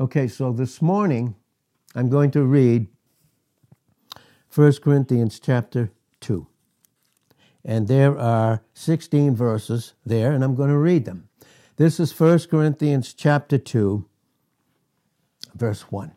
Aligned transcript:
Okay, 0.00 0.28
so 0.28 0.52
this 0.52 0.80
morning 0.80 1.34
I'm 1.96 2.08
going 2.08 2.30
to 2.30 2.44
read 2.44 2.86
1 4.54 4.74
Corinthians 4.74 5.40
chapter 5.40 5.90
2. 6.20 6.46
And 7.64 7.88
there 7.88 8.16
are 8.16 8.62
16 8.74 9.34
verses 9.34 9.94
there, 10.06 10.30
and 10.30 10.44
I'm 10.44 10.54
going 10.54 10.70
to 10.70 10.78
read 10.78 11.04
them. 11.04 11.28
This 11.78 11.98
is 11.98 12.16
1 12.16 12.38
Corinthians 12.48 13.12
chapter 13.12 13.58
2, 13.58 14.06
verse 15.56 15.90
1. 15.90 16.12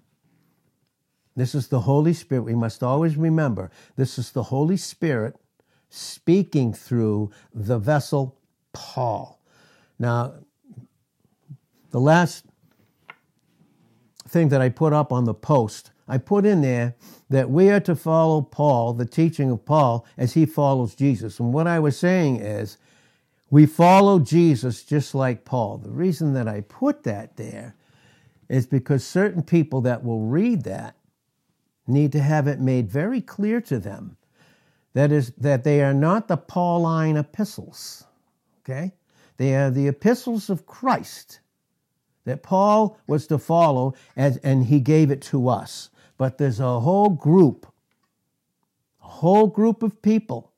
This 1.35 1.55
is 1.55 1.69
the 1.69 1.79
Holy 1.79 2.13
Spirit. 2.13 2.43
We 2.43 2.53
must 2.53 2.83
always 2.83 3.17
remember 3.17 3.71
this 3.95 4.19
is 4.19 4.31
the 4.31 4.43
Holy 4.43 4.77
Spirit 4.77 5.37
speaking 5.89 6.71
through 6.71 7.31
the 7.51 7.79
vessel 7.79 8.37
Paul. 8.73 9.41
Now, 9.97 10.35
the 11.89 11.99
last 11.99 12.45
thing 14.31 14.49
that 14.49 14.61
I 14.61 14.69
put 14.69 14.93
up 14.93 15.11
on 15.11 15.25
the 15.25 15.33
post, 15.33 15.91
I 16.07 16.17
put 16.17 16.45
in 16.45 16.61
there 16.61 16.95
that 17.29 17.49
we 17.49 17.69
are 17.69 17.79
to 17.81 17.95
follow 17.95 18.41
Paul, 18.41 18.93
the 18.93 19.05
teaching 19.05 19.51
of 19.51 19.65
Paul, 19.65 20.05
as 20.17 20.33
he 20.33 20.45
follows 20.45 20.95
Jesus. 20.95 21.39
And 21.39 21.53
what 21.53 21.67
I 21.67 21.79
was 21.79 21.97
saying 21.97 22.37
is, 22.37 22.77
we 23.49 23.65
follow 23.65 24.19
Jesus 24.19 24.83
just 24.83 25.13
like 25.13 25.45
Paul. 25.45 25.77
The 25.77 25.91
reason 25.91 26.33
that 26.33 26.47
I 26.47 26.61
put 26.61 27.03
that 27.03 27.35
there 27.35 27.75
is 28.47 28.65
because 28.65 29.05
certain 29.05 29.43
people 29.43 29.81
that 29.81 30.03
will 30.03 30.21
read 30.21 30.63
that 30.63 30.95
need 31.85 32.13
to 32.13 32.21
have 32.21 32.47
it 32.47 32.59
made 32.59 32.89
very 32.89 33.21
clear 33.21 33.59
to 33.61 33.79
them 33.79 34.17
that 34.93 35.11
is 35.11 35.31
that 35.37 35.63
they 35.63 35.81
are 35.81 35.93
not 35.93 36.27
the 36.27 36.37
Pauline 36.37 37.17
epistles. 37.17 38.05
Okay? 38.59 38.93
They 39.37 39.55
are 39.55 39.69
the 39.69 39.87
epistles 39.87 40.49
of 40.49 40.65
Christ 40.65 41.39
that 42.25 42.43
Paul 42.43 42.97
was 43.07 43.27
to 43.27 43.37
follow, 43.37 43.95
as, 44.15 44.37
and 44.37 44.65
he 44.65 44.79
gave 44.79 45.11
it 45.11 45.21
to 45.23 45.49
us. 45.49 45.89
But 46.17 46.37
there's 46.37 46.59
a 46.59 46.79
whole 46.79 47.09
group, 47.09 47.65
a 49.03 49.07
whole 49.07 49.47
group 49.47 49.83
of 49.83 50.01
people 50.01 50.51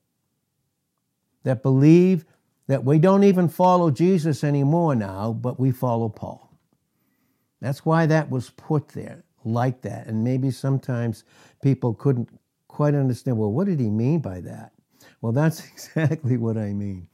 that 1.43 1.63
believe 1.63 2.25
that 2.67 2.83
we 2.83 2.99
don't 2.99 3.23
even 3.23 3.49
follow 3.49 3.91
Jesus 3.91 4.43
anymore 4.43 4.95
now, 4.95 5.33
but 5.33 5.59
we 5.59 5.71
follow 5.71 6.09
Paul. 6.09 6.49
That's 7.61 7.85
why 7.85 8.05
that 8.07 8.29
was 8.29 8.49
put 8.51 8.89
there 8.89 9.23
like 9.45 9.81
that. 9.81 10.07
And 10.07 10.23
maybe 10.23 10.51
sometimes 10.51 11.23
people 11.61 11.93
couldn't 11.93 12.29
quite 12.67 12.95
understand 12.95 13.37
well, 13.37 13.51
what 13.51 13.67
did 13.67 13.79
he 13.79 13.89
mean 13.89 14.19
by 14.19 14.41
that? 14.41 14.71
Well, 15.21 15.31
that's 15.31 15.65
exactly 15.73 16.37
what 16.37 16.57
I 16.57 16.73
mean. 16.73 17.07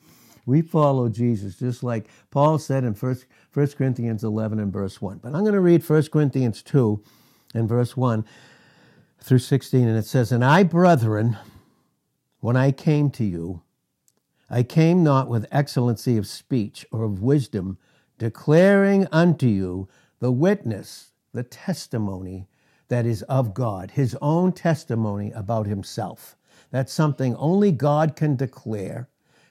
We 0.45 0.63
follow 0.63 1.09
Jesus, 1.09 1.57
just 1.57 1.83
like 1.83 2.07
Paul 2.31 2.57
said 2.57 2.83
in 2.83 2.93
1, 2.93 3.17
1 3.53 3.67
Corinthians 3.69 4.23
11 4.23 4.59
and 4.59 4.71
verse 4.71 5.01
1. 5.01 5.19
But 5.19 5.33
I'm 5.33 5.41
going 5.41 5.53
to 5.53 5.59
read 5.59 5.87
1 5.87 6.03
Corinthians 6.11 6.61
2 6.61 7.03
and 7.55 7.67
verse 7.67 7.97
1 7.97 8.25
through 9.21 9.39
16, 9.39 9.87
and 9.87 9.97
it 9.97 10.05
says, 10.05 10.31
And 10.31 10.45
I, 10.45 10.63
brethren, 10.63 11.37
when 12.39 12.55
I 12.55 12.71
came 12.71 13.09
to 13.11 13.23
you, 13.23 13.63
I 14.49 14.63
came 14.63 15.03
not 15.03 15.29
with 15.29 15.47
excellency 15.51 16.17
of 16.17 16.27
speech 16.27 16.85
or 16.91 17.03
of 17.03 17.21
wisdom, 17.21 17.77
declaring 18.17 19.07
unto 19.11 19.47
you 19.47 19.87
the 20.19 20.31
witness, 20.31 21.11
the 21.33 21.43
testimony 21.43 22.47
that 22.87 23.05
is 23.05 23.21
of 23.23 23.53
God, 23.53 23.91
his 23.91 24.17
own 24.21 24.51
testimony 24.51 25.31
about 25.31 25.67
himself. 25.67 26.35
That's 26.71 26.93
something 26.93 27.35
only 27.35 27.71
God 27.71 28.15
can 28.15 28.35
declare. 28.35 29.09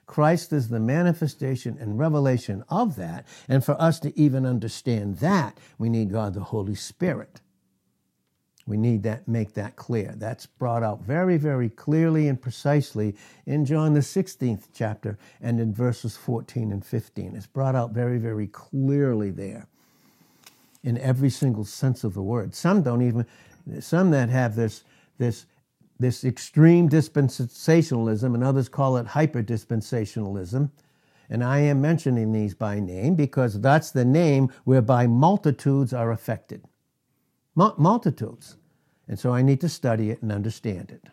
Christ 0.09 0.51
is 0.53 0.69
the 0.69 0.79
manifestation 0.79 1.77
and 1.79 1.99
revelation 1.99 2.63
of 2.67 2.95
that. 2.95 3.27
And 3.47 3.63
for 3.63 3.79
us 3.79 3.99
to 3.99 4.19
even 4.19 4.43
understand 4.43 5.17
that, 5.17 5.59
we 5.77 5.87
need 5.87 6.11
God 6.11 6.33
the 6.33 6.39
Holy 6.39 6.73
Spirit. 6.73 7.41
We 8.65 8.75
need 8.75 9.03
that 9.03 9.27
make 9.27 9.53
that 9.53 9.75
clear. 9.75 10.15
That's 10.17 10.47
brought 10.47 10.81
out 10.81 11.03
very, 11.03 11.37
very 11.37 11.69
clearly 11.69 12.27
and 12.27 12.41
precisely 12.41 13.15
in 13.45 13.65
John 13.65 13.93
the 13.93 13.99
16th 13.99 14.69
chapter 14.73 15.19
and 15.39 15.59
in 15.59 15.75
verses 15.75 16.17
14 16.17 16.71
and 16.71 16.83
15. 16.83 17.35
It's 17.35 17.45
brought 17.45 17.75
out 17.75 17.91
very, 17.91 18.17
very 18.17 18.47
clearly 18.47 19.29
there 19.29 19.67
in 20.83 20.97
every 20.97 21.29
single 21.29 21.65
sense 21.65 22.03
of 22.03 22.15
the 22.15 22.23
word. 22.23 22.55
Some 22.55 22.81
don't 22.81 23.03
even 23.03 23.27
some 23.79 24.09
that 24.09 24.29
have 24.29 24.55
this 24.55 24.83
this 25.19 25.45
this 25.99 26.23
extreme 26.23 26.89
dispensationalism, 26.89 28.33
and 28.33 28.43
others 28.43 28.69
call 28.69 28.97
it 28.97 29.07
hyper 29.07 29.43
dispensationalism. 29.43 30.71
And 31.29 31.43
I 31.43 31.59
am 31.59 31.81
mentioning 31.81 32.31
these 32.31 32.55
by 32.55 32.79
name 32.79 33.15
because 33.15 33.59
that's 33.59 33.91
the 33.91 34.05
name 34.05 34.51
whereby 34.63 35.07
multitudes 35.07 35.93
are 35.93 36.11
affected. 36.11 36.63
multitudes. 37.55 38.55
And 39.07 39.19
so 39.19 39.33
I 39.33 39.41
need 39.41 39.59
to 39.61 39.69
study 39.69 40.09
it 40.09 40.21
and 40.21 40.31
understand 40.31 40.91
it. 40.91 41.09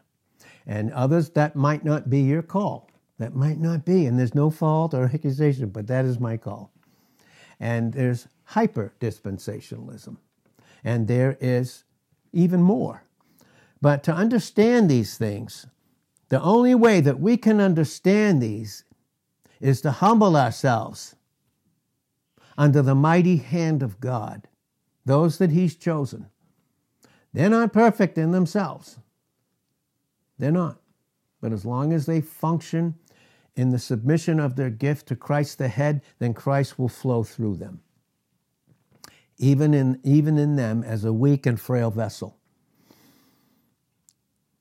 And 0.66 0.92
others, 0.92 1.30
that 1.30 1.56
might 1.56 1.84
not 1.84 2.08
be 2.08 2.20
your 2.20 2.42
call. 2.42 2.91
That 3.19 3.34
might 3.34 3.58
not 3.58 3.84
be. 3.84 4.06
And 4.06 4.19
there's 4.19 4.34
no 4.34 4.50
fault 4.50 4.94
or 4.94 5.04
accusation, 5.04 5.70
but 5.70 5.86
that 5.86 6.04
is 6.04 6.20
my 6.20 6.36
call. 6.36 6.72
And 7.58 7.92
there's 7.92 8.28
hyper 8.44 8.92
dispensationalism. 9.00 10.19
And 10.84 11.08
there 11.08 11.36
is 11.41 11.84
even 12.32 12.62
more. 12.62 13.06
But 13.86 14.02
to 14.02 14.12
understand 14.12 14.91
these 14.91 15.16
things, 15.16 15.69
the 16.28 16.42
only 16.42 16.74
way 16.74 17.00
that 17.00 17.20
we 17.20 17.36
can 17.36 17.60
understand 17.60 18.42
these 18.42 18.82
is 19.60 19.80
to 19.82 19.92
humble 19.92 20.36
ourselves 20.36 21.14
under 22.58 22.82
the 22.82 22.96
mighty 22.96 23.36
hand 23.36 23.84
of 23.84 24.00
God, 24.00 24.48
those 25.04 25.38
that 25.38 25.52
He's 25.52 25.76
chosen. 25.76 26.26
They're 27.32 27.48
not 27.48 27.72
perfect 27.72 28.19
in 28.19 28.32
themselves. 28.32 28.98
They're 30.36 30.50
not. 30.50 30.80
But 31.41 31.52
as 31.52 31.64
long 31.64 31.92
as 31.92 32.06
they 32.06 32.20
function 32.20 32.96
in 33.54 33.70
the 33.70 33.78
submission 33.78 34.41
of 34.41 34.56
their 34.56 34.70
gift 34.70 35.06
to 35.06 35.14
Christ 35.14 35.58
the 35.58 35.69
head, 35.69 36.02
then 36.19 36.34
Christ 36.34 36.76
will 36.76 36.88
flow 36.88 37.22
through 37.22 37.58
them. 37.58 37.82
Even 39.38 39.75
in, 39.75 40.00
even 40.02 40.38
in 40.38 40.56
them 40.56 40.82
as 40.82 41.04
a 41.04 41.12
weak 41.12 41.46
and 41.46 41.60
frail 41.60 41.92
vessel. 41.92 42.36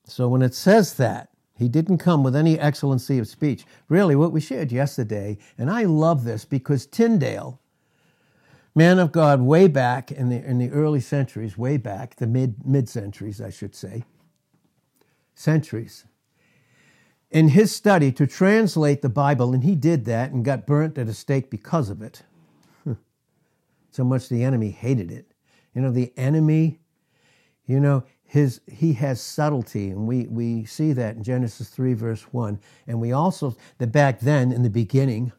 So 0.06 0.28
when 0.28 0.42
it 0.42 0.54
says 0.54 0.94
that, 0.94 1.30
he 1.58 1.68
didn't 1.68 1.98
come 1.98 2.22
with 2.22 2.36
any 2.36 2.58
excellency 2.58 3.18
of 3.18 3.28
speech. 3.28 3.64
Really, 3.88 4.14
what 4.14 4.32
we 4.32 4.40
shared 4.40 4.70
yesterday, 4.70 5.38
and 5.58 5.70
I 5.70 5.84
love 5.84 6.24
this 6.24 6.44
because 6.44 6.86
Tyndale, 6.86 7.60
man 8.74 8.98
of 8.98 9.10
God, 9.10 9.40
way 9.40 9.66
back 9.66 10.12
in 10.12 10.28
the, 10.28 10.44
in 10.44 10.58
the 10.58 10.70
early 10.70 11.00
centuries, 11.00 11.56
way 11.56 11.76
back, 11.76 12.16
the 12.16 12.26
mid, 12.26 12.66
mid 12.66 12.88
centuries, 12.88 13.40
I 13.40 13.50
should 13.50 13.74
say, 13.74 14.04
centuries, 15.34 16.04
in 17.30 17.48
his 17.48 17.74
study 17.74 18.12
to 18.12 18.26
translate 18.26 19.02
the 19.02 19.08
Bible, 19.08 19.54
and 19.54 19.64
he 19.64 19.74
did 19.74 20.04
that 20.04 20.30
and 20.32 20.44
got 20.44 20.66
burnt 20.66 20.98
at 20.98 21.08
a 21.08 21.14
stake 21.14 21.50
because 21.50 21.88
of 21.90 22.02
it. 22.02 22.22
so 23.90 24.04
much 24.04 24.28
the 24.28 24.44
enemy 24.44 24.70
hated 24.70 25.10
it. 25.10 25.32
You 25.74 25.80
know, 25.80 25.90
the 25.90 26.12
enemy, 26.16 26.80
you 27.66 27.80
know, 27.80 28.04
his 28.26 28.60
he 28.66 28.92
has 28.94 29.20
subtlety 29.20 29.90
and 29.90 30.06
we 30.06 30.26
we 30.26 30.64
see 30.64 30.92
that 30.92 31.16
in 31.16 31.22
genesis 31.22 31.68
3 31.68 31.94
verse 31.94 32.22
1 32.32 32.58
and 32.86 33.00
we 33.00 33.12
also 33.12 33.56
that 33.78 33.92
back 33.92 34.20
then 34.20 34.50
in 34.52 34.62
the 34.62 34.70
beginning 34.70 35.32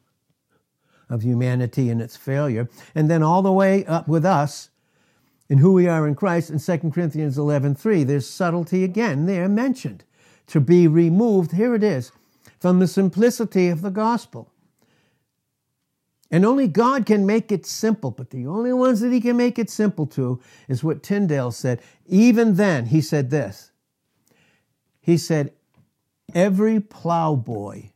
of 1.10 1.22
humanity 1.22 1.90
and 1.90 2.02
its 2.02 2.16
failure 2.16 2.70
and 2.96 3.10
then 3.10 3.22
all 3.22 3.42
the 3.42 3.52
way 3.52 3.86
up 3.86 4.08
with 4.08 4.26
us 4.26 4.70
in 5.50 5.58
who 5.58 5.74
we 5.74 5.88
are 5.88 6.08
in 6.08 6.16
christ 6.16 6.50
in 6.50 6.60
2 6.60 6.92
corinthians 6.92 7.38
11 7.38 7.76
3 7.76 8.06
there's 8.06 8.28
subtlety 8.28 8.86
again 8.86 9.26
there 9.26 9.50
mentioned 9.50 10.06
to 10.48 10.62
be 10.62 10.88
removed 10.88 11.52
here 11.52 11.76
it 11.76 11.84
is 11.84 12.14
from 12.58 12.80
the 12.80 12.88
simplicity 12.88 13.68
of 13.68 13.82
the 13.82 13.92
gospel 13.92 14.50
and 16.30 16.46
only 16.46 16.68
God 16.68 17.06
can 17.06 17.26
make 17.26 17.52
it 17.52 17.66
simple, 17.66 18.12
but 18.12 18.32
the 18.32 18.48
only 18.48 18.74
ones 18.74 19.00
that 19.00 19.12
he 19.12 19.22
can 19.22 19.38
make 19.38 19.58
it 19.58 19.70
simple 19.70 20.06
to 20.08 20.42
is 20.68 20.84
what 20.84 21.04
Tyndale 21.04 21.52
said. 21.52 21.82
Even 22.06 22.56
then, 22.56 22.88
he 22.88 23.00
said 23.00 23.30
this. 23.30 23.72
He 25.00 25.18
said, 25.18 25.54
every 26.34 26.80
plowboy 26.82 27.92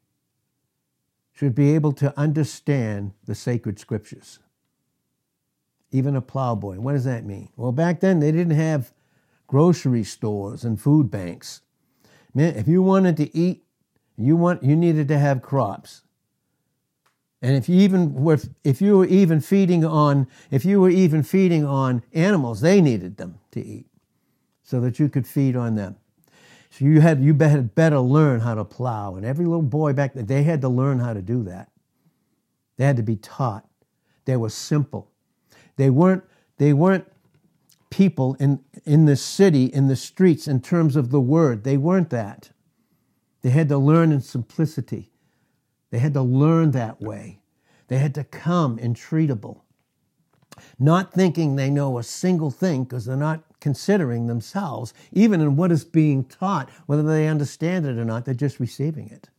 should 1.34 1.54
be 1.56 1.76
able 1.76 1.92
to 1.94 2.18
understand 2.18 3.12
the 3.26 3.36
sacred 3.36 3.80
scriptures. 3.80 4.40
Even 5.92 6.16
a 6.16 6.22
plowboy. 6.22 6.80
What 6.80 6.94
does 6.94 7.04
that 7.04 7.26
mean? 7.26 7.50
Well, 7.58 7.74
back 7.74 8.00
then 8.00 8.20
they 8.20 8.32
didn't 8.32 8.56
have 8.56 8.94
grocery 9.48 10.06
stores 10.06 10.64
and 10.64 10.80
food 10.80 11.12
banks. 11.12 11.62
Man, 12.34 12.56
if 12.56 12.68
you 12.68 12.82
wanted 12.82 13.18
to 13.18 13.36
eat, 13.36 13.66
you 14.16 14.38
want 14.38 14.64
you 14.64 14.78
needed 14.78 15.10
to 15.10 15.18
have 15.18 15.42
crops. 15.42 16.04
And 17.42 17.56
if 17.56 17.68
you 17.68 17.80
even 17.80 18.14
were, 18.14 18.40
if 18.64 18.82
you 18.82 19.00
were 19.00 19.06
even 19.06 19.42
feeding 19.42 19.84
on, 19.84 20.28
if 20.52 20.64
you 20.64 20.80
were 20.80 20.90
even 20.90 21.24
feeding 21.24 21.66
on 21.66 22.04
animals, 22.14 22.62
they 22.62 22.82
needed 22.82 23.18
them 23.18 23.40
to 23.52 23.66
eat, 23.66 23.88
so 24.64 24.80
that 24.82 25.00
you 25.00 25.10
could 25.10 25.26
feed 25.26 25.56
on 25.56 25.76
them. 25.76 25.96
So 26.70 26.86
you 26.86 27.02
had 27.02 27.24
you 27.24 27.36
had 27.38 27.74
better 27.74 28.00
learn 28.00 28.42
how 28.42 28.54
to 28.54 28.64
plow, 28.64 29.16
and 29.16 29.26
every 29.26 29.46
little 29.46 29.64
boy 29.64 29.94
back 29.94 30.14
then 30.14 30.28
they 30.28 30.44
had 30.44 30.62
to 30.62 30.70
learn 30.70 31.00
how 31.00 31.14
to 31.14 31.22
do 31.22 31.44
that. 31.44 31.72
They 32.78 32.86
had 32.86 32.98
to 32.98 33.04
be 33.04 33.16
taught. 33.16 33.68
They 34.26 34.38
were 34.38 34.50
simple. 34.50 35.10
They 35.78 35.90
weren't 35.90 36.24
they 36.58 36.74
weren't 36.74 37.08
people 37.90 38.36
in, 38.40 38.64
in 38.86 39.06
the 39.06 39.16
city, 39.16 39.66
in 39.66 39.88
the 39.88 39.96
streets, 39.96 40.48
in 40.48 40.62
terms 40.62 40.96
of 40.96 41.12
the 41.12 41.22
word. 41.22 41.64
They 41.64 41.78
weren't 41.78 42.10
that. 42.10 42.50
They 43.42 43.50
had 43.52 43.70
to 43.70 43.78
learn 43.78 44.12
in 44.12 44.22
simplicity. 44.22 45.12
They 45.92 46.00
had 46.00 46.14
to 46.16 46.22
learn 46.22 46.72
that 46.72 47.02
way. 47.02 47.40
They 47.88 48.00
had 48.00 48.16
to 48.16 48.24
come 48.24 48.78
intreatable, 48.80 49.62
not 50.80 51.14
thinking 51.14 51.56
they 51.56 51.70
know 51.70 51.98
a 51.98 52.04
single 52.04 52.50
thing 52.50 52.86
because 52.86 53.06
they're 53.06 53.18
not 53.18 53.44
considering 53.60 54.28
themselves, 54.28 54.94
even 55.12 55.42
in 55.42 55.56
what 55.56 55.72
is 55.72 55.84
being 55.84 56.24
taught, 56.24 56.70
whether 56.88 57.04
they 57.04 57.28
understand 57.28 57.86
it 57.86 57.98
or 57.98 58.06
not, 58.06 58.26
they're 58.26 58.34
just 58.34 58.60
receiving 58.60 59.10
it. 59.10 59.30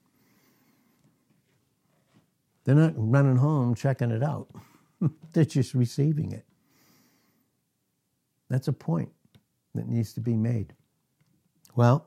They're 2.65 2.75
not 2.75 2.93
running 2.97 3.37
home 3.37 3.75
checking 3.75 4.11
it 4.11 4.23
out, 4.23 4.49
they're 5.33 5.45
just 5.45 5.75
receiving 5.75 6.33
it. 6.33 6.45
That's 8.49 8.69
a 8.69 8.73
point 8.73 9.11
that 9.75 9.89
needs 9.89 10.13
to 10.13 10.21
be 10.21 10.37
made. 10.37 10.75
Well, 11.75 12.07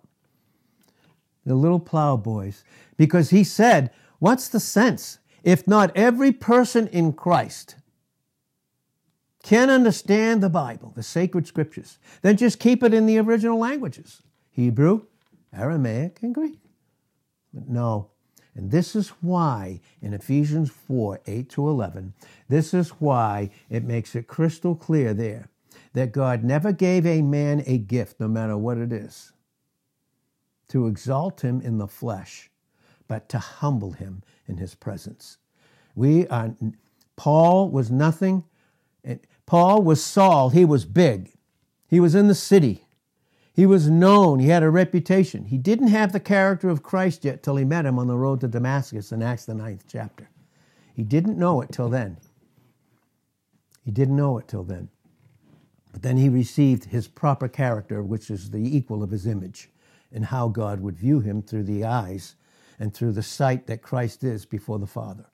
the 1.45 1.55
little 1.55 1.79
plowboys, 1.79 2.63
because 2.97 3.31
he 3.31 3.43
said, 3.43 3.91
What's 4.25 4.47
the 4.47 4.59
sense 4.59 5.19
if 5.43 5.67
not 5.67 5.95
every 5.95 6.31
person 6.31 6.87
in 6.87 7.13
Christ 7.13 7.75
can 9.43 9.69
understand 9.69 10.41
the 10.41 10.49
Bible, 10.49 10.93
the 10.95 11.03
sacred 11.03 11.45
scriptures? 11.45 11.99
Then 12.23 12.35
just 12.35 12.57
keep 12.57 12.81
it 12.81 12.91
in 12.91 13.05
the 13.05 13.19
original 13.19 13.59
languages 13.59 14.23
Hebrew, 14.49 15.03
Aramaic, 15.55 16.23
and 16.23 16.33
Greek. 16.33 16.57
But 17.53 17.69
no. 17.69 18.09
And 18.55 18.71
this 18.71 18.95
is 18.95 19.09
why 19.21 19.79
in 20.01 20.15
Ephesians 20.15 20.71
4 20.71 21.21
8 21.27 21.47
to 21.51 21.69
11, 21.69 22.15
this 22.49 22.73
is 22.73 22.89
why 22.99 23.51
it 23.69 23.83
makes 23.83 24.15
it 24.15 24.25
crystal 24.25 24.73
clear 24.73 25.13
there 25.13 25.49
that 25.93 26.13
God 26.13 26.43
never 26.43 26.71
gave 26.71 27.05
a 27.05 27.21
man 27.21 27.61
a 27.67 27.77
gift, 27.77 28.19
no 28.19 28.27
matter 28.27 28.57
what 28.57 28.79
it 28.79 28.91
is, 28.91 29.33
to 30.69 30.87
exalt 30.87 31.41
him 31.41 31.61
in 31.61 31.77
the 31.77 31.87
flesh, 31.87 32.49
but 33.07 33.29
to 33.29 33.39
humble 33.39 33.91
him 33.91 34.23
in 34.47 34.57
his 34.57 34.75
presence. 34.75 35.37
We 35.95 36.27
are, 36.27 36.55
Paul 37.15 37.69
was 37.69 37.91
nothing. 37.91 38.43
Paul 39.45 39.83
was 39.83 40.03
Saul. 40.03 40.49
He 40.49 40.65
was 40.65 40.85
big. 40.85 41.31
He 41.87 41.99
was 41.99 42.15
in 42.15 42.27
the 42.27 42.35
city. 42.35 42.85
He 43.53 43.65
was 43.65 43.89
known. 43.89 44.39
He 44.39 44.49
had 44.49 44.63
a 44.63 44.69
reputation. 44.69 45.45
He 45.45 45.57
didn't 45.57 45.87
have 45.87 46.11
the 46.11 46.19
character 46.19 46.69
of 46.69 46.83
Christ 46.83 47.23
yet 47.23 47.41
till 47.41 47.55
he 47.55 47.63
met 47.63 47.85
him 47.85 47.97
on 47.97 48.07
the 48.07 48.17
road 48.17 48.41
to 48.41 48.47
Damascus 48.47 49.11
in 49.11 49.21
Acts, 49.21 49.45
the 49.45 49.53
ninth 49.53 49.85
chapter. 49.87 50.29
He 50.93 51.03
didn't 51.03 51.37
know 51.37 51.61
it 51.61 51.71
till 51.71 51.89
then. 51.89 52.17
He 53.83 53.91
didn't 53.91 54.17
know 54.17 54.37
it 54.39 54.47
till 54.47 54.63
then. 54.63 54.89
But 55.93 56.01
then 56.01 56.17
he 56.17 56.27
received 56.27 56.85
his 56.85 57.07
proper 57.07 57.47
character, 57.47 58.03
which 58.03 58.29
is 58.29 58.49
the 58.49 58.77
equal 58.77 59.03
of 59.03 59.11
his 59.11 59.25
image, 59.25 59.69
and 60.11 60.25
how 60.25 60.49
God 60.49 60.81
would 60.81 60.97
view 60.97 61.21
him 61.21 61.41
through 61.41 61.63
the 61.63 61.85
eyes 61.85 62.35
and 62.79 62.93
through 62.93 63.13
the 63.13 63.23
sight 63.23 63.67
that 63.67 63.81
Christ 63.81 64.23
is 64.23 64.45
before 64.45 64.79
the 64.79 64.87
Father. 64.87 65.25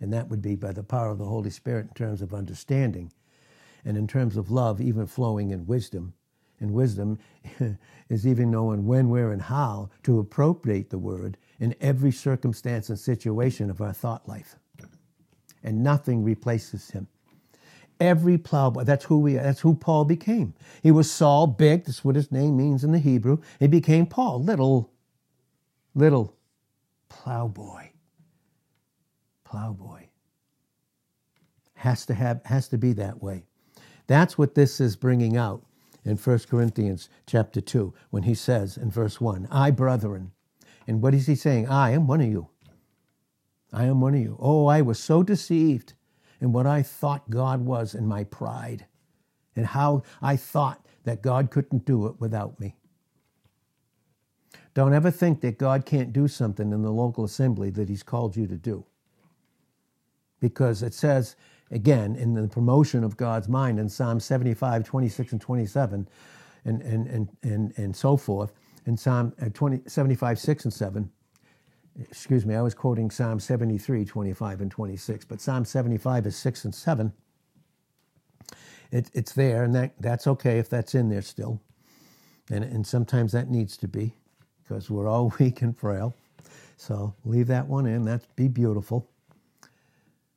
And 0.00 0.12
that 0.12 0.28
would 0.28 0.42
be 0.42 0.54
by 0.54 0.72
the 0.72 0.82
power 0.82 1.10
of 1.10 1.18
the 1.18 1.26
Holy 1.26 1.50
Spirit 1.50 1.88
in 1.88 1.94
terms 1.94 2.22
of 2.22 2.32
understanding 2.32 3.12
and 3.84 3.96
in 3.96 4.06
terms 4.06 4.36
of 4.36 4.50
love, 4.50 4.80
even 4.80 5.06
flowing 5.06 5.50
in 5.50 5.66
wisdom. 5.66 6.14
And 6.60 6.72
wisdom 6.72 7.18
is 8.08 8.26
even 8.26 8.50
knowing 8.50 8.86
when, 8.86 9.08
where, 9.08 9.32
and 9.32 9.42
how 9.42 9.90
to 10.04 10.18
appropriate 10.18 10.90
the 10.90 10.98
word 10.98 11.36
in 11.60 11.74
every 11.80 12.12
circumstance 12.12 12.88
and 12.88 12.98
situation 12.98 13.70
of 13.70 13.80
our 13.80 13.92
thought 13.92 14.28
life. 14.28 14.56
And 15.62 15.82
nothing 15.82 16.24
replaces 16.24 16.90
him. 16.90 17.08
Every 18.00 18.38
plowboy. 18.38 18.84
That's 18.84 19.06
who 19.06 19.20
we. 19.20 19.34
That's 19.34 19.60
who 19.60 19.74
Paul 19.74 20.04
became. 20.04 20.54
He 20.82 20.92
was 20.92 21.10
Saul, 21.10 21.48
big. 21.48 21.84
That's 21.84 22.04
what 22.04 22.14
his 22.16 22.30
name 22.30 22.56
means 22.56 22.84
in 22.84 22.92
the 22.92 23.00
Hebrew. 23.00 23.38
He 23.58 23.66
became 23.66 24.06
Paul, 24.06 24.42
little, 24.42 24.92
little 25.94 26.37
plowboy. 27.08 27.88
Plowboy. 29.44 30.04
Has 31.74 32.06
to 32.06 32.14
have. 32.14 32.40
Has 32.44 32.68
to 32.68 32.78
be 32.78 32.92
that 32.94 33.22
way. 33.22 33.44
That's 34.06 34.38
what 34.38 34.54
this 34.54 34.80
is 34.80 34.96
bringing 34.96 35.36
out 35.36 35.62
in 36.04 36.16
1 36.16 36.38
Corinthians 36.50 37.08
chapter 37.26 37.60
2 37.60 37.92
when 38.10 38.22
he 38.22 38.34
says 38.34 38.76
in 38.78 38.90
verse 38.90 39.20
1, 39.20 39.46
I, 39.50 39.70
brethren. 39.70 40.32
And 40.86 41.02
what 41.02 41.14
is 41.14 41.26
he 41.26 41.34
saying? 41.34 41.68
I 41.68 41.90
am 41.90 42.06
one 42.06 42.22
of 42.22 42.28
you. 42.28 42.48
I 43.72 43.84
am 43.84 44.00
one 44.00 44.14
of 44.14 44.20
you. 44.20 44.38
Oh, 44.40 44.66
I 44.66 44.80
was 44.80 44.98
so 44.98 45.22
deceived 45.22 45.92
and 46.40 46.54
what 46.54 46.66
I 46.66 46.82
thought 46.82 47.28
God 47.28 47.60
was 47.60 47.94
in 47.94 48.06
my 48.06 48.24
pride 48.24 48.86
and 49.54 49.66
how 49.66 50.02
I 50.22 50.36
thought 50.36 50.86
that 51.04 51.20
God 51.20 51.50
couldn't 51.50 51.84
do 51.84 52.06
it 52.06 52.18
without 52.18 52.58
me. 52.58 52.76
Don't 54.78 54.94
ever 54.94 55.10
think 55.10 55.40
that 55.40 55.58
God 55.58 55.86
can't 55.86 56.12
do 56.12 56.28
something 56.28 56.72
in 56.72 56.82
the 56.82 56.92
local 56.92 57.24
assembly 57.24 57.68
that 57.70 57.88
He's 57.88 58.04
called 58.04 58.36
you 58.36 58.46
to 58.46 58.54
do. 58.54 58.84
Because 60.38 60.84
it 60.84 60.94
says, 60.94 61.34
again, 61.72 62.14
in 62.14 62.32
the 62.34 62.46
promotion 62.46 63.02
of 63.02 63.16
God's 63.16 63.48
mind 63.48 63.80
in 63.80 63.88
Psalm 63.88 64.20
75, 64.20 64.84
26, 64.84 65.32
and 65.32 65.40
27, 65.40 66.08
and, 66.64 66.82
and, 66.82 67.08
and, 67.08 67.28
and, 67.42 67.72
and 67.76 67.96
so 67.96 68.16
forth, 68.16 68.52
in 68.86 68.96
Psalm 68.96 69.32
uh, 69.42 69.48
20, 69.52 69.80
75, 69.88 70.38
6 70.38 70.64
and 70.66 70.72
7, 70.72 71.10
excuse 71.98 72.46
me, 72.46 72.54
I 72.54 72.62
was 72.62 72.74
quoting 72.74 73.10
Psalm 73.10 73.40
73, 73.40 74.04
25 74.04 74.60
and 74.60 74.70
26, 74.70 75.24
but 75.24 75.40
Psalm 75.40 75.64
75 75.64 76.24
is 76.24 76.36
6 76.36 76.66
and 76.66 76.72
7. 76.72 77.12
It, 78.92 79.10
it's 79.12 79.32
there, 79.32 79.64
and 79.64 79.74
that, 79.74 79.94
that's 79.98 80.28
okay 80.28 80.60
if 80.60 80.70
that's 80.70 80.94
in 80.94 81.08
there 81.08 81.22
still. 81.22 81.60
And, 82.48 82.62
and 82.62 82.86
sometimes 82.86 83.32
that 83.32 83.50
needs 83.50 83.76
to 83.78 83.88
be 83.88 84.14
because 84.68 84.90
we're 84.90 85.08
all 85.08 85.32
weak 85.38 85.62
and 85.62 85.76
frail. 85.76 86.14
So 86.76 87.14
leave 87.24 87.46
that 87.48 87.66
one 87.66 87.86
in. 87.86 88.04
That's 88.04 88.26
be 88.36 88.48
beautiful. 88.48 89.08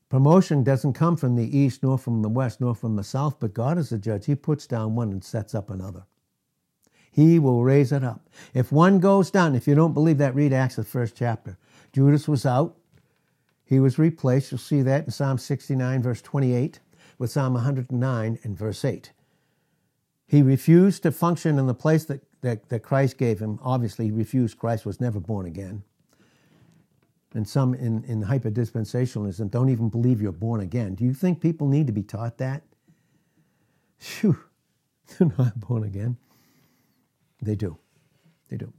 Promotion 0.10 0.64
doesn't 0.64 0.94
come 0.94 1.16
from 1.16 1.36
the 1.36 1.58
east, 1.58 1.84
nor 1.84 1.98
from 1.98 2.22
the 2.22 2.30
west, 2.30 2.60
nor 2.60 2.76
from 2.76 2.96
the 2.96 3.04
south, 3.04 3.40
but 3.40 3.54
God 3.54 3.78
is 3.78 3.90
the 3.90 3.98
judge. 3.98 4.26
He 4.26 4.36
puts 4.36 4.68
down 4.68 4.96
one 4.96 5.12
and 5.12 5.24
sets 5.24 5.56
up 5.56 5.70
another. 5.70 6.04
He 7.12 7.40
will 7.40 7.64
raise 7.64 7.92
it 7.92 8.04
up. 8.04 8.28
If 8.54 8.72
one 8.72 9.00
goes 9.00 9.32
down, 9.32 9.56
if 9.56 9.68
you 9.68 9.76
don't 9.76 9.94
believe 9.94 10.18
that, 10.18 10.36
read 10.36 10.52
Acts, 10.52 10.76
the 10.76 10.84
first 10.84 11.16
chapter. 11.16 11.58
Judas 11.94 12.28
was 12.28 12.46
out. 12.46 12.76
He 13.64 13.80
was 13.80 13.98
replaced. 13.98 14.52
You'll 14.52 14.60
see 14.60 14.82
that 14.82 15.06
in 15.06 15.12
Psalm 15.12 15.38
69, 15.38 16.02
verse 16.02 16.22
28, 16.22 16.80
with 17.18 17.32
Psalm 17.32 17.54
109 17.54 18.40
and 18.44 18.58
verse 18.58 18.84
8. 18.84 19.12
He 20.28 20.42
refused 20.42 21.04
to 21.04 21.12
function 21.12 21.58
in 21.60 21.68
the 21.68 21.74
place 21.74 22.06
that, 22.06 22.22
that, 22.42 22.70
that 22.70 22.82
Christ 22.82 23.18
gave 23.18 23.40
him. 23.40 23.60
Obviously, 23.64 24.06
he 24.06 24.12
refused. 24.12 24.58
Christ 24.58 24.86
was 24.86 25.00
never 25.00 25.20
born 25.20 25.46
again. 25.46 25.84
And 27.34 27.48
some 27.48 27.74
in, 27.74 28.04
in 28.06 28.24
hyperdispensationalism 28.24 29.50
don't 29.50 29.70
even 29.70 29.90
believe 29.90 30.22
you're 30.22 30.32
born 30.32 30.60
again. 30.60 30.96
Do 30.96 31.06
you 31.06 31.14
think 31.14 31.40
people 31.40 31.68
need 31.68 31.88
to 31.88 31.94
be 31.94 32.04
taught 32.04 32.38
that? 32.40 32.64
Phew, 34.00 34.38
they're 35.18 35.32
not 35.38 35.60
born 35.60 35.84
again. 35.84 36.18
They 37.42 37.56
do. 37.56 37.78
They 38.50 38.58
do. 38.58 38.74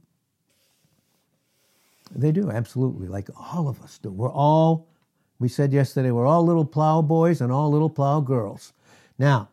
They 2.15 2.31
do, 2.31 2.51
absolutely, 2.51 3.07
like 3.07 3.29
all 3.35 3.67
of 3.67 3.81
us 3.81 3.97
do. 3.97 4.11
We're 4.11 4.31
all, 4.31 4.87
we 5.39 5.47
said 5.47 5.73
yesterday, 5.73 6.11
we're 6.11 6.27
all 6.27 6.45
little 6.45 6.65
plow 6.65 7.01
boys 7.01 7.41
and 7.41 7.51
all 7.51 7.71
little 7.71 7.89
plow 7.89 8.19
girls. 8.19 8.73
Now, 9.17 9.49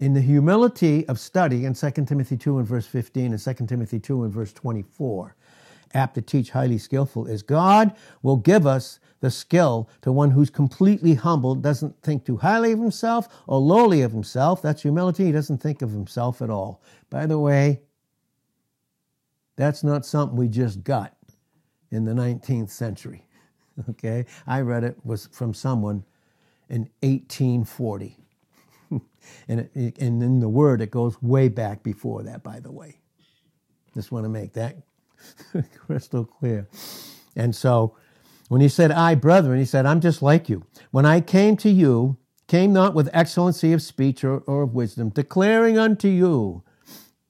in 0.00 0.14
the 0.14 0.20
humility 0.20 1.06
of 1.08 1.18
study 1.18 1.64
in 1.64 1.74
2 1.74 1.90
Timothy 2.06 2.36
2 2.36 2.58
and 2.58 2.66
verse 2.66 2.86
15 2.86 3.32
and 3.32 3.40
2 3.40 3.66
Timothy 3.66 4.00
2 4.00 4.24
and 4.24 4.32
verse 4.32 4.52
24, 4.52 5.36
apt 5.94 6.14
to 6.16 6.22
teach, 6.22 6.50
highly 6.50 6.78
skillful, 6.78 7.26
is 7.26 7.42
God 7.42 7.94
will 8.22 8.36
give 8.36 8.66
us 8.66 8.98
the 9.20 9.30
skill 9.30 9.88
to 10.02 10.12
one 10.12 10.32
who's 10.32 10.50
completely 10.50 11.14
humble, 11.14 11.54
doesn't 11.54 12.02
think 12.02 12.24
too 12.24 12.36
highly 12.36 12.72
of 12.72 12.80
himself 12.80 13.28
or 13.46 13.58
lowly 13.60 14.02
of 14.02 14.12
himself. 14.12 14.60
That's 14.60 14.82
humility. 14.82 15.26
He 15.26 15.32
doesn't 15.32 15.62
think 15.62 15.80
of 15.80 15.90
himself 15.90 16.42
at 16.42 16.50
all. 16.50 16.82
By 17.08 17.26
the 17.26 17.38
way, 17.38 17.80
that's 19.56 19.84
not 19.84 20.04
something 20.04 20.36
we 20.36 20.48
just 20.48 20.82
got 20.82 21.16
in 21.90 22.04
the 22.04 22.12
19th 22.12 22.70
century. 22.70 23.26
Okay? 23.90 24.24
I 24.46 24.60
read 24.60 24.84
it 24.84 24.96
was 25.04 25.28
from 25.32 25.52
someone 25.52 26.04
in 26.68 26.88
1840. 27.00 28.23
And, 29.48 29.68
it, 29.74 29.98
and 29.98 30.22
in 30.22 30.40
the 30.40 30.48
word, 30.48 30.80
it 30.80 30.90
goes 30.90 31.20
way 31.22 31.48
back 31.48 31.82
before 31.82 32.22
that, 32.24 32.42
by 32.42 32.60
the 32.60 32.72
way. 32.72 32.98
Just 33.94 34.10
want 34.12 34.24
to 34.24 34.28
make 34.28 34.54
that 34.54 34.76
crystal 35.78 36.24
clear. 36.24 36.68
And 37.36 37.54
so 37.54 37.96
when 38.48 38.60
he 38.60 38.68
said, 38.68 38.90
I, 38.90 39.14
brethren, 39.14 39.58
he 39.58 39.64
said, 39.64 39.86
I'm 39.86 40.00
just 40.00 40.22
like 40.22 40.48
you. 40.48 40.64
When 40.90 41.06
I 41.06 41.20
came 41.20 41.56
to 41.58 41.70
you, 41.70 42.16
came 42.46 42.72
not 42.72 42.94
with 42.94 43.08
excellency 43.12 43.72
of 43.72 43.82
speech 43.82 44.22
or, 44.24 44.38
or 44.40 44.62
of 44.62 44.74
wisdom, 44.74 45.08
declaring 45.08 45.78
unto 45.78 46.08
you 46.08 46.62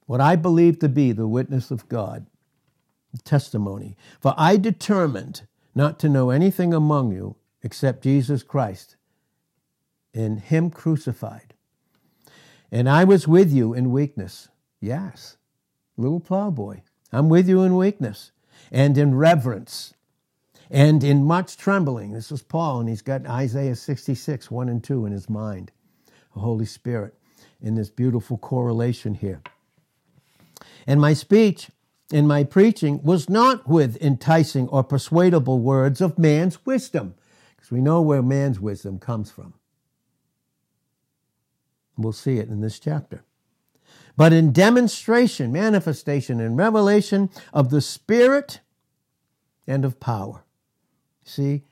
what 0.06 0.20
I 0.20 0.36
believe 0.36 0.78
to 0.80 0.88
be 0.88 1.12
the 1.12 1.28
witness 1.28 1.70
of 1.70 1.88
God, 1.88 2.26
testimony. 3.24 3.96
For 4.20 4.34
I 4.36 4.56
determined 4.56 5.42
not 5.74 5.98
to 6.00 6.08
know 6.08 6.30
anything 6.30 6.74
among 6.74 7.12
you 7.12 7.36
except 7.62 8.02
Jesus 8.02 8.42
Christ 8.42 8.96
and 10.12 10.40
Him 10.40 10.70
crucified. 10.70 11.53
And 12.74 12.88
I 12.88 13.04
was 13.04 13.28
with 13.28 13.52
you 13.52 13.72
in 13.72 13.92
weakness. 13.92 14.48
Yes, 14.80 15.36
little 15.96 16.18
plowboy. 16.18 16.80
I'm 17.12 17.28
with 17.28 17.48
you 17.48 17.62
in 17.62 17.76
weakness 17.76 18.32
and 18.72 18.98
in 18.98 19.14
reverence 19.14 19.94
and 20.72 21.04
in 21.04 21.24
much 21.24 21.56
trembling. 21.56 22.14
This 22.14 22.32
is 22.32 22.42
Paul, 22.42 22.80
and 22.80 22.88
he's 22.88 23.00
got 23.00 23.26
Isaiah 23.26 23.76
66, 23.76 24.50
1 24.50 24.68
and 24.68 24.82
2 24.82 25.06
in 25.06 25.12
his 25.12 25.30
mind. 25.30 25.70
The 26.34 26.40
Holy 26.40 26.64
Spirit 26.64 27.14
in 27.62 27.76
this 27.76 27.90
beautiful 27.90 28.38
correlation 28.38 29.14
here. 29.14 29.40
And 30.84 31.00
my 31.00 31.12
speech 31.12 31.70
and 32.12 32.26
my 32.26 32.42
preaching 32.42 33.00
was 33.04 33.30
not 33.30 33.68
with 33.68 34.02
enticing 34.02 34.66
or 34.66 34.82
persuadable 34.82 35.60
words 35.60 36.00
of 36.00 36.18
man's 36.18 36.66
wisdom, 36.66 37.14
because 37.54 37.70
we 37.70 37.80
know 37.80 38.02
where 38.02 38.20
man's 38.20 38.58
wisdom 38.58 38.98
comes 38.98 39.30
from. 39.30 39.54
We'll 41.96 42.12
see 42.12 42.38
it 42.38 42.48
in 42.48 42.60
this 42.60 42.78
chapter. 42.78 43.24
But 44.16 44.32
in 44.32 44.52
demonstration, 44.52 45.52
manifestation, 45.52 46.40
and 46.40 46.56
revelation 46.56 47.30
of 47.52 47.70
the 47.70 47.80
Spirit 47.80 48.60
and 49.66 49.84
of 49.84 49.98
power. 49.98 50.44
See, 51.24 51.64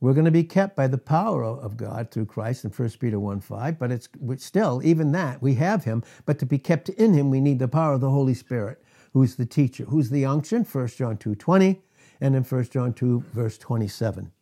we're 0.00 0.14
going 0.14 0.24
to 0.24 0.32
be 0.32 0.44
kept 0.44 0.74
by 0.74 0.88
the 0.88 0.98
power 0.98 1.44
of 1.44 1.76
God 1.76 2.10
through 2.10 2.26
Christ 2.26 2.64
in 2.64 2.70
1 2.70 2.90
Peter 3.00 3.20
1 3.20 3.40
5, 3.40 3.78
but 3.78 3.92
it's 3.92 4.08
still, 4.38 4.82
even 4.84 5.12
that, 5.12 5.40
we 5.40 5.54
have 5.54 5.84
Him, 5.84 6.02
but 6.26 6.38
to 6.40 6.46
be 6.46 6.58
kept 6.58 6.88
in 6.88 7.14
Him, 7.14 7.30
we 7.30 7.40
need 7.40 7.60
the 7.60 7.68
power 7.68 7.94
of 7.94 8.00
the 8.00 8.10
Holy 8.10 8.34
Spirit, 8.34 8.82
who's 9.12 9.36
the 9.36 9.46
teacher, 9.46 9.84
who's 9.84 10.10
the 10.10 10.26
unction, 10.26 10.64
1 10.64 10.88
John 10.88 11.16
2 11.16 11.36
20, 11.36 11.80
and 12.20 12.34
in 12.34 12.42
1 12.42 12.64
John 12.64 12.92
2, 12.92 13.24
verse 13.32 13.56
27. 13.58 14.32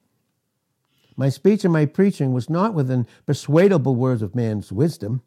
My 1.21 1.29
speech 1.29 1.65
and 1.65 1.73
my 1.75 1.85
preaching 1.85 2.33
was 2.33 2.49
not 2.49 2.73
within 2.73 3.07
persuadable 3.27 3.95
words 3.95 4.23
of 4.23 4.35
man's 4.35 4.73
wisdom, 4.73 5.21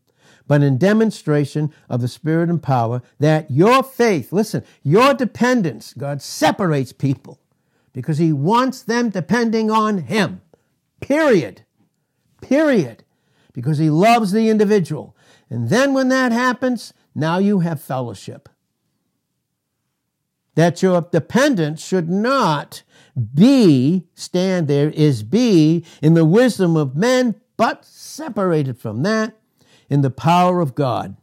but 0.47 0.63
in 0.63 0.79
demonstration 0.79 1.71
of 1.87 2.01
the 2.01 2.07
Spirit 2.07 2.49
and 2.49 2.63
power, 2.63 3.03
that 3.19 3.51
your 3.51 3.83
faith, 3.83 4.33
listen, 4.33 4.63
your 4.81 5.13
dependence, 5.13 5.93
God 5.93 6.19
separates 6.19 6.93
people 6.93 7.39
because 7.93 8.17
he 8.17 8.33
wants 8.33 8.81
them 8.81 9.11
depending 9.11 9.69
on 9.69 9.99
him. 9.99 10.41
Period. 10.99 11.61
Period. 12.41 13.03
Because 13.53 13.77
he 13.77 13.91
loves 13.91 14.31
the 14.31 14.49
individual. 14.49 15.15
And 15.47 15.69
then 15.69 15.93
when 15.93 16.09
that 16.09 16.31
happens, 16.31 16.95
now 17.13 17.37
you 17.37 17.59
have 17.59 17.79
fellowship. 17.79 18.49
That 20.55 20.81
your 20.81 21.01
dependence 21.01 21.83
should 21.85 22.09
not 22.09 22.83
be, 23.33 24.07
stand 24.13 24.67
there, 24.67 24.89
is 24.89 25.23
be 25.23 25.85
in 26.01 26.13
the 26.13 26.25
wisdom 26.25 26.75
of 26.75 26.95
men, 26.95 27.35
but 27.57 27.85
separated 27.85 28.77
from 28.77 29.03
that 29.03 29.35
in 29.89 30.01
the 30.01 30.09
power 30.09 30.61
of 30.61 30.75
God. 30.75 31.15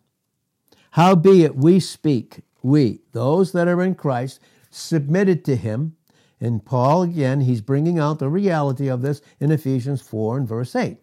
Howbeit 0.93 1.55
we 1.55 1.81
speak, 1.81 2.41
we, 2.63 3.01
those 3.13 3.53
that 3.53 3.69
are 3.69 3.83
in 3.83 3.95
Christ, 3.95 4.41
submitted 4.71 5.45
to 5.45 5.57
him, 5.57 5.97
and 6.41 6.65
Paul, 6.65 7.03
again, 7.03 7.43
he's 7.43 7.61
bringing 7.61 7.99
out 7.99 8.19
the 8.19 8.29
reality 8.29 8.89
of 8.89 9.03
this 9.03 9.21
in 9.39 9.51
Ephesians 9.51 10.01
4 10.01 10.39
and 10.39 10.49
verse 10.49 10.75
8. 10.75 10.97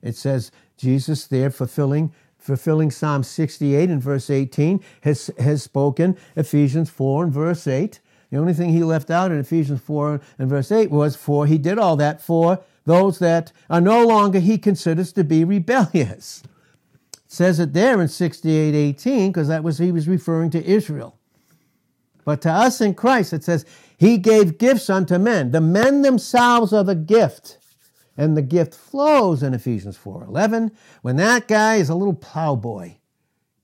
It 0.00 0.16
says, 0.16 0.52
Jesus 0.76 1.26
there 1.26 1.50
fulfilling 1.50 2.12
fulfilling 2.46 2.90
Psalm 2.90 3.22
68 3.22 3.90
and 3.90 4.00
verse 4.00 4.30
18 4.30 4.80
has, 5.02 5.30
has 5.38 5.62
spoken 5.62 6.16
Ephesians 6.36 6.88
4 6.88 7.24
and 7.24 7.32
verse 7.32 7.66
8. 7.66 8.00
The 8.30 8.38
only 8.38 8.54
thing 8.54 8.70
he 8.70 8.84
left 8.84 9.10
out 9.10 9.32
in 9.32 9.38
Ephesians 9.38 9.80
4 9.80 10.20
and 10.38 10.48
verse 10.48 10.70
8 10.70 10.90
was 10.90 11.16
for 11.16 11.46
he 11.46 11.58
did 11.58 11.78
all 11.78 11.96
that 11.96 12.22
for 12.22 12.60
those 12.84 13.18
that 13.18 13.52
are 13.68 13.80
no 13.80 14.06
longer 14.06 14.38
he 14.38 14.58
considers 14.58 15.12
to 15.14 15.24
be 15.24 15.44
rebellious. 15.44 16.42
It 17.12 17.32
says 17.32 17.58
it 17.58 17.72
there 17.72 18.00
in 18.00 18.08
68 18.08 18.74
18 18.74 19.32
because 19.32 19.48
that 19.48 19.64
was 19.64 19.78
he 19.78 19.90
was 19.90 20.06
referring 20.08 20.50
to 20.50 20.64
Israel. 20.64 21.18
But 22.24 22.42
to 22.42 22.50
us 22.50 22.80
in 22.80 22.94
Christ, 22.94 23.32
it 23.32 23.44
says, 23.44 23.64
He 23.96 24.18
gave 24.18 24.58
gifts 24.58 24.90
unto 24.90 25.18
men. 25.18 25.52
The 25.52 25.60
men 25.60 26.02
themselves 26.02 26.72
are 26.72 26.84
the 26.84 26.96
gift. 26.96 27.58
And 28.16 28.36
the 28.36 28.42
gift 28.42 28.74
flows 28.74 29.42
in 29.42 29.54
Ephesians 29.54 29.96
4:11 29.96 30.72
when 31.02 31.16
that 31.16 31.48
guy 31.48 31.76
is 31.76 31.88
a 31.88 31.94
little 31.94 32.14
plowboy. 32.14 32.94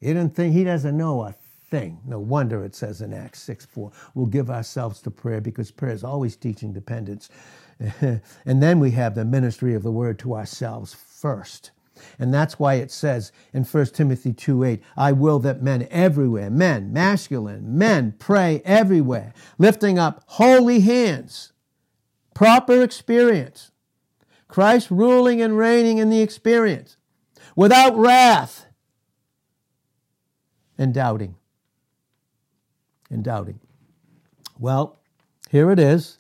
He 0.01 0.13
doesn't 0.13 0.35
think 0.35 0.53
he 0.53 0.65
doesn't 0.65 0.97
know 0.97 1.23
a 1.23 1.35
thing. 1.71 2.01
No 2.05 2.19
wonder 2.19 2.63
it 2.65 2.75
says 2.75 3.01
in 3.01 3.15
Acts 3.15 3.41
6:4, 3.41 3.91
we'll 4.15 4.27
give 4.27 4.51
ourselves 4.51 5.01
to 5.03 5.11
prayer 5.11 5.41
because 5.41 5.71
prayer 5.71 5.95
is 5.95 6.05
always 6.05 6.37
teaching 6.37 6.73
dependence. 6.73 7.31
and 8.01 8.63
then 8.63 8.79
we 8.79 8.91
have 8.93 9.15
the 9.15 9.25
ministry 9.25 9.75
of 9.75 9.83
the 9.83 9.91
word 9.91 10.19
to 10.21 10.35
ourselves 10.35 10.95
first. 10.95 11.71
And 12.19 12.33
that's 12.33 12.59
why 12.59 12.75
it 12.75 12.91
says 12.91 13.33
in 13.53 13.65
1 13.65 13.87
Timothy 13.87 14.33
2 14.33 14.65
8, 14.65 14.83
I 14.97 15.13
will 15.13 15.39
that 15.41 15.63
men 15.63 15.87
everywhere, 15.91 16.51
men, 16.51 16.93
masculine, 16.93 17.77
men, 17.77 18.15
pray 18.19 18.63
everywhere, 18.65 19.33
lifting 19.59 19.99
up 19.99 20.23
holy 20.27 20.81
hands, 20.81 21.53
proper 22.35 22.83
experience, 22.83 23.72
Christ 24.53 24.91
ruling 24.91 25.41
and 25.41 25.57
reigning 25.57 25.97
in 25.97 26.11
the 26.11 26.21
experience, 26.21 26.99
without 27.57 27.97
wrath 27.97 28.67
and 30.77 30.93
doubting. 30.93 31.37
And 33.11 33.25
doubting. 33.25 33.61
Well, 34.59 34.99
here 35.51 35.71
it 35.71 35.79
is. 35.79 36.19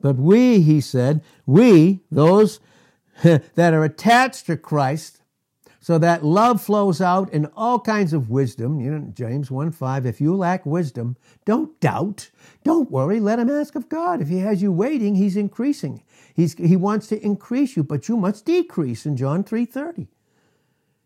But 0.00 0.16
we, 0.16 0.62
he 0.62 0.80
said, 0.80 1.22
we, 1.44 2.00
those 2.10 2.60
that 3.22 3.74
are 3.74 3.84
attached 3.84 4.46
to 4.46 4.56
Christ 4.56 5.20
so 5.88 5.96
that 5.96 6.22
love 6.22 6.60
flows 6.60 7.00
out 7.00 7.32
in 7.32 7.46
all 7.56 7.80
kinds 7.80 8.12
of 8.12 8.28
wisdom. 8.28 8.78
You 8.78 8.90
know, 8.90 9.10
James 9.14 9.50
1 9.50 9.72
5, 9.72 10.04
if 10.04 10.20
you 10.20 10.36
lack 10.36 10.66
wisdom, 10.66 11.16
don't 11.46 11.80
doubt. 11.80 12.28
Don't 12.62 12.90
worry. 12.90 13.20
Let 13.20 13.38
him 13.38 13.48
ask 13.48 13.74
of 13.74 13.88
God. 13.88 14.20
If 14.20 14.28
he 14.28 14.36
has 14.40 14.60
you 14.60 14.70
waiting, 14.70 15.14
he's 15.14 15.34
increasing. 15.34 16.02
He's, 16.34 16.52
he 16.58 16.76
wants 16.76 17.06
to 17.06 17.24
increase 17.24 17.74
you, 17.74 17.82
but 17.82 18.06
you 18.06 18.18
must 18.18 18.44
decrease 18.44 19.06
in 19.06 19.16
John 19.16 19.42
3 19.42 19.64
30. 19.64 20.08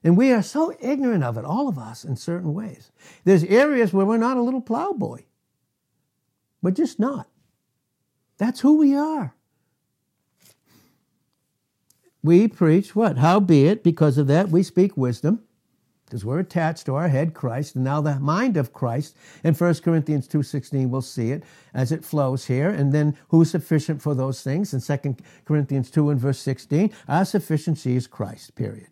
And 0.02 0.16
we 0.16 0.32
are 0.32 0.42
so 0.42 0.76
ignorant 0.80 1.22
of 1.22 1.38
it, 1.38 1.44
all 1.44 1.68
of 1.68 1.78
us, 1.78 2.04
in 2.04 2.16
certain 2.16 2.52
ways. 2.52 2.90
There's 3.22 3.44
areas 3.44 3.92
where 3.92 4.04
we're 4.04 4.16
not 4.16 4.36
a 4.36 4.42
little 4.42 4.60
plowboy. 4.60 5.22
We're 6.60 6.72
just 6.72 6.98
not. 6.98 7.28
That's 8.36 8.58
who 8.58 8.78
we 8.78 8.96
are 8.96 9.36
we 12.22 12.48
preach 12.48 12.94
what? 12.94 13.18
Howbeit, 13.18 13.82
because 13.82 14.18
of 14.18 14.26
that, 14.28 14.48
we 14.50 14.62
speak 14.62 14.96
wisdom, 14.96 15.42
because 16.04 16.24
we're 16.24 16.38
attached 16.38 16.86
to 16.86 16.94
our 16.94 17.08
head, 17.08 17.34
Christ, 17.34 17.74
and 17.74 17.84
now 17.84 18.00
the 18.00 18.20
mind 18.20 18.56
of 18.56 18.72
Christ. 18.72 19.16
In 19.42 19.54
1 19.54 19.74
Corinthians 19.76 20.28
2.16, 20.28 20.88
we'll 20.88 21.00
see 21.00 21.30
it 21.30 21.42
as 21.72 21.90
it 21.90 22.04
flows 22.04 22.46
here. 22.46 22.68
And 22.68 22.92
then 22.92 23.16
who's 23.28 23.50
sufficient 23.50 24.02
for 24.02 24.14
those 24.14 24.42
things? 24.42 24.74
In 24.74 24.80
2 24.80 25.16
Corinthians 25.46 25.90
2 25.90 26.10
and 26.10 26.20
verse 26.20 26.38
16, 26.38 26.92
our 27.08 27.24
sufficiency 27.24 27.96
is 27.96 28.06
Christ, 28.06 28.54
period. 28.54 28.88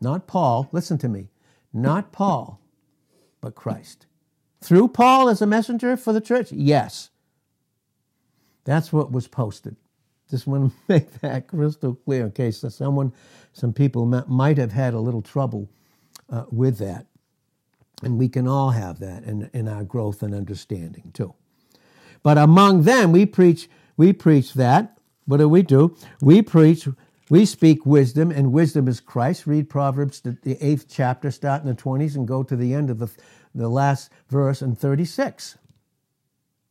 Not 0.00 0.26
Paul, 0.26 0.68
listen 0.72 0.98
to 0.98 1.08
me, 1.08 1.28
not 1.72 2.12
Paul, 2.12 2.60
but 3.40 3.54
Christ. 3.54 4.06
Through 4.60 4.88
Paul 4.88 5.28
as 5.28 5.40
a 5.40 5.46
messenger 5.46 5.96
for 5.96 6.12
the 6.12 6.20
church? 6.20 6.50
Yes. 6.50 7.10
That's 8.64 8.92
what 8.92 9.12
was 9.12 9.28
posted. 9.28 9.76
Just 10.30 10.46
want 10.46 10.72
to 10.72 10.76
make 10.88 11.20
that 11.20 11.48
crystal 11.48 11.94
clear 11.94 12.24
in 12.26 12.32
case 12.32 12.64
someone, 12.68 13.12
some 13.52 13.72
people 13.72 14.06
might 14.06 14.58
have 14.58 14.72
had 14.72 14.94
a 14.94 15.00
little 15.00 15.22
trouble 15.22 15.68
uh, 16.30 16.44
with 16.50 16.78
that. 16.78 17.06
And 18.02 18.18
we 18.18 18.28
can 18.28 18.48
all 18.48 18.70
have 18.70 18.98
that 19.00 19.24
in, 19.24 19.48
in 19.52 19.68
our 19.68 19.84
growth 19.84 20.22
and 20.22 20.34
understanding 20.34 21.10
too. 21.14 21.34
But 22.22 22.38
among 22.38 22.82
them, 22.82 23.12
we 23.12 23.26
preach, 23.26 23.68
we 23.96 24.12
preach 24.12 24.54
that. 24.54 24.98
What 25.26 25.38
do 25.38 25.48
we 25.48 25.62
do? 25.62 25.96
We 26.20 26.42
preach, 26.42 26.88
we 27.30 27.46
speak 27.46 27.86
wisdom, 27.86 28.30
and 28.30 28.52
wisdom 28.52 28.88
is 28.88 29.00
Christ. 29.00 29.46
Read 29.46 29.70
Proverbs, 29.70 30.20
the, 30.20 30.56
eighth 30.60 30.86
chapter, 30.88 31.30
start 31.30 31.62
in 31.62 31.68
the 31.68 31.74
20s, 31.74 32.14
and 32.14 32.26
go 32.26 32.42
to 32.42 32.56
the 32.56 32.74
end 32.74 32.90
of 32.90 32.98
the, 32.98 33.10
the 33.54 33.68
last 33.68 34.10
verse 34.28 34.60
in 34.60 34.74
36 34.74 35.56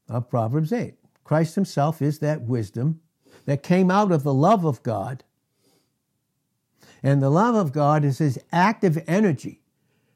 of 0.10 0.30
Proverbs 0.30 0.74
8. 0.74 0.96
Christ 1.24 1.56
himself 1.56 2.02
is 2.02 2.20
that 2.20 2.42
wisdom 2.42 3.00
that 3.46 3.64
came 3.64 3.92
out 3.92 4.12
of 4.12 4.24
the 4.24 4.34
love 4.34 4.66
of 4.66 4.84
God. 4.84 5.24
And 7.02 7.22
the 7.22 7.30
love 7.30 7.56
of 7.56 7.74
God 7.74 8.06
is 8.06 8.20
his 8.20 8.40
active 8.52 9.04
energy, 9.08 9.62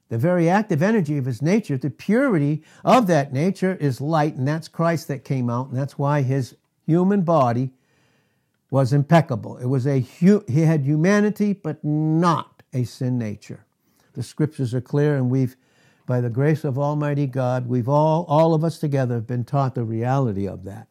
the 0.10 0.18
very 0.18 0.50
active 0.50 0.82
energy 0.82 1.18
of 1.18 1.26
his 1.26 1.42
nature. 1.42 1.78
The 1.78 1.90
purity 1.90 2.64
of 2.86 3.08
that 3.08 3.34
nature 3.34 3.76
is 3.76 4.00
light, 4.00 4.36
and 4.36 4.48
that's 4.48 4.70
Christ 4.70 5.10
that 5.10 5.26
came 5.26 5.50
out, 5.50 5.68
and 5.68 5.78
that's 5.78 5.98
why 5.98 6.22
his 6.22 6.56
human 6.86 7.24
body 7.24 7.72
was 8.72 8.94
impeccable. 8.94 9.58
It 9.58 9.66
was 9.66 9.86
a 9.86 10.00
he 10.00 10.62
had 10.62 10.86
humanity, 10.86 11.54
but 11.54 11.84
not 11.84 12.64
a 12.74 12.86
sin 12.86 13.18
nature. 13.18 13.66
The 14.14 14.24
scriptures 14.24 14.74
are 14.74 14.82
clear, 14.82 15.16
and 15.18 15.30
we've, 15.30 15.56
by 16.06 16.22
the 16.22 16.30
grace 16.30 16.64
of 16.64 16.80
Almighty 16.80 17.28
God, 17.28 17.68
we've 17.68 17.90
all, 17.90 18.26
all 18.30 18.54
of 18.54 18.64
us 18.64 18.80
together, 18.80 19.20
been 19.20 19.44
taught 19.44 19.76
the 19.76 19.84
reality 19.84 20.48
of 20.48 20.64
that. 20.64 20.88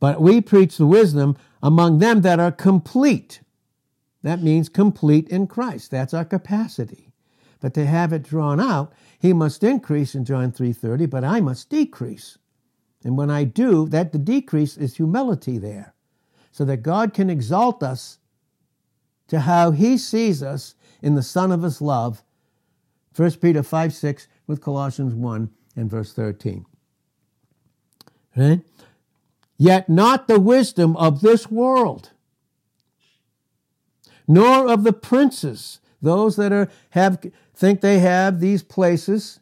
But 0.00 0.20
we 0.20 0.40
preach 0.40 0.76
the 0.76 0.86
wisdom 0.86 1.36
among 1.62 1.98
them 1.98 2.20
that 2.22 2.40
are 2.40 2.52
complete. 2.52 3.40
That 4.22 4.42
means 4.42 4.68
complete 4.68 5.28
in 5.28 5.46
Christ. 5.46 5.90
That's 5.90 6.14
our 6.14 6.24
capacity. 6.24 7.12
But 7.60 7.74
to 7.74 7.86
have 7.86 8.12
it 8.12 8.22
drawn 8.22 8.60
out, 8.60 8.92
he 9.18 9.32
must 9.32 9.64
increase 9.64 10.14
in 10.14 10.24
John 10.24 10.52
3:30, 10.52 11.06
but 11.06 11.24
I 11.24 11.40
must 11.40 11.68
decrease. 11.68 12.38
And 13.04 13.16
when 13.16 13.30
I 13.30 13.44
do, 13.44 13.88
that 13.88 14.12
the 14.12 14.18
decrease 14.18 14.76
is 14.76 14.96
humility 14.96 15.58
there. 15.58 15.94
So 16.50 16.64
that 16.64 16.82
God 16.82 17.14
can 17.14 17.30
exalt 17.30 17.82
us 17.82 18.18
to 19.28 19.40
how 19.40 19.70
he 19.70 19.98
sees 19.98 20.42
us 20.42 20.74
in 21.02 21.14
the 21.14 21.22
Son 21.22 21.52
of 21.52 21.62
his 21.62 21.80
love. 21.80 22.24
1 23.14 23.32
Peter 23.32 23.62
5 23.62 23.94
6 23.94 24.28
with 24.46 24.60
Colossians 24.60 25.14
1 25.14 25.50
and 25.76 25.90
verse 25.90 26.12
13. 26.12 26.64
Right? 28.36 28.60
Yet 29.58 29.88
not 29.88 30.28
the 30.28 30.38
wisdom 30.38 30.96
of 30.96 31.20
this 31.20 31.50
world, 31.50 32.10
nor 34.28 34.68
of 34.70 34.84
the 34.84 34.92
princes, 34.92 35.80
those 36.00 36.36
that 36.36 36.52
are 36.52 36.70
have 36.90 37.20
think 37.54 37.80
they 37.80 37.98
have 37.98 38.38
these 38.38 38.62
places 38.62 39.40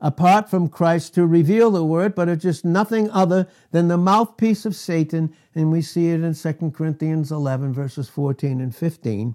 apart 0.00 0.48
from 0.48 0.68
Christ 0.68 1.14
to 1.14 1.26
reveal 1.26 1.70
the 1.70 1.84
word, 1.84 2.14
but 2.14 2.28
are 2.28 2.36
just 2.36 2.64
nothing 2.64 3.10
other 3.10 3.48
than 3.72 3.88
the 3.88 3.96
mouthpiece 3.96 4.64
of 4.64 4.76
Satan, 4.76 5.34
and 5.54 5.72
we 5.72 5.82
see 5.82 6.10
it 6.10 6.22
in 6.22 6.34
2 6.34 6.70
Corinthians 6.70 7.32
11, 7.32 7.72
verses 7.72 8.08
14 8.08 8.60
and 8.60 8.74
15. 8.74 9.34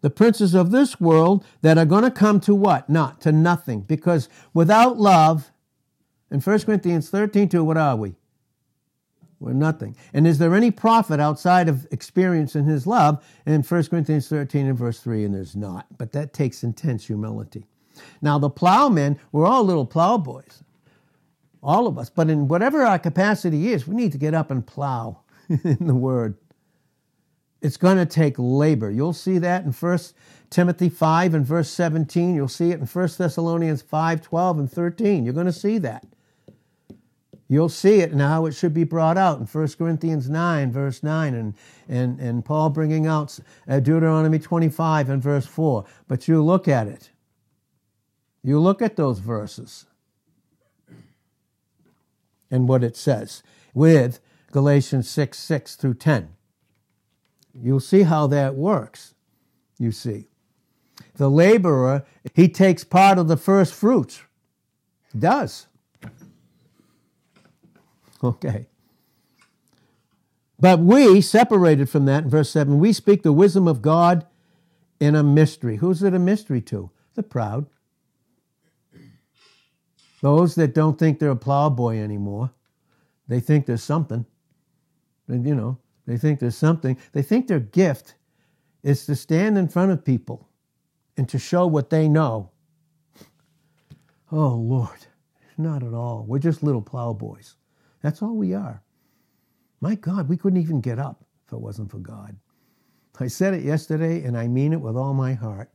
The 0.00 0.10
princes 0.10 0.54
of 0.54 0.70
this 0.70 1.00
world 1.00 1.44
that 1.62 1.78
are 1.78 1.86
going 1.86 2.04
to 2.04 2.10
come 2.10 2.38
to 2.40 2.54
what? 2.54 2.88
Not 2.88 3.20
to 3.22 3.32
nothing. 3.32 3.80
Because 3.80 4.28
without 4.52 4.98
love, 4.98 5.50
in 6.34 6.40
1 6.40 6.60
Corinthians 6.62 7.10
13, 7.10 7.48
2, 7.48 7.62
what 7.62 7.76
are 7.76 7.94
we? 7.94 8.16
We're 9.38 9.52
nothing. 9.52 9.94
And 10.12 10.26
is 10.26 10.38
there 10.38 10.56
any 10.56 10.72
profit 10.72 11.20
outside 11.20 11.68
of 11.68 11.86
experience 11.92 12.56
in 12.56 12.64
his 12.64 12.88
love? 12.88 13.24
In 13.46 13.62
1 13.62 13.84
Corinthians 13.84 14.26
13 14.28 14.66
and 14.66 14.76
verse 14.76 14.98
3, 14.98 15.24
and 15.24 15.32
there's 15.32 15.54
not. 15.54 15.86
But 15.96 16.10
that 16.10 16.32
takes 16.32 16.64
intense 16.64 17.06
humility. 17.06 17.66
Now, 18.20 18.40
the 18.40 18.50
plowmen, 18.50 19.16
we're 19.30 19.46
all 19.46 19.62
little 19.62 19.86
plowboys, 19.86 20.64
all 21.62 21.86
of 21.86 21.98
us. 21.98 22.10
But 22.10 22.28
in 22.28 22.48
whatever 22.48 22.82
our 22.82 22.98
capacity 22.98 23.72
is, 23.72 23.86
we 23.86 23.94
need 23.94 24.10
to 24.10 24.18
get 24.18 24.34
up 24.34 24.50
and 24.50 24.66
plow 24.66 25.20
in 25.48 25.86
the 25.86 25.94
Word. 25.94 26.36
It's 27.62 27.76
going 27.76 27.98
to 27.98 28.06
take 28.06 28.34
labor. 28.38 28.90
You'll 28.90 29.12
see 29.12 29.38
that 29.38 29.64
in 29.64 29.70
1 29.70 29.98
Timothy 30.50 30.88
5 30.88 31.34
and 31.34 31.46
verse 31.46 31.70
17. 31.70 32.34
You'll 32.34 32.48
see 32.48 32.72
it 32.72 32.80
in 32.80 32.86
1 32.86 33.08
Thessalonians 33.16 33.82
5, 33.82 34.20
12 34.20 34.58
and 34.58 34.72
13. 34.72 35.24
You're 35.24 35.32
going 35.32 35.46
to 35.46 35.52
see 35.52 35.78
that. 35.78 36.04
You'll 37.54 37.68
see 37.68 38.00
it 38.00 38.12
now. 38.12 38.46
It 38.46 38.52
should 38.52 38.74
be 38.74 38.82
brought 38.82 39.16
out 39.16 39.38
in 39.38 39.46
1 39.46 39.68
Corinthians 39.78 40.28
9, 40.28 40.72
verse 40.72 41.04
9, 41.04 41.34
and, 41.34 41.54
and, 41.88 42.18
and 42.18 42.44
Paul 42.44 42.68
bringing 42.68 43.06
out 43.06 43.38
uh, 43.68 43.78
Deuteronomy 43.78 44.40
25 44.40 45.08
and 45.08 45.22
verse 45.22 45.46
4. 45.46 45.84
But 46.08 46.26
you 46.26 46.42
look 46.42 46.66
at 46.66 46.88
it. 46.88 47.10
You 48.42 48.58
look 48.58 48.82
at 48.82 48.96
those 48.96 49.20
verses 49.20 49.86
and 52.50 52.66
what 52.66 52.82
it 52.82 52.96
says 52.96 53.44
with 53.72 54.18
Galatians 54.50 55.08
6 55.08 55.38
6 55.38 55.76
through 55.76 55.94
10. 55.94 56.30
You'll 57.54 57.78
see 57.78 58.02
how 58.02 58.26
that 58.26 58.56
works. 58.56 59.14
You 59.78 59.92
see. 59.92 60.26
The 61.14 61.30
laborer, 61.30 62.04
he 62.34 62.48
takes 62.48 62.82
part 62.82 63.16
of 63.16 63.28
the 63.28 63.36
first 63.36 63.74
fruits. 63.74 64.22
Does. 65.16 65.68
Okay. 68.24 68.66
But 70.58 70.78
we, 70.80 71.20
separated 71.20 71.90
from 71.90 72.06
that 72.06 72.24
in 72.24 72.30
verse 72.30 72.50
7, 72.50 72.78
we 72.78 72.92
speak 72.92 73.22
the 73.22 73.32
wisdom 73.32 73.68
of 73.68 73.82
God 73.82 74.26
in 74.98 75.14
a 75.14 75.22
mystery. 75.22 75.76
Who's 75.76 76.02
it 76.02 76.14
a 76.14 76.18
mystery 76.18 76.62
to? 76.62 76.90
The 77.14 77.22
proud. 77.22 77.66
Those 80.22 80.54
that 80.54 80.72
don't 80.72 80.98
think 80.98 81.18
they're 81.18 81.30
a 81.30 81.36
plowboy 81.36 81.98
anymore, 81.98 82.50
they 83.28 83.40
think 83.40 83.66
there's 83.66 83.82
something. 83.82 84.24
And, 85.28 85.46
you 85.46 85.54
know, 85.54 85.78
they 86.06 86.16
think 86.16 86.40
there's 86.40 86.56
something. 86.56 86.96
They 87.12 87.22
think 87.22 87.46
their 87.46 87.60
gift 87.60 88.14
is 88.82 89.04
to 89.06 89.16
stand 89.16 89.58
in 89.58 89.68
front 89.68 89.92
of 89.92 90.04
people 90.04 90.48
and 91.16 91.28
to 91.28 91.38
show 91.38 91.66
what 91.66 91.90
they 91.90 92.08
know. 92.08 92.50
Oh, 94.32 94.54
Lord, 94.54 95.06
not 95.58 95.82
at 95.82 95.92
all. 95.92 96.24
We're 96.26 96.38
just 96.38 96.62
little 96.62 96.82
plowboys. 96.82 97.56
That's 98.04 98.20
all 98.20 98.36
we 98.36 98.52
are. 98.52 98.82
My 99.80 99.94
God, 99.94 100.28
we 100.28 100.36
couldn't 100.36 100.60
even 100.60 100.82
get 100.82 100.98
up 100.98 101.24
if 101.46 101.54
it 101.54 101.58
wasn't 101.58 101.90
for 101.90 102.00
God. 102.00 102.36
I 103.18 103.28
said 103.28 103.54
it 103.54 103.62
yesterday, 103.62 104.22
and 104.24 104.36
I 104.36 104.46
mean 104.46 104.74
it 104.74 104.80
with 104.82 104.94
all 104.94 105.14
my 105.14 105.32
heart. 105.32 105.70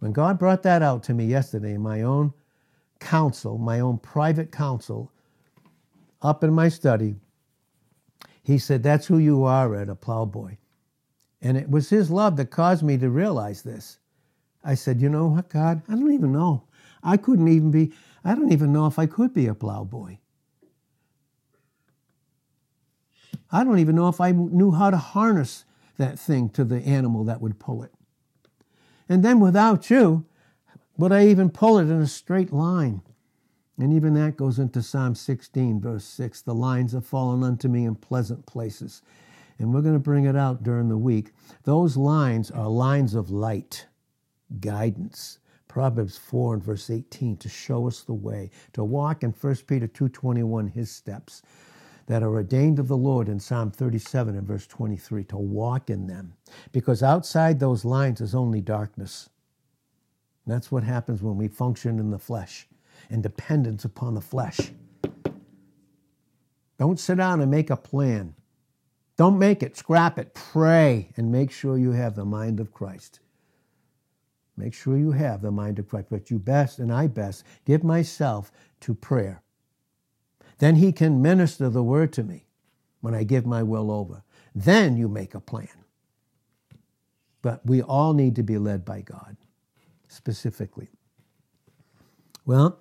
When 0.00 0.10
God 0.10 0.40
brought 0.40 0.64
that 0.64 0.82
out 0.82 1.04
to 1.04 1.14
me 1.14 1.24
yesterday 1.24 1.74
in 1.74 1.80
my 1.80 2.02
own 2.02 2.32
counsel, 2.98 3.58
my 3.58 3.78
own 3.78 3.98
private 3.98 4.50
counsel, 4.50 5.12
up 6.20 6.42
in 6.42 6.52
my 6.52 6.68
study, 6.68 7.14
he 8.42 8.58
said, 8.58 8.82
That's 8.82 9.06
who 9.06 9.18
you 9.18 9.44
are, 9.44 9.72
Ed, 9.76 9.88
a 9.88 9.94
plowboy. 9.94 10.56
And 11.42 11.56
it 11.56 11.70
was 11.70 11.88
his 11.88 12.10
love 12.10 12.36
that 12.38 12.50
caused 12.50 12.82
me 12.82 12.98
to 12.98 13.08
realize 13.08 13.62
this. 13.62 13.98
I 14.64 14.74
said, 14.74 15.00
You 15.00 15.08
know 15.08 15.28
what, 15.28 15.48
God? 15.48 15.80
I 15.88 15.92
don't 15.92 16.12
even 16.12 16.32
know. 16.32 16.64
I 17.04 17.18
couldn't 17.18 17.46
even 17.46 17.70
be, 17.70 17.92
I 18.24 18.34
don't 18.34 18.50
even 18.50 18.72
know 18.72 18.88
if 18.88 18.98
I 18.98 19.06
could 19.06 19.32
be 19.32 19.46
a 19.46 19.54
plowboy. 19.54 20.18
I 23.52 23.64
don't 23.64 23.78
even 23.78 23.94
know 23.94 24.08
if 24.08 24.20
I 24.20 24.32
knew 24.32 24.72
how 24.72 24.90
to 24.90 24.96
harness 24.96 25.66
that 25.98 26.18
thing 26.18 26.48
to 26.50 26.64
the 26.64 26.80
animal 26.80 27.24
that 27.24 27.42
would 27.42 27.58
pull 27.58 27.82
it. 27.82 27.92
And 29.08 29.22
then 29.22 29.40
without 29.40 29.90
you, 29.90 30.24
would 30.96 31.12
I 31.12 31.26
even 31.26 31.50
pull 31.50 31.78
it 31.78 31.84
in 31.84 32.00
a 32.00 32.06
straight 32.06 32.52
line? 32.52 33.02
And 33.78 33.92
even 33.92 34.14
that 34.14 34.36
goes 34.36 34.58
into 34.58 34.82
Psalm 34.82 35.14
16, 35.14 35.80
verse 35.80 36.04
6. 36.04 36.42
The 36.42 36.54
lines 36.54 36.92
have 36.92 37.06
fallen 37.06 37.42
unto 37.42 37.68
me 37.68 37.84
in 37.84 37.94
pleasant 37.94 38.46
places. 38.46 39.02
And 39.58 39.72
we're 39.72 39.82
going 39.82 39.94
to 39.94 40.00
bring 40.00 40.24
it 40.24 40.36
out 40.36 40.62
during 40.62 40.88
the 40.88 40.98
week. 40.98 41.32
Those 41.64 41.96
lines 41.96 42.50
are 42.50 42.68
lines 42.68 43.14
of 43.14 43.30
light, 43.30 43.86
guidance. 44.60 45.38
Proverbs 45.68 46.18
4 46.18 46.54
and 46.54 46.62
verse 46.62 46.90
18 46.90 47.38
to 47.38 47.48
show 47.48 47.86
us 47.86 48.02
the 48.02 48.12
way, 48.12 48.50
to 48.74 48.84
walk 48.84 49.22
in 49.22 49.30
1 49.30 49.56
Peter 49.66 49.88
2.21 49.88 50.70
his 50.70 50.90
steps 50.90 51.40
that 52.06 52.22
are 52.22 52.32
ordained 52.34 52.78
of 52.78 52.88
the 52.88 52.96
Lord 52.96 53.28
in 53.28 53.38
Psalm 53.40 53.70
37 53.70 54.36
and 54.36 54.46
verse 54.46 54.66
23, 54.66 55.24
to 55.24 55.36
walk 55.36 55.90
in 55.90 56.06
them. 56.06 56.34
Because 56.72 57.02
outside 57.02 57.60
those 57.60 57.84
lines 57.84 58.20
is 58.20 58.34
only 58.34 58.60
darkness. 58.60 59.30
That's 60.46 60.72
what 60.72 60.82
happens 60.82 61.22
when 61.22 61.36
we 61.36 61.48
function 61.48 61.98
in 61.98 62.10
the 62.10 62.18
flesh 62.18 62.66
and 63.10 63.22
dependence 63.22 63.84
upon 63.84 64.14
the 64.14 64.20
flesh. 64.20 64.72
Don't 66.78 66.98
sit 66.98 67.18
down 67.18 67.40
and 67.40 67.50
make 67.50 67.70
a 67.70 67.76
plan. 67.76 68.34
Don't 69.16 69.38
make 69.38 69.62
it, 69.62 69.76
scrap 69.76 70.18
it, 70.18 70.34
pray, 70.34 71.10
and 71.16 71.30
make 71.30 71.50
sure 71.52 71.78
you 71.78 71.92
have 71.92 72.16
the 72.16 72.24
mind 72.24 72.58
of 72.58 72.72
Christ. 72.72 73.20
Make 74.56 74.74
sure 74.74 74.98
you 74.98 75.12
have 75.12 75.42
the 75.42 75.50
mind 75.50 75.78
of 75.78 75.88
Christ. 75.88 76.08
But 76.10 76.30
you 76.30 76.38
best, 76.38 76.78
and 76.78 76.92
I 76.92 77.06
best, 77.06 77.44
give 77.64 77.84
myself 77.84 78.50
to 78.80 78.94
prayer. 78.94 79.41
Then 80.62 80.76
He 80.76 80.92
can 80.92 81.20
minister 81.20 81.68
the 81.68 81.82
word 81.82 82.12
to 82.12 82.22
me 82.22 82.46
when 83.00 83.16
I 83.16 83.24
give 83.24 83.44
my 83.44 83.64
will 83.64 83.90
over. 83.90 84.22
Then 84.54 84.96
you 84.96 85.08
make 85.08 85.34
a 85.34 85.40
plan. 85.40 85.66
But 87.42 87.66
we 87.66 87.82
all 87.82 88.14
need 88.14 88.36
to 88.36 88.44
be 88.44 88.58
led 88.58 88.84
by 88.84 89.00
God 89.00 89.36
specifically? 90.06 90.86
Well, 92.46 92.78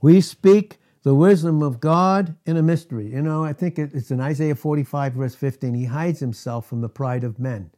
we 0.00 0.20
speak 0.20 0.78
the 1.04 1.14
wisdom 1.14 1.62
of 1.62 1.78
God 1.78 2.36
in 2.44 2.56
a 2.56 2.62
mystery. 2.62 3.12
You 3.12 3.22
know, 3.22 3.44
I 3.44 3.52
think 3.52 3.78
it's 3.78 4.10
in 4.10 4.20
Isaiah 4.20 4.56
45, 4.56 5.12
verse 5.12 5.36
15. 5.36 5.74
He 5.74 5.84
hides 5.84 6.18
himself 6.18 6.66
from 6.66 6.80
the 6.80 6.88
pride 6.88 7.22
of 7.22 7.38
men. 7.38 7.70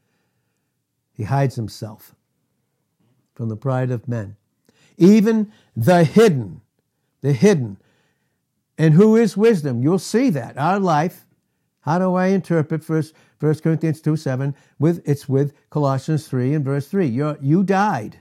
He 1.13 1.25
hides 1.25 1.57
himself 1.57 2.15
from 3.35 3.51
the 3.51 3.57
pride 3.57 3.91
of 3.91 4.09
men. 4.09 4.37
Even 4.97 5.53
the 5.77 6.05
hidden, 6.05 6.63
the 7.21 7.35
hidden. 7.35 7.77
And 8.77 8.95
who 8.95 9.17
is 9.17 9.37
wisdom? 9.37 9.83
You'll 9.83 9.99
see 9.99 10.31
that. 10.31 10.59
Our 10.59 10.81
life, 10.81 11.27
how 11.81 11.99
do 11.99 12.15
I 12.15 12.29
interpret 12.29 12.83
first, 12.83 13.15
1 13.41 13.55
Corinthians 13.61 14.01
2 14.01 14.17
7? 14.17 14.55
With, 14.79 15.03
it's 15.09 15.29
with 15.29 15.55
Colossians 15.71 16.27
3 16.27 16.55
and 16.55 16.65
verse 16.65 16.89
3. 16.89 17.07
You're, 17.07 17.39
you 17.41 17.63
died 17.63 18.21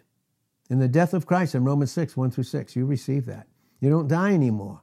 in 0.70 0.80
the 0.80 0.88
death 0.88 1.14
of 1.14 1.26
Christ 1.26 1.56
in 1.56 1.64
Romans 1.64 1.92
6, 1.92 2.16
1 2.16 2.32
through 2.32 2.44
6. 2.44 2.76
You 2.76 2.86
receive 2.86 3.26
that. 3.26 3.48
You 3.80 3.90
don't 3.90 4.08
die 4.08 4.34
anymore 4.34 4.82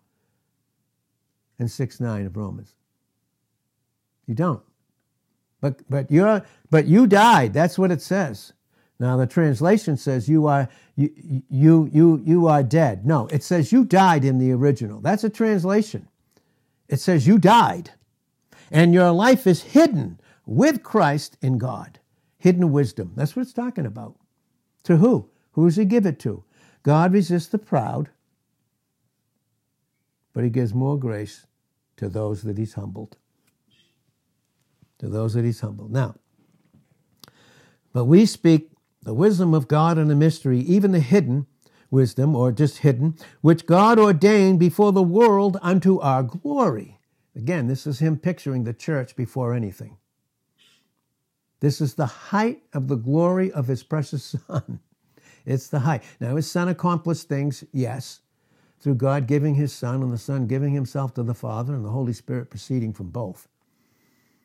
in 1.58 1.68
6, 1.68 2.00
9 2.00 2.26
of 2.26 2.36
Romans. 2.36 2.74
You 4.26 4.34
don't. 4.34 4.62
But, 5.60 5.88
but, 5.90 6.10
you're, 6.10 6.44
but 6.70 6.86
you 6.86 7.06
died. 7.06 7.52
That's 7.52 7.78
what 7.78 7.90
it 7.90 8.00
says. 8.00 8.52
Now 9.00 9.18
the 9.18 9.26
translation 9.28 9.98
says 9.98 10.28
you 10.28 10.46
are 10.48 10.68
you, 10.96 11.10
you 11.50 11.90
you 11.92 12.22
you 12.26 12.48
are 12.48 12.62
dead. 12.64 13.06
No, 13.06 13.28
it 13.28 13.44
says 13.44 13.72
you 13.72 13.84
died 13.84 14.24
in 14.24 14.38
the 14.38 14.52
original. 14.52 15.00
That's 15.00 15.24
a 15.24 15.30
translation. 15.30 16.08
It 16.88 17.00
says 17.00 17.26
you 17.26 17.38
died. 17.38 17.92
And 18.70 18.94
your 18.94 19.12
life 19.12 19.46
is 19.46 19.62
hidden 19.62 20.20
with 20.46 20.82
Christ 20.84 21.38
in 21.42 21.58
God. 21.58 22.00
hidden 22.38 22.72
wisdom. 22.72 23.12
That's 23.16 23.36
what 23.36 23.42
it's 23.42 23.52
talking 23.52 23.86
about. 23.86 24.16
To 24.84 24.98
who? 24.98 25.30
Who 25.52 25.66
does 25.66 25.76
he 25.76 25.84
give 25.86 26.06
it 26.06 26.18
to? 26.20 26.44
God 26.82 27.12
resists 27.12 27.48
the 27.48 27.58
proud, 27.58 28.10
but 30.34 30.44
he 30.44 30.50
gives 30.50 30.74
more 30.74 30.98
grace 30.98 31.46
to 31.98 32.08
those 32.08 32.42
that 32.42 32.58
he's 32.58 32.74
humbled. 32.74 33.18
To 35.00 35.08
those 35.08 35.34
that 35.34 35.44
he's 35.44 35.60
humbled. 35.60 35.92
Now, 35.92 36.16
but 37.92 38.06
we 38.06 38.26
speak 38.26 38.70
the 39.02 39.14
wisdom 39.14 39.54
of 39.54 39.68
God 39.68 39.98
and 39.98 40.10
the 40.10 40.14
mystery, 40.14 40.60
even 40.60 40.92
the 40.92 41.00
hidden 41.00 41.46
wisdom, 41.90 42.36
or 42.36 42.52
just 42.52 42.78
hidden, 42.78 43.16
which 43.40 43.66
God 43.66 43.98
ordained 43.98 44.60
before 44.60 44.92
the 44.92 45.02
world 45.02 45.58
unto 45.62 45.98
our 46.00 46.22
glory. 46.22 46.98
Again, 47.34 47.66
this 47.66 47.86
is 47.86 48.00
him 48.00 48.18
picturing 48.18 48.64
the 48.64 48.74
church 48.74 49.16
before 49.16 49.54
anything. 49.54 49.96
This 51.60 51.80
is 51.80 51.94
the 51.94 52.06
height 52.06 52.62
of 52.72 52.88
the 52.88 52.96
glory 52.96 53.52
of 53.52 53.66
his 53.66 53.82
precious 53.82 54.36
Son. 54.46 54.80
It's 55.46 55.68
the 55.68 55.80
height. 55.80 56.02
Now, 56.20 56.36
his 56.36 56.50
Son 56.50 56.68
accomplished 56.68 57.28
things, 57.28 57.64
yes, 57.72 58.20
through 58.80 58.96
God 58.96 59.26
giving 59.26 59.54
his 59.54 59.72
Son 59.72 60.02
and 60.02 60.12
the 60.12 60.18
Son 60.18 60.46
giving 60.46 60.74
himself 60.74 61.14
to 61.14 61.22
the 61.22 61.34
Father 61.34 61.74
and 61.74 61.84
the 61.84 61.90
Holy 61.90 62.12
Spirit 62.12 62.50
proceeding 62.50 62.92
from 62.92 63.10
both 63.10 63.48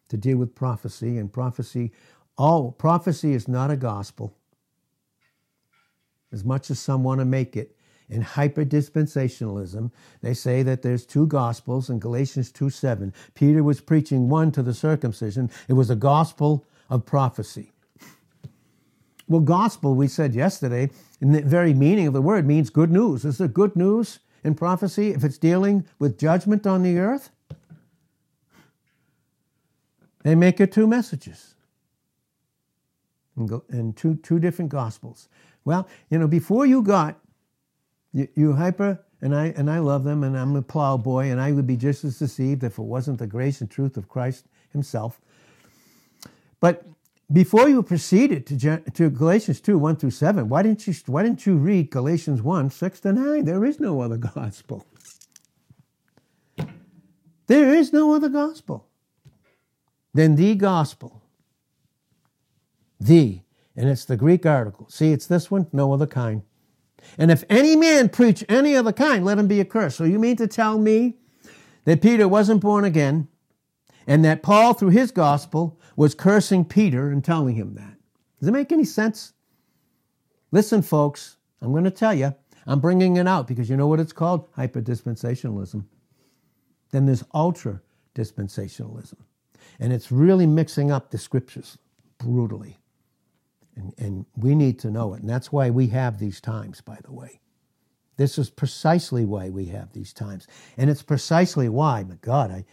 to 0.10 0.18
deal 0.18 0.38
with 0.38 0.56
prophecy. 0.56 1.18
And 1.18 1.32
prophecy, 1.32 1.92
all 2.38 2.72
prophecy 2.72 3.34
is 3.34 3.48
not 3.48 3.72
a 3.72 3.78
gospel. 3.78 4.36
As 6.36 6.44
much 6.44 6.70
as 6.70 6.80
some 6.80 7.02
want 7.02 7.20
to 7.20 7.26
make 7.26 7.56
it, 7.56 7.78
in 8.10 8.22
hyperdispensationalism, 8.22 9.90
they 10.22 10.34
say 10.34 10.64
that 10.64 10.82
there's 10.82 11.06
two 11.06 11.26
gospels 11.26 11.90
in 11.90 11.98
Galatians 11.98 12.52
2 12.52 12.70
7. 12.70 13.14
Peter 13.34 13.64
was 13.64 13.80
preaching 13.80 14.28
one 14.28 14.52
to 14.52 14.62
the 14.62 14.74
circumcision, 14.74 15.50
it 15.70 15.74
was 15.74 15.90
a 15.90 15.96
gospel 15.96 16.66
of 16.90 17.06
prophecy. 17.06 17.72
Well, 19.30 19.42
gospel, 19.42 19.96
we 19.96 20.10
said 20.10 20.36
yesterday, 20.36 20.90
in 21.22 21.32
the 21.32 21.42
very 21.42 21.74
meaning 21.74 22.08
of 22.08 22.14
the 22.14 22.22
word, 22.22 22.46
means 22.46 22.70
good 22.70 22.92
news. 22.92 23.24
Is 23.24 23.40
it 23.40 23.54
good 23.54 23.76
news 23.78 24.20
in 24.44 24.56
prophecy 24.56 25.12
if 25.12 25.24
it's 25.24 25.38
dealing 25.38 25.86
with 25.98 26.20
judgment 26.20 26.68
on 26.68 26.84
the 26.84 27.00
earth? 27.00 27.32
They 30.24 30.36
make 30.36 30.60
it 30.60 30.74
two 30.74 30.86
messages 30.86 31.56
and 33.36 33.96
two, 33.96 34.16
two 34.16 34.40
different 34.40 34.70
gospels. 34.70 35.30
Well, 35.66 35.88
you 36.10 36.20
know, 36.20 36.28
before 36.28 36.66
you 36.66 36.82
got 36.82 37.20
you, 38.14 38.28
you 38.36 38.54
hyper, 38.54 39.04
and 39.22 39.36
I 39.36 39.48
and 39.58 39.70
I 39.70 39.80
love 39.80 40.04
them, 40.04 40.24
and 40.24 40.38
I'm 40.38 40.56
a 40.56 40.62
plowboy, 40.62 41.30
and 41.30 41.42
I 41.42 41.52
would 41.52 41.68
be 41.68 41.76
just 41.76 42.04
as 42.06 42.20
deceived 42.20 42.64
if 42.64 42.78
it 42.78 42.84
wasn't 42.84 43.20
the 43.20 43.28
grace 43.28 43.62
and 43.62 43.70
truth 43.70 43.98
of 43.98 44.08
Christ 44.08 44.46
Himself. 44.72 45.20
But 46.60 46.86
before 47.34 47.68
you 47.68 47.82
proceeded 47.82 48.46
to, 48.48 48.78
to 48.92 49.10
Galatians 49.10 49.60
2, 49.62 49.78
1 49.80 49.96
through 49.96 50.12
7, 50.12 50.48
why 50.48 50.62
didn't 50.62 50.86
you 50.86 50.94
why 51.08 51.24
didn't 51.24 51.46
you 51.46 51.56
read 51.56 51.90
Galatians 51.90 52.42
1, 52.42 52.70
6 52.70 53.00
to 53.02 53.14
9? 53.14 53.46
There 53.46 53.66
is 53.66 53.80
no 53.80 54.02
other 54.02 54.18
gospel. 54.18 54.86
There 57.48 57.74
is 57.74 57.94
no 57.94 58.14
other 58.14 58.30
gospel 58.30 58.88
than 60.14 60.36
the 60.36 60.56
gospel. 60.56 61.22
The. 63.00 63.42
And 63.76 63.90
it's 63.90 64.06
the 64.06 64.18
Greek 64.18 64.46
article. 64.46 64.88
See, 64.90 65.12
it's 65.12 65.28
this 65.28 65.52
one, 65.52 65.68
no 65.74 65.94
other 65.94 66.08
kind. 66.08 66.44
And 67.18 67.30
if 67.30 67.44
any 67.50 67.76
man 67.76 68.10
preach 68.10 68.44
any 68.50 68.76
other 68.76 68.94
kind, 68.94 69.26
let 69.26 69.38
him 69.38 69.48
be 69.48 69.60
accursed. 69.60 69.98
So 69.98 70.04
you 70.06 70.18
mean 70.18 70.38
to 70.38 70.48
tell 70.48 70.78
me 70.78 71.18
that 71.84 72.02
Peter 72.02 72.28
wasn't 72.28 72.62
born 72.62 72.84
again 72.84 73.28
and 74.08 74.24
that 74.26 74.44
Paul, 74.44 74.74
through 74.74 74.90
his 74.90 75.12
gospel, 75.12 75.80
was 75.96 76.16
cursing 76.16 76.66
Peter 76.66 77.10
and 77.10 77.24
telling 77.24 77.56
him 77.56 77.76
that? 77.76 77.96
Does 78.40 78.50
it 78.50 78.54
make 78.54 78.72
any 78.72 78.86
sense? 78.86 79.34
Listen, 80.52 80.82
folks, 80.82 81.38
I'm 81.62 81.72
going 81.72 81.84
to 81.84 81.92
tell 81.92 82.14
you, 82.14 82.34
I'm 82.68 82.80
bringing 82.80 83.18
it 83.18 83.28
out 83.28 83.48
because 83.48 83.70
you 83.70 83.78
know 83.78 83.88
what 83.88 84.00
it's 84.00 84.14
called? 84.14 84.52
Hyperdispensationalism. 84.54 85.86
Then 86.92 87.06
there's 87.06 87.24
ultra 87.34 87.82
dispensationalism. 88.16 89.18
And 89.80 89.92
it's 89.92 90.12
really 90.12 90.46
mixing 90.46 90.92
up 90.92 91.12
the 91.12 91.18
scriptures 91.18 91.78
brutally. 92.18 92.78
And, 93.98 94.26
we 94.36 94.56
need 94.56 94.80
to 94.80 94.92
know 94.92 95.14
it. 95.14 95.22
And 95.22 95.30
that's 95.30 95.52
why 95.52 95.70
we 95.70 95.88
have 95.88 96.20
these 96.20 96.42
times, 96.42 96.82
by 96.82 96.98
the 97.04 97.12
way. 97.14 97.40
This 98.18 98.38
is 98.38 98.50
precisely 98.50 99.26
why 99.26 99.50
we 99.50 99.66
have 99.66 99.92
these 99.94 100.14
times. 100.14 100.48
And 100.78 100.90
it's 100.90 101.04
precisely 101.04 101.70
why, 101.70 102.04
my 102.04 102.16
God, 102.22 102.52
I, 102.52 102.66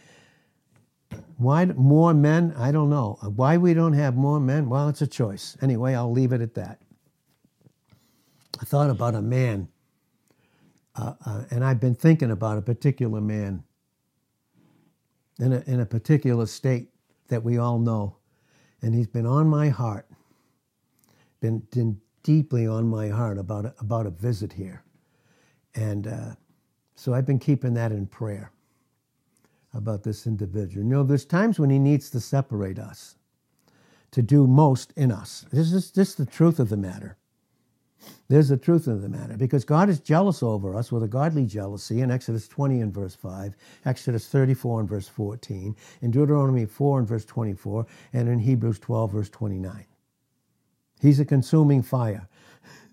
why 1.37 1.65
more 1.65 2.13
men? 2.13 2.53
I 2.57 2.71
don't 2.71 2.89
know. 2.89 3.17
Why 3.21 3.57
we 3.57 3.73
don't 3.73 3.93
have 3.93 4.15
more 4.15 4.39
men? 4.39 4.69
Well, 4.69 4.89
it's 4.89 5.01
a 5.01 5.07
choice. 5.07 5.57
Anyway, 5.61 5.93
I'll 5.93 6.11
leave 6.11 6.31
it 6.33 6.41
at 6.41 6.55
that. 6.55 6.79
I 8.61 8.65
thought 8.65 8.89
about 8.89 9.15
a 9.15 9.21
man, 9.21 9.67
uh, 10.95 11.13
uh, 11.25 11.43
and 11.51 11.65
I've 11.65 11.79
been 11.79 11.95
thinking 11.95 12.31
about 12.31 12.57
a 12.57 12.61
particular 12.61 13.19
man 13.19 13.63
in 15.39 15.53
a, 15.53 15.63
in 15.65 15.79
a 15.79 15.85
particular 15.85 16.45
state 16.45 16.89
that 17.27 17.43
we 17.43 17.57
all 17.57 17.79
know. 17.79 18.17
And 18.81 18.93
he's 18.93 19.07
been 19.07 19.25
on 19.25 19.47
my 19.47 19.69
heart 19.69 20.07
been, 21.43 21.59
been 21.71 21.99
deeply 22.23 22.65
on 22.65 22.87
my 22.87 23.09
heart 23.09 23.37
about 23.37 23.65
a, 23.65 23.75
about 23.79 24.05
a 24.05 24.09
visit 24.09 24.53
here. 24.53 24.81
And 25.75 26.07
uh, 26.07 26.35
so 26.95 27.13
I've 27.13 27.25
been 27.25 27.37
keeping 27.37 27.73
that 27.73 27.91
in 27.91 28.07
prayer 28.07 28.53
about 29.73 30.03
this 30.03 30.25
individual. 30.25 30.85
You 30.85 30.89
know, 30.89 31.03
there's 31.03 31.25
times 31.25 31.59
when 31.59 31.69
he 31.69 31.79
needs 31.79 32.09
to 32.11 32.21
separate 32.21 32.79
us 32.79 33.17
to 34.11 34.21
do 34.21 34.47
most 34.47 34.93
in 34.95 35.11
us. 35.11 35.45
This 35.51 35.73
is 35.73 35.91
just 35.91 36.17
the 36.17 36.25
truth 36.25 36.59
of 36.59 36.69
the 36.69 36.77
matter. 36.77 37.17
There's 38.29 38.47
the 38.47 38.57
truth 38.57 38.87
of 38.87 39.01
the 39.01 39.09
matter 39.09 39.35
because 39.35 39.65
God 39.65 39.89
is 39.89 39.99
jealous 39.99 40.43
over 40.43 40.73
us 40.75 40.93
with 40.93 41.03
a 41.03 41.09
godly 41.09 41.45
jealousy 41.45 41.99
in 41.99 42.09
Exodus 42.09 42.47
20 42.47 42.79
and 42.79 42.93
verse 42.93 43.15
5, 43.15 43.53
Exodus 43.83 44.27
34 44.27 44.81
and 44.81 44.89
verse 44.89 45.09
14, 45.09 45.75
in 46.01 46.11
Deuteronomy 46.11 46.65
4 46.65 46.99
and 46.99 47.07
verse 47.07 47.25
24, 47.25 47.85
and 48.13 48.29
in 48.29 48.39
Hebrews 48.39 48.79
12 48.79 49.11
verse 49.11 49.29
29. 49.29 49.85
He's 51.03 51.19
a 51.19 51.25
consuming 51.25 51.83
fire. 51.83 52.29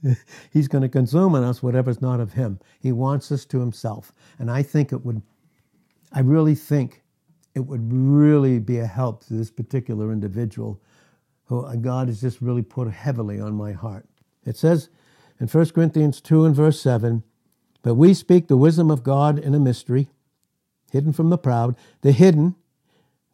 He's 0.53 0.67
going 0.67 0.83
to 0.83 0.89
consume 0.89 1.37
in 1.37 1.45
us 1.45 1.63
whatever's 1.63 2.03
not 2.03 2.19
of 2.19 2.33
Him. 2.33 2.59
He 2.81 2.91
wants 2.91 3.31
us 3.31 3.45
to 3.47 3.61
Himself. 3.61 4.13
And 4.41 4.51
I 4.51 4.65
think 4.65 4.93
it 4.93 5.05
would, 5.05 5.23
I 6.13 6.21
really 6.21 6.57
think 6.57 7.03
it 7.55 7.61
would 7.61 7.93
really 7.93 8.59
be 8.59 8.79
a 8.79 8.87
help 8.87 9.25
to 9.27 9.35
this 9.35 9.53
particular 9.53 10.13
individual 10.13 10.81
who 11.45 11.65
uh, 11.65 11.77
God 11.77 12.09
has 12.09 12.21
just 12.21 12.41
really 12.41 12.63
put 12.63 12.91
heavily 12.91 13.39
on 13.39 13.55
my 13.55 13.71
heart. 13.71 14.07
It 14.45 14.57
says 14.57 14.89
in 15.39 15.47
1 15.47 15.71
Corinthians 15.71 16.21
2 16.21 16.45
and 16.45 16.55
verse 16.55 16.81
7 16.81 17.23
But 17.83 17.95
we 17.95 18.13
speak 18.13 18.49
the 18.49 18.57
wisdom 18.57 18.91
of 18.91 19.05
God 19.05 19.39
in 19.39 19.55
a 19.55 19.61
mystery, 19.61 20.09
hidden 20.91 21.13
from 21.13 21.31
the 21.31 21.39
proud, 21.39 21.77
the 22.01 22.11
hidden 22.11 22.57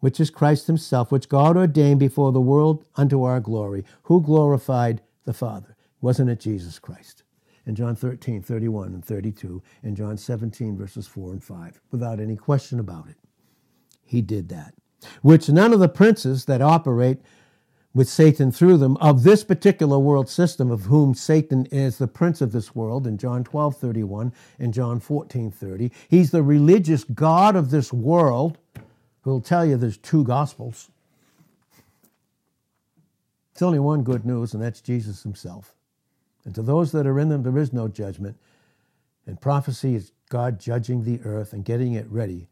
which 0.07 0.21
is 0.21 0.31
Christ 0.31 0.69
himself, 0.69 1.11
which 1.11 1.29
God 1.29 1.57
ordained 1.57 1.99
before 1.99 2.31
the 2.31 2.41
world 2.41 2.85
unto 2.95 3.25
our 3.25 3.41
glory. 3.41 3.85
Who 4.05 4.23
glorified 4.23 5.03
the 5.25 5.33
Father? 5.33 5.75
Wasn't 6.01 6.31
it 6.31 6.39
Jesus 6.39 6.79
Christ? 6.79 7.25
In 7.67 7.75
John 7.75 7.97
13, 7.97 8.41
31 8.41 8.95
and 8.95 9.05
32, 9.05 9.61
and 9.83 9.97
John 9.97 10.17
17, 10.17 10.77
verses 10.77 11.09
4 11.09 11.33
and 11.33 11.43
5, 11.43 11.81
without 11.91 12.21
any 12.21 12.37
question 12.37 12.79
about 12.79 13.09
it. 13.09 13.17
He 14.05 14.23
did 14.23 14.49
that. 14.51 14.75
Which 15.23 15.49
none 15.49 15.73
of 15.73 15.81
the 15.81 15.89
princes 15.89 16.45
that 16.45 16.63
operate 16.63 17.19
with 17.93 18.09
Satan 18.09 18.53
through 18.53 18.77
them 18.77 18.97
of 18.99 19.25
this 19.25 19.43
particular 19.43 19.99
world 19.99 20.29
system, 20.29 20.71
of 20.71 20.83
whom 20.83 21.15
Satan 21.15 21.67
is 21.73 21.99
the 21.99 22.07
prince 22.07 22.41
of 22.41 22.53
this 22.53 22.77
world 22.77 23.09
in 23.09 23.19
John 23.19 23.43
12, 23.43 23.77
31 23.77 24.33
and 24.61 24.73
John 24.73 25.01
14, 25.01 25.51
30. 25.51 25.91
He's 26.09 26.31
the 26.31 26.45
religious 26.45 27.03
God 27.03 27.57
of 27.57 27.71
this 27.71 27.93
world 27.93 28.59
who'll 29.27 29.41
tell 29.41 29.67
you 29.67 29.77
there's 29.77 29.97
two 29.97 30.23
gospels. 30.23 30.89
It's 33.53 33.61
only 33.61 33.81
one 33.81 34.05
good 34.05 34.25
news, 34.25 34.55
and 34.55 34.63
that's 34.63 34.81
Jesus 34.81 35.25
himself. 35.25 35.75
And 36.45 36.55
to 36.55 36.63
those 36.63 36.93
that 36.93 37.09
are 37.09 37.19
in 37.19 37.29
them, 37.29 37.43
there 37.43 37.59
is 37.59 37.73
no 37.73 37.89
judgment. 37.89 38.37
And 39.27 39.41
prophecy 39.41 39.97
is 39.97 40.13
God 40.29 40.61
judging 40.61 41.03
the 41.03 41.21
earth 41.25 41.53
and 41.53 41.65
getting 41.65 41.95
it 41.95 42.07
ready 42.09 42.47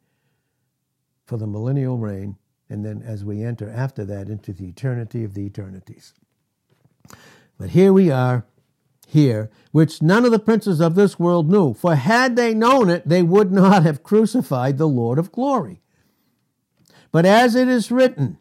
for 1.25 1.37
the 1.37 1.47
millennial 1.47 1.97
reign, 1.97 2.39
and 2.69 2.85
then 2.85 3.03
as 3.07 3.25
we 3.25 3.45
enter 3.45 3.71
after 3.71 4.05
that 4.07 4.29
into 4.29 4.53
the 4.53 4.67
eternity 4.67 5.23
of 5.23 5.35
the 5.35 5.47
eternities. 5.47 6.13
But 7.57 7.71
here 7.71 7.93
we 7.93 8.11
are, 8.11 8.47
here, 9.07 9.49
which 9.71 10.03
none 10.03 10.25
of 10.25 10.33
the 10.33 10.41
princes 10.41 10.81
of 10.81 10.97
this 10.97 11.21
world 11.21 11.49
knew. 11.49 11.73
For 11.73 11.95
had 11.95 12.35
they 12.35 12.53
known 12.53 12.91
it, 12.91 13.09
they 13.09 13.23
would 13.23 13.53
not 13.53 13.85
have 13.85 14.03
crucified 14.03 14.77
the 14.77 14.89
Lord 14.89 15.21
of 15.21 15.31
glory. 15.31 15.83
But 17.15 17.27
as 17.27 17.55
it 17.55 17.69
is 17.69 17.93
written, 17.93 18.39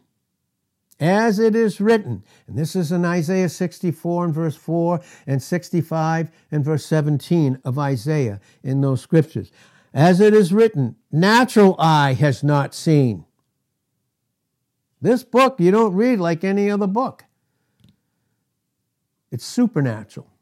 as 0.98 1.38
it 1.38 1.54
is 1.54 1.80
written, 1.80 2.24
and 2.48 2.58
this 2.58 2.74
is 2.74 2.90
in 2.90 3.04
Isaiah 3.04 3.48
64 3.48 4.24
and 4.24 4.34
verse 4.34 4.56
4 4.56 5.00
and 5.28 5.40
65 5.40 6.28
and 6.50 6.64
verse 6.64 6.84
17 6.84 7.60
of 7.64 7.78
Isaiah 7.78 8.40
in 8.64 8.80
those 8.80 9.00
scriptures. 9.00 9.52
As 9.94 10.18
it 10.18 10.34
is 10.34 10.52
written, 10.52 10.96
natural 11.12 11.76
eye 11.78 12.14
has 12.14 12.42
not 12.42 12.74
seen. 12.74 13.26
This 15.00 15.22
book 15.22 15.60
you 15.60 15.70
don't 15.70 15.94
read 15.94 16.18
like 16.18 16.42
any 16.42 16.68
other 16.68 16.88
book. 16.88 17.26
It's 19.30 19.44
supernatural. 19.44 20.32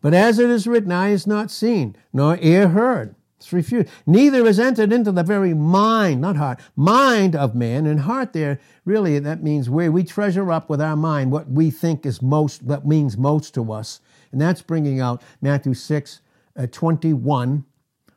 But 0.00 0.14
as 0.14 0.38
it 0.38 0.48
is 0.48 0.68
written, 0.68 0.92
eye 0.92 1.10
is 1.10 1.26
not 1.26 1.50
seen, 1.50 1.96
nor 2.12 2.38
ear 2.40 2.68
heard. 2.68 3.16
It's 3.40 3.54
refused. 3.54 3.88
Neither 4.06 4.46
is 4.46 4.60
entered 4.60 4.92
into 4.92 5.10
the 5.10 5.22
very 5.22 5.54
mind, 5.54 6.20
not 6.20 6.36
heart, 6.36 6.60
mind 6.76 7.34
of 7.34 7.54
man. 7.54 7.86
And 7.86 8.00
heart 8.00 8.34
there, 8.34 8.60
really, 8.84 9.18
that 9.18 9.42
means 9.42 9.70
where 9.70 9.90
we 9.90 10.04
treasure 10.04 10.52
up 10.52 10.68
with 10.68 10.78
our 10.78 10.94
mind 10.94 11.32
what 11.32 11.50
we 11.50 11.70
think 11.70 12.04
is 12.04 12.20
most, 12.20 12.62
what 12.62 12.86
means 12.86 13.16
most 13.16 13.54
to 13.54 13.72
us. 13.72 14.02
And 14.30 14.42
that's 14.42 14.60
bringing 14.60 15.00
out 15.00 15.22
Matthew 15.40 15.72
6, 15.72 16.20
uh, 16.54 16.66
21. 16.66 17.64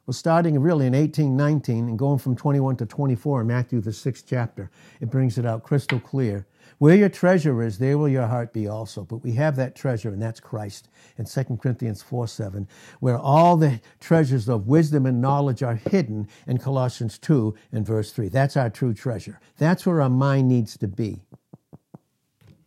Well, 0.05 0.13
starting 0.13 0.59
really 0.59 0.85
in 0.85 0.93
1819 0.93 1.87
and 1.87 1.97
going 1.97 2.19
from 2.19 2.35
21 2.35 2.75
to 2.77 2.85
24 2.85 3.41
in 3.41 3.47
Matthew, 3.47 3.79
the 3.79 3.93
sixth 3.93 4.25
chapter, 4.27 4.69
it 4.99 5.09
brings 5.09 5.37
it 5.37 5.45
out 5.45 5.63
crystal 5.63 5.99
clear. 5.99 6.45
Where 6.79 6.95
your 6.95 7.07
treasure 7.07 7.61
is, 7.61 7.77
there 7.77 7.97
will 7.97 8.09
your 8.09 8.27
heart 8.27 8.51
be 8.51 8.67
also. 8.67 9.05
But 9.05 9.17
we 9.17 9.31
have 9.33 9.55
that 9.55 9.75
treasure, 9.75 10.09
and 10.09 10.21
that's 10.21 10.41
Christ 10.41 10.89
in 11.17 11.23
2 11.23 11.57
Corinthians 11.61 12.01
4 12.01 12.27
7, 12.27 12.67
where 12.99 13.17
all 13.17 13.55
the 13.55 13.79
treasures 14.01 14.49
of 14.49 14.67
wisdom 14.67 15.05
and 15.05 15.21
knowledge 15.21 15.63
are 15.63 15.75
hidden 15.75 16.27
in 16.47 16.57
Colossians 16.57 17.17
2 17.17 17.55
and 17.71 17.85
verse 17.85 18.11
3. 18.11 18.27
That's 18.27 18.57
our 18.57 18.69
true 18.69 18.93
treasure. 18.93 19.39
That's 19.57 19.85
where 19.85 20.01
our 20.01 20.09
mind 20.09 20.49
needs 20.49 20.75
to 20.79 20.87
be, 20.89 21.21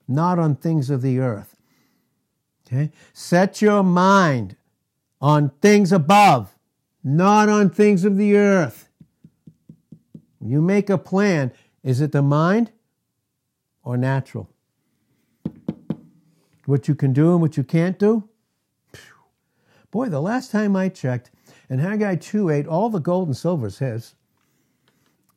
not 0.08 0.38
on 0.38 0.56
things 0.56 0.88
of 0.88 1.02
the 1.02 1.18
earth. 1.18 1.54
Okay? 2.66 2.90
Set 3.12 3.60
your 3.60 3.82
mind 3.82 4.56
on 5.20 5.50
things 5.60 5.92
above, 5.92 6.55
not 7.06 7.48
on 7.48 7.70
things 7.70 8.04
of 8.04 8.16
the 8.16 8.36
earth. 8.36 8.88
You 10.40 10.60
make 10.60 10.90
a 10.90 10.98
plan. 10.98 11.52
Is 11.82 12.00
it 12.00 12.12
the 12.12 12.22
mind? 12.22 12.72
or 13.86 13.96
natural. 13.96 14.50
What 16.66 16.88
you 16.88 16.96
can 16.96 17.12
do 17.12 17.32
and 17.32 17.40
what 17.40 17.56
you 17.56 17.62
can't 17.62 17.98
do? 17.98 18.28
Boy, 19.92 20.08
the 20.08 20.20
last 20.20 20.50
time 20.50 20.74
I 20.74 20.88
checked, 20.88 21.30
and 21.70 21.80
Haggai 21.80 22.16
2 22.16 22.50
8, 22.50 22.66
all 22.66 22.90
the 22.90 22.98
gold 22.98 23.28
and 23.28 23.36
silver 23.36 23.68
is 23.68 23.78
his. 23.78 24.14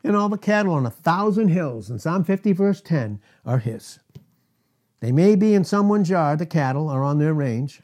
And 0.03 0.15
all 0.15 0.29
the 0.29 0.37
cattle 0.37 0.73
on 0.73 0.85
a 0.85 0.89
thousand 0.89 1.49
hills 1.49 1.91
in 1.91 1.99
Psalm 1.99 2.23
50, 2.23 2.51
verse 2.53 2.81
10, 2.81 3.21
are 3.45 3.59
his. 3.59 3.99
They 5.01 5.11
may 5.11 5.35
be 5.35 5.53
in 5.53 5.63
someone's 5.63 6.09
yard, 6.09 6.39
the 6.39 6.45
cattle 6.45 6.89
are 6.89 7.03
on 7.03 7.19
their 7.19 7.33
range. 7.33 7.81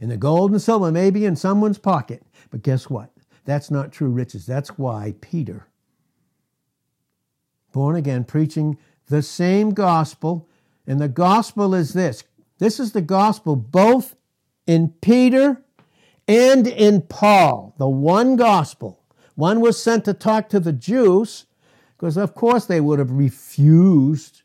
And 0.00 0.10
the 0.10 0.16
gold 0.16 0.52
and 0.52 0.62
silver 0.62 0.90
may 0.90 1.10
be 1.10 1.26
in 1.26 1.36
someone's 1.36 1.78
pocket. 1.78 2.22
But 2.50 2.62
guess 2.62 2.88
what? 2.88 3.10
That's 3.44 3.70
not 3.70 3.92
true 3.92 4.10
riches. 4.10 4.46
That's 4.46 4.78
why 4.78 5.14
Peter, 5.20 5.66
born 7.72 7.96
again, 7.96 8.24
preaching 8.24 8.78
the 9.06 9.22
same 9.22 9.70
gospel. 9.70 10.48
And 10.86 11.00
the 11.00 11.08
gospel 11.08 11.74
is 11.74 11.92
this 11.92 12.24
this 12.58 12.80
is 12.80 12.92
the 12.92 13.02
gospel 13.02 13.56
both 13.56 14.16
in 14.66 14.90
Peter 15.00 15.62
and 16.26 16.66
in 16.66 17.02
Paul, 17.02 17.74
the 17.78 17.88
one 17.88 18.36
gospel. 18.36 19.00
One 19.34 19.60
was 19.60 19.82
sent 19.82 20.04
to 20.04 20.12
talk 20.12 20.48
to 20.50 20.60
the 20.60 20.72
Jews, 20.72 21.46
because 21.96 22.16
of 22.16 22.34
course 22.34 22.66
they 22.66 22.80
would 22.80 22.98
have 22.98 23.12
refused 23.12 24.42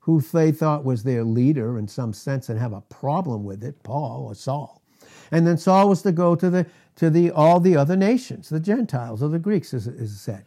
who 0.00 0.20
they 0.20 0.52
thought 0.52 0.84
was 0.84 1.02
their 1.02 1.22
leader 1.22 1.78
in 1.78 1.86
some 1.86 2.12
sense 2.12 2.48
and 2.48 2.58
have 2.58 2.72
a 2.72 2.80
problem 2.82 3.44
with 3.44 3.62
it, 3.62 3.82
Paul 3.82 4.24
or 4.26 4.34
Saul. 4.34 4.82
And 5.30 5.46
then 5.46 5.58
Saul 5.58 5.88
was 5.88 6.02
to 6.02 6.12
go 6.12 6.34
to 6.34 6.50
the 6.50 6.66
to 6.98 7.10
the 7.10 7.30
all 7.30 7.60
the 7.60 7.76
other 7.76 7.96
nations, 7.96 8.48
the 8.48 8.58
Gentiles 8.58 9.22
or 9.22 9.28
the 9.28 9.38
Greeks, 9.38 9.72
as 9.72 9.86
is 9.86 10.20
said. 10.20 10.44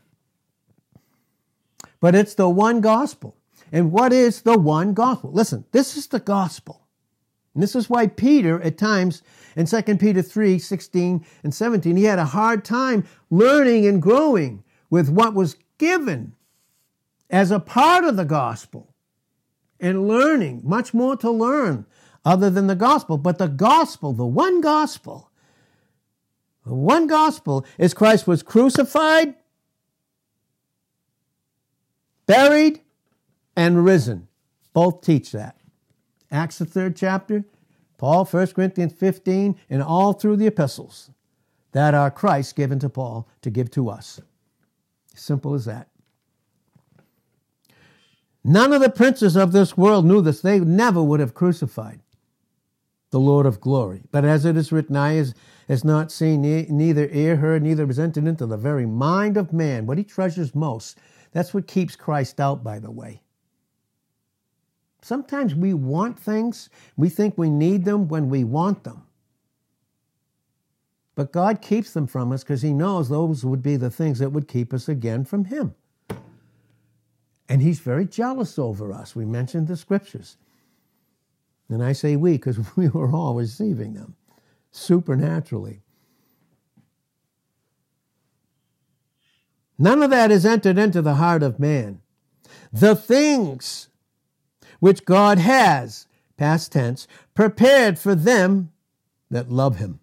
But 2.01 2.13
it's 2.13 2.35
the 2.35 2.49
one 2.49 2.81
gospel. 2.81 3.37
And 3.71 3.93
what 3.93 4.11
is 4.11 4.41
the 4.41 4.59
one 4.59 4.93
gospel? 4.93 5.31
Listen, 5.31 5.63
this 5.71 5.95
is 5.95 6.07
the 6.07 6.19
gospel. 6.19 6.81
And 7.53 7.63
this 7.63 7.73
is 7.73 7.89
why 7.89 8.07
Peter, 8.07 8.61
at 8.61 8.77
times, 8.77 9.23
in 9.55 9.65
2 9.65 9.81
Peter 9.97 10.21
3 10.21 10.59
16 10.59 11.25
and 11.43 11.53
17, 11.53 11.95
he 11.95 12.03
had 12.03 12.19
a 12.19 12.25
hard 12.25 12.65
time 12.65 13.05
learning 13.29 13.85
and 13.87 14.01
growing 14.01 14.63
with 14.89 15.07
what 15.07 15.33
was 15.33 15.55
given 15.77 16.33
as 17.29 17.49
a 17.49 17.61
part 17.61 18.03
of 18.03 18.17
the 18.17 18.25
gospel 18.25 18.93
and 19.79 20.05
learning, 20.05 20.61
much 20.65 20.93
more 20.93 21.15
to 21.15 21.31
learn 21.31 21.85
other 22.25 22.49
than 22.49 22.67
the 22.67 22.75
gospel. 22.75 23.17
But 23.17 23.37
the 23.37 23.47
gospel, 23.47 24.11
the 24.11 24.25
one 24.25 24.59
gospel, 24.59 25.31
one 26.63 27.08
gospel 27.08 27.65
is 27.78 27.93
Christ 27.93 28.28
was 28.28 28.43
crucified, 28.43 29.36
buried, 32.26 32.82
and 33.56 33.84
risen. 33.84 34.28
Both 34.74 35.02
teach 35.02 35.32
that. 35.32 35.58
Acts, 36.32 36.60
the 36.60 36.65
third 36.65 36.95
chapter, 36.95 37.43
Paul, 37.97 38.26
1 38.26 38.47
Corinthians 38.47 38.93
15, 38.93 39.56
and 39.69 39.84
all 39.84 40.13
through 40.13 40.38
the 40.38 40.47
epistles 40.47 41.12
that 41.71 41.93
are 41.93 42.12
Christ 42.12 42.56
given 42.56 42.80
to 42.80 42.89
Paul 42.89 43.28
to 43.41 43.50
give 43.50 43.69
to 43.71 43.89
us. 43.89 44.21
Simple 45.13 45.54
as 45.54 45.65
that. 45.65 45.88
None 48.43 48.74
of 48.74 48.82
the 48.82 48.89
princes 48.89 49.36
of 49.36 49.52
this 49.52 49.78
world 49.78 50.06
knew 50.06 50.21
this. 50.21 50.41
They 50.41 50.60
never 50.60 51.02
would 51.04 51.19
have 51.19 51.34
crucified 51.34 52.00
the 53.12 53.19
Lord 53.19 53.45
of 53.45 53.62
glory. 53.62 54.02
But 54.12 54.26
as 54.26 54.45
it 54.45 54.58
is 54.58 54.71
written, 54.71 54.95
I, 54.95 55.15
is, 55.15 55.36
has 55.71 55.86
not 55.86 56.12
seen, 56.12 56.41
neither 56.41 57.07
ear 57.13 57.38
heard, 57.38 57.63
neither 57.63 57.88
presented 57.88 58.27
into 58.27 58.45
the 58.45 58.57
very 58.57 58.86
mind 58.86 59.38
of 59.38 59.53
man 59.53 59.86
what 59.86 59.97
he 59.97 60.03
treasures 60.03 60.53
most. 60.53 60.97
That's 61.31 61.53
what 61.53 61.65
keeps 61.65 61.95
Christ 61.95 62.41
out, 62.41 62.62
by 62.62 62.77
the 62.77 62.91
way. 62.91 63.21
Sometimes 65.01 65.55
we 65.55 65.73
want 65.73 66.19
things, 66.19 66.69
we 66.97 67.07
think 67.07 67.38
we 67.38 67.49
need 67.49 67.86
them 67.86 68.10
when 68.10 68.27
we 68.27 68.43
want 68.43 68.84
them. 68.84 69.03
But 71.15 71.31
God 71.31 71.62
keeps 71.62 71.93
them 71.93 72.05
from 72.05 72.34
us 72.34 72.43
because 72.43 72.62
He 72.62 72.73
knows 72.73 73.07
those 73.07 73.45
would 73.45 73.63
be 73.63 73.77
the 73.77 73.89
things 73.89 74.19
that 74.19 74.31
would 74.31 74.49
keep 74.49 74.73
us 74.73 74.89
again 74.89 75.23
from 75.23 75.45
Him. 75.45 75.73
And 77.47 77.62
He's 77.62 77.79
very 77.79 78.05
jealous 78.05 78.60
over 78.60 78.91
us. 78.91 79.15
We 79.15 79.23
mentioned 79.23 79.69
the 79.69 79.77
scriptures. 79.77 80.36
And 81.69 81.81
I 81.81 81.93
say 81.93 82.17
we 82.17 82.34
because 82.34 82.60
we 82.75 82.89
were 82.89 83.12
all 83.12 83.36
receiving 83.36 83.93
them 83.93 84.15
supernaturally. 84.71 85.81
None 89.77 90.03
of 90.03 90.10
that 90.12 90.31
is 90.31 90.45
entered 90.45 90.77
into 90.77 91.01
the 91.01 91.15
heart 91.15 91.43
of 91.43 91.60
man. 91.60 92.01
The 92.71 92.95
things 92.95 93.89
which 94.79 95.05
God 95.05 95.39
has, 95.39 96.07
past 96.38 96.71
tense, 96.71 97.07
prepared 97.34 97.97
for 97.97 98.15
them 98.15 98.71
that 99.29 99.51
love 99.51 99.77
him. 99.77 99.99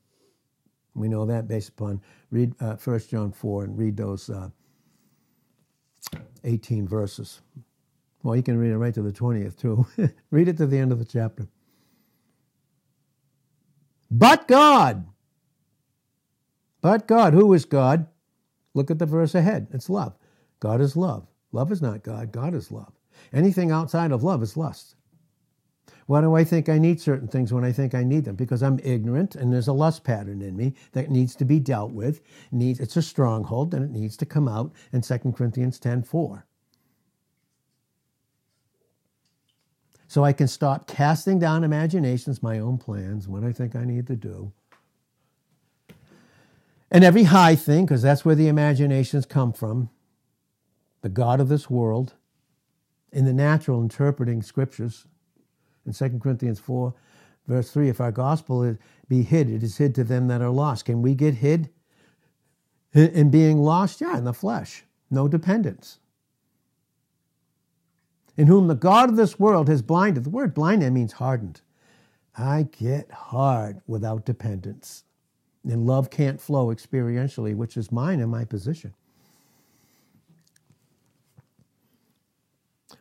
We 0.94 1.08
know 1.08 1.26
that 1.26 1.46
based 1.46 1.68
upon 1.70 2.00
read 2.30 2.54
uh, 2.60 2.76
1 2.76 3.00
John 3.08 3.32
4 3.32 3.64
and 3.64 3.78
read 3.78 3.96
those 3.96 4.28
uh, 4.28 4.50
18 6.44 6.88
verses. 6.88 7.40
Well, 8.22 8.36
you 8.36 8.42
can 8.42 8.58
read 8.58 8.72
it 8.72 8.78
right 8.78 8.94
to 8.94 9.02
the 9.02 9.12
20th 9.12 9.56
too. 9.56 9.86
read 10.30 10.48
it 10.48 10.56
to 10.56 10.66
the 10.66 10.78
end 10.78 10.92
of 10.92 10.98
the 10.98 11.04
chapter. 11.04 11.46
But 14.10 14.48
God. 14.48 15.06
But 16.80 17.06
God. 17.06 17.34
Who 17.34 17.52
is 17.52 17.64
God? 17.64 18.06
Look 18.74 18.90
at 18.90 18.98
the 18.98 19.06
verse 19.06 19.34
ahead. 19.34 19.68
It's 19.72 19.90
love. 19.90 20.14
God 20.60 20.80
is 20.80 20.96
love. 20.96 21.26
Love 21.52 21.72
is 21.72 21.82
not 21.82 22.02
God. 22.02 22.32
God 22.32 22.54
is 22.54 22.70
love. 22.70 22.92
Anything 23.32 23.70
outside 23.70 24.12
of 24.12 24.22
love 24.22 24.42
is 24.42 24.56
lust. 24.56 24.94
Why 26.06 26.22
do 26.22 26.34
I 26.34 26.44
think 26.44 26.70
I 26.70 26.78
need 26.78 27.00
certain 27.00 27.28
things 27.28 27.52
when 27.52 27.64
I 27.64 27.72
think 27.72 27.94
I 27.94 28.02
need 28.02 28.24
them? 28.24 28.34
Because 28.34 28.62
I'm 28.62 28.80
ignorant 28.82 29.34
and 29.36 29.52
there's 29.52 29.68
a 29.68 29.74
lust 29.74 30.04
pattern 30.04 30.40
in 30.40 30.56
me 30.56 30.74
that 30.92 31.10
needs 31.10 31.36
to 31.36 31.44
be 31.44 31.60
dealt 31.60 31.92
with. 31.92 32.22
Needs, 32.50 32.80
it's 32.80 32.96
a 32.96 33.02
stronghold 33.02 33.74
and 33.74 33.84
it 33.84 33.90
needs 33.90 34.16
to 34.18 34.26
come 34.26 34.48
out 34.48 34.72
in 34.92 35.02
2 35.02 35.18
Corinthians 35.36 35.78
10 35.78 36.04
4. 36.04 36.46
So 40.08 40.24
I 40.24 40.32
can 40.32 40.48
stop 40.48 40.88
casting 40.88 41.38
down 41.38 41.64
imaginations, 41.64 42.42
my 42.42 42.58
own 42.58 42.78
plans, 42.78 43.28
what 43.28 43.44
I 43.44 43.52
think 43.52 43.76
I 43.76 43.84
need 43.84 44.06
to 44.06 44.16
do. 44.16 44.52
And 46.90 47.04
every 47.04 47.24
high 47.24 47.54
thing, 47.54 47.84
because 47.84 48.00
that's 48.00 48.24
where 48.24 48.34
the 48.34 48.48
imaginations 48.48 49.26
come 49.26 49.52
from, 49.52 49.90
the 51.02 51.10
God 51.10 51.40
of 51.40 51.50
this 51.50 51.68
world, 51.68 52.14
in 53.12 53.26
the 53.26 53.34
natural 53.34 53.82
interpreting 53.82 54.42
scriptures. 54.42 55.06
In 55.84 55.92
2 55.92 56.18
Corinthians 56.18 56.58
4, 56.58 56.94
verse 57.46 57.70
3, 57.70 57.90
if 57.90 58.00
our 58.00 58.10
gospel 58.10 58.76
be 59.08 59.22
hid, 59.22 59.50
it 59.50 59.62
is 59.62 59.76
hid 59.76 59.94
to 59.96 60.04
them 60.04 60.28
that 60.28 60.40
are 60.40 60.50
lost. 60.50 60.86
Can 60.86 61.02
we 61.02 61.14
get 61.14 61.34
hid 61.34 61.68
in 62.94 63.30
being 63.30 63.58
lost? 63.58 64.00
Yeah, 64.00 64.16
in 64.16 64.24
the 64.24 64.32
flesh. 64.32 64.84
No 65.10 65.28
dependence. 65.28 65.98
In 68.38 68.46
whom 68.46 68.68
the 68.68 68.74
God 68.74 69.10
of 69.10 69.16
this 69.16 69.38
world 69.38 69.68
has 69.68 69.82
blinded. 69.82 70.22
The 70.22 70.30
word 70.30 70.54
blinded 70.54 70.92
means 70.92 71.14
hardened. 71.14 71.60
I 72.36 72.68
get 72.70 73.10
hard 73.10 73.82
without 73.88 74.24
dependence. 74.24 75.02
And 75.64 75.86
love 75.86 76.08
can't 76.08 76.40
flow 76.40 76.68
experientially, 76.68 77.54
which 77.56 77.76
is 77.76 77.90
mine 77.90 78.20
and 78.20 78.30
my 78.30 78.44
position. 78.44 78.94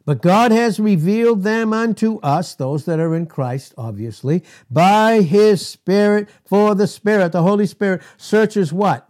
But 0.05 0.21
God 0.21 0.51
has 0.51 0.79
revealed 0.79 1.43
them 1.43 1.71
unto 1.71 2.17
us, 2.21 2.55
those 2.55 2.85
that 2.85 2.99
are 2.99 3.13
in 3.13 3.27
Christ, 3.27 3.73
obviously, 3.77 4.43
by 4.71 5.21
his 5.21 5.65
Spirit, 5.65 6.29
for 6.45 6.73
the 6.73 6.87
Spirit, 6.87 7.31
the 7.31 7.43
Holy 7.43 7.67
Spirit, 7.67 8.01
searches 8.17 8.73
what? 8.73 9.07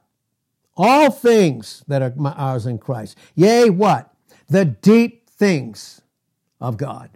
All 0.75 1.09
things 1.09 1.83
that 1.87 2.01
are 2.01 2.13
ours 2.35 2.65
in 2.65 2.79
Christ. 2.79 3.17
Yea, 3.33 3.69
what? 3.69 4.13
The 4.49 4.65
deep 4.65 5.29
things 5.29 6.01
of 6.59 6.77
God. 6.77 7.09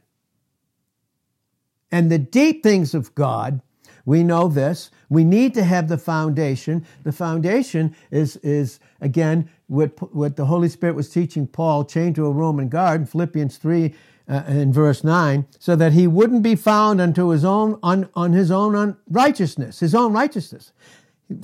And 1.92 2.12
the 2.12 2.20
deep 2.20 2.64
things 2.64 2.94
of 2.94 3.14
God, 3.16 3.62
we 4.06 4.24
know 4.24 4.48
this. 4.48 4.90
We 5.10 5.24
need 5.24 5.54
to 5.56 5.64
have 5.64 5.90
the 5.90 5.98
foundation. 5.98 6.86
The 7.04 7.12
foundation 7.12 7.96
is, 8.10 8.38
is 8.38 8.80
again, 9.02 9.50
what, 9.68 10.14
what 10.16 10.38
the 10.38 10.46
Holy 10.46 10.70
Spirit 10.70 10.96
was 10.96 11.10
teaching 11.10 11.48
Paul, 11.48 11.86
chained 11.86 12.16
to 12.16 12.26
a 12.26 12.32
Roman 12.32 12.70
guard 12.70 13.02
in 13.02 13.08
Philippians 13.08 13.58
3 13.58 13.94
uh, 14.30 14.44
in 14.48 14.72
verse 14.72 15.04
9, 15.04 15.46
so 15.60 15.76
that 15.76 15.94
he 15.94 16.08
wouldn't 16.08 16.44
be 16.44 16.56
found 16.56 17.02
unto 17.02 17.30
his 17.30 17.44
own, 17.44 17.78
on, 17.84 18.10
on 18.16 18.32
his 18.34 18.52
own 18.52 18.98
righteousness, 19.10 19.82
his 19.82 19.94
own 19.94 20.14
righteousness. 20.14 20.72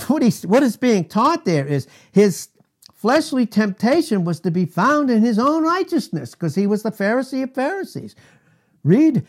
What, 0.07 0.21
he, 0.21 0.47
what 0.47 0.63
is 0.63 0.77
being 0.77 1.05
taught 1.05 1.45
there 1.45 1.65
is 1.65 1.87
his 2.11 2.49
fleshly 2.97 3.45
temptation 3.45 4.25
was 4.25 4.39
to 4.41 4.51
be 4.51 4.65
found 4.65 5.09
in 5.09 5.21
his 5.21 5.39
own 5.39 5.63
righteousness 5.63 6.31
because 6.31 6.55
he 6.55 6.67
was 6.67 6.83
the 6.83 6.91
Pharisee 6.91 7.43
of 7.43 7.53
Pharisees. 7.53 8.15
Read 8.83 9.25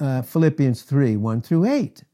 uh, 0.00 0.22
Philippians 0.22 0.82
3 0.82 1.16
1 1.16 1.42
through 1.42 1.66
8. 1.66 2.04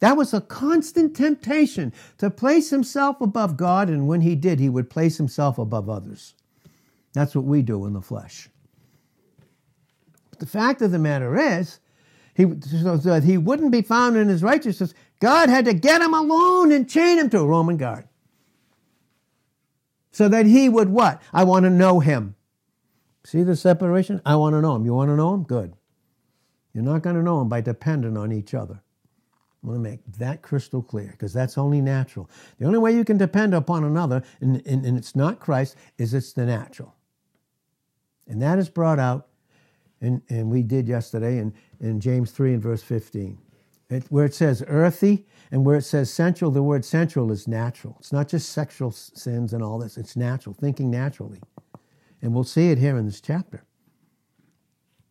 That 0.00 0.16
was 0.16 0.34
a 0.34 0.40
constant 0.40 1.14
temptation 1.14 1.92
to 2.18 2.30
place 2.30 2.70
himself 2.70 3.20
above 3.20 3.56
God, 3.56 3.88
and 3.88 4.08
when 4.08 4.22
he 4.22 4.34
did, 4.34 4.58
he 4.58 4.68
would 4.68 4.90
place 4.90 5.18
himself 5.18 5.58
above 5.58 5.88
others. 5.88 6.34
That's 7.12 7.34
what 7.34 7.44
we 7.44 7.62
do 7.62 7.86
in 7.86 7.92
the 7.92 8.00
flesh. 8.00 8.48
But 10.30 10.40
the 10.40 10.46
fact 10.46 10.80
of 10.82 10.90
the 10.90 10.98
matter 10.98 11.38
is, 11.38 11.80
he, 12.34 12.46
so 12.66 12.96
that 12.96 13.24
he 13.24 13.36
wouldn't 13.36 13.72
be 13.72 13.82
found 13.82 14.16
in 14.16 14.28
his 14.28 14.42
righteousness, 14.42 14.94
God 15.20 15.50
had 15.50 15.66
to 15.66 15.74
get 15.74 16.00
him 16.00 16.14
alone 16.14 16.72
and 16.72 16.88
chain 16.88 17.18
him 17.18 17.28
to 17.30 17.40
a 17.40 17.46
Roman 17.46 17.76
guard. 17.76 18.08
So 20.10 20.28
that 20.28 20.46
he 20.46 20.68
would 20.68 20.88
what? 20.88 21.22
I 21.32 21.44
want 21.44 21.64
to 21.64 21.70
know 21.70 22.00
him. 22.00 22.34
See 23.24 23.42
the 23.42 23.56
separation? 23.56 24.20
I 24.24 24.36
want 24.36 24.54
to 24.54 24.60
know 24.60 24.74
him. 24.74 24.84
You 24.84 24.94
want 24.94 25.10
to 25.10 25.16
know 25.16 25.34
him? 25.34 25.44
Good. 25.44 25.74
You're 26.72 26.84
not 26.84 27.02
going 27.02 27.16
to 27.16 27.22
know 27.22 27.40
him 27.40 27.48
by 27.48 27.60
depending 27.60 28.16
on 28.16 28.32
each 28.32 28.54
other. 28.54 28.80
I 29.62 29.66
want 29.66 29.76
to 29.76 29.90
make 29.90 30.00
that 30.18 30.40
crystal 30.40 30.82
clear 30.82 31.08
because 31.10 31.32
that's 31.32 31.58
only 31.58 31.80
natural. 31.80 32.30
The 32.58 32.66
only 32.66 32.78
way 32.78 32.92
you 32.92 33.04
can 33.04 33.18
depend 33.18 33.54
upon 33.54 33.84
another, 33.84 34.22
and, 34.40 34.62
and, 34.66 34.86
and, 34.86 34.96
it's 34.96 35.14
not 35.14 35.38
Christ, 35.38 35.76
is 35.98 36.14
it's 36.14 36.32
the 36.32 36.46
natural. 36.46 36.94
And 38.26 38.40
that 38.40 38.58
is 38.58 38.70
brought 38.70 38.98
out, 38.98 39.28
and, 40.00 40.22
and 40.30 40.50
we 40.50 40.62
did 40.62 40.88
yesterday 40.88 41.38
in, 41.38 41.52
in 41.80 42.00
James 42.00 42.30
3 42.30 42.54
and 42.54 42.62
verse 42.62 42.82
15. 42.82 43.36
It, 43.90 44.04
where 44.08 44.24
it 44.24 44.34
says 44.34 44.62
earthy 44.66 45.26
and 45.50 45.64
where 45.64 45.76
it 45.76 45.82
says 45.82 46.12
sensual, 46.12 46.50
the 46.50 46.62
word 46.62 46.84
sensual 46.84 47.32
is 47.32 47.48
natural. 47.48 47.96
It's 47.98 48.12
not 48.12 48.28
just 48.28 48.50
sexual 48.50 48.90
sins 48.92 49.52
and 49.52 49.62
all 49.62 49.78
this, 49.78 49.96
it's 49.96 50.16
natural, 50.16 50.54
thinking 50.54 50.90
naturally. 50.90 51.40
And 52.22 52.34
we'll 52.34 52.44
see 52.44 52.70
it 52.70 52.78
here 52.78 52.96
in 52.96 53.06
this 53.06 53.20
chapter. 53.20 53.64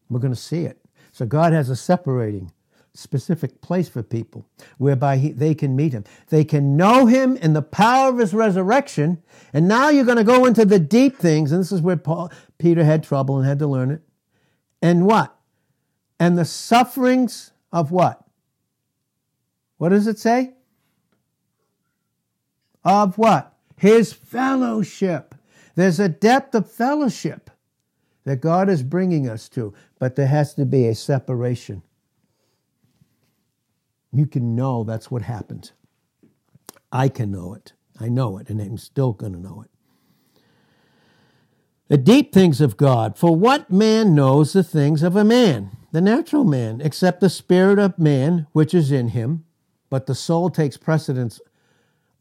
We're 0.10 0.20
going 0.20 0.34
to 0.34 0.40
see 0.40 0.64
it. 0.64 0.80
So 1.12 1.26
God 1.26 1.54
has 1.54 1.70
a 1.70 1.76
separating 1.76 2.52
specific 2.94 3.62
place 3.62 3.88
for 3.88 4.04
people 4.04 4.46
whereby 4.78 5.18
he, 5.18 5.32
they 5.32 5.54
can 5.54 5.76
meet 5.76 5.94
him. 5.94 6.04
They 6.30 6.44
can 6.44 6.76
know 6.76 7.06
him 7.06 7.38
in 7.38 7.54
the 7.54 7.62
power 7.62 8.10
of 8.10 8.18
his 8.18 8.34
resurrection. 8.34 9.22
And 9.54 9.68
now 9.68 9.90
you're 9.90 10.06
going 10.06 10.18
to 10.18 10.24
go 10.24 10.46
into 10.46 10.66
the 10.66 10.80
deep 10.80 11.18
things. 11.18 11.52
And 11.52 11.62
this 11.62 11.72
is 11.72 11.82
where 11.82 11.98
Paul, 11.98 12.32
Peter 12.58 12.84
had 12.84 13.04
trouble 13.04 13.38
and 13.38 13.46
had 13.46 13.60
to 13.60 13.68
learn 13.68 13.92
it. 13.92 14.02
And 14.82 15.06
what? 15.06 15.36
And 16.20 16.38
the 16.38 16.46
sufferings 16.46 17.52
of 17.72 17.92
what? 17.92 18.24
What 19.80 19.90
does 19.90 20.06
it 20.06 20.20
say? 20.20 20.54
Of 22.84 23.18
what? 23.18 23.58
His 23.76 24.14
fellowship. 24.14 25.34
There's 25.74 26.00
a 26.00 26.08
depth 26.08 26.54
of 26.54 26.72
fellowship 26.72 27.50
that 28.26 28.42
God 28.42 28.70
is 28.70 28.84
bringing 28.84 29.28
us 29.28 29.50
to, 29.50 29.74
but 29.98 30.16
there 30.16 30.28
has 30.28 30.54
to 30.54 30.66
be 30.66 30.88
a 30.88 30.94
separation 30.94 31.82
you 34.12 34.26
can 34.26 34.56
know 34.56 34.84
that's 34.84 35.12
what 35.12 35.24
happened. 35.24 35.72
I 36.92 37.10
can 37.10 37.32
know 37.32 37.54
it. 37.54 37.74
I 38.00 38.10
know 38.10 38.38
it, 38.38 38.50
and 38.50 38.60
I'm 38.62 38.78
still 38.78 39.14
going 39.14 39.34
to 39.34 39.40
know 39.40 39.64
it. 39.64 39.70
The 41.90 41.98
deep 41.98 42.34
things 42.34 42.62
of 42.62 42.78
God. 42.78 43.18
For 43.18 43.36
what 43.36 43.72
man 43.72 44.16
knows 44.16 44.54
the 44.54 44.64
things 44.64 45.04
of 45.04 45.16
a 45.16 45.24
man, 45.24 45.72
the 45.92 46.02
natural 46.02 46.44
man, 46.44 46.82
except 46.82 47.20
the 47.20 47.30
spirit 47.30 47.80
of 47.80 48.00
man 48.00 48.48
which 48.52 48.74
is 48.74 48.92
in 48.92 49.10
him? 49.10 49.46
But 49.90 50.06
the 50.06 50.16
soul 50.16 50.50
takes 50.50 50.78
precedence 50.78 51.40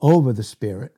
over 0.01 0.33
the 0.33 0.43
spirit, 0.43 0.95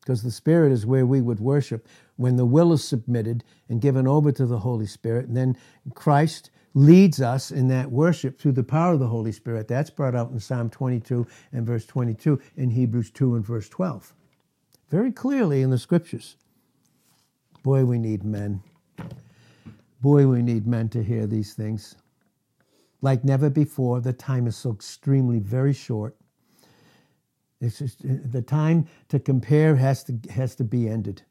because 0.00 0.22
the 0.22 0.30
spirit 0.30 0.72
is 0.72 0.86
where 0.86 1.06
we 1.06 1.20
would 1.20 1.40
worship 1.40 1.86
when 2.16 2.36
the 2.36 2.46
will 2.46 2.72
is 2.72 2.82
submitted 2.82 3.44
and 3.68 3.80
given 3.80 4.08
over 4.08 4.32
to 4.32 4.46
the 4.46 4.58
Holy 4.58 4.86
Spirit. 4.86 5.28
And 5.28 5.36
then 5.36 5.56
Christ 5.94 6.50
leads 6.74 7.20
us 7.20 7.50
in 7.50 7.68
that 7.68 7.90
worship 7.90 8.38
through 8.38 8.52
the 8.52 8.64
power 8.64 8.94
of 8.94 9.00
the 9.00 9.06
Holy 9.06 9.32
Spirit. 9.32 9.68
That's 9.68 9.90
brought 9.90 10.14
out 10.14 10.30
in 10.30 10.40
Psalm 10.40 10.70
22 10.70 11.26
and 11.52 11.66
verse 11.66 11.86
22, 11.86 12.40
in 12.56 12.70
Hebrews 12.70 13.10
2 13.10 13.36
and 13.36 13.44
verse 13.44 13.68
12. 13.68 14.14
Very 14.90 15.12
clearly 15.12 15.62
in 15.62 15.70
the 15.70 15.78
scriptures. 15.78 16.36
Boy, 17.62 17.84
we 17.84 17.98
need 17.98 18.24
men. 18.24 18.62
Boy, 20.00 20.26
we 20.26 20.42
need 20.42 20.66
men 20.66 20.88
to 20.90 21.02
hear 21.02 21.26
these 21.26 21.54
things. 21.54 21.96
Like 23.00 23.24
never 23.24 23.48
before, 23.48 24.00
the 24.00 24.12
time 24.12 24.46
is 24.46 24.56
so 24.56 24.72
extremely 24.72 25.38
very 25.38 25.72
short. 25.72 26.16
It's 27.60 27.78
just, 27.78 28.04
uh, 28.04 28.14
the 28.24 28.42
time 28.42 28.86
to 29.08 29.18
compare 29.18 29.76
has 29.76 30.04
to, 30.04 30.18
has 30.30 30.54
to 30.56 30.64
be 30.64 30.88
ended. 30.88 31.22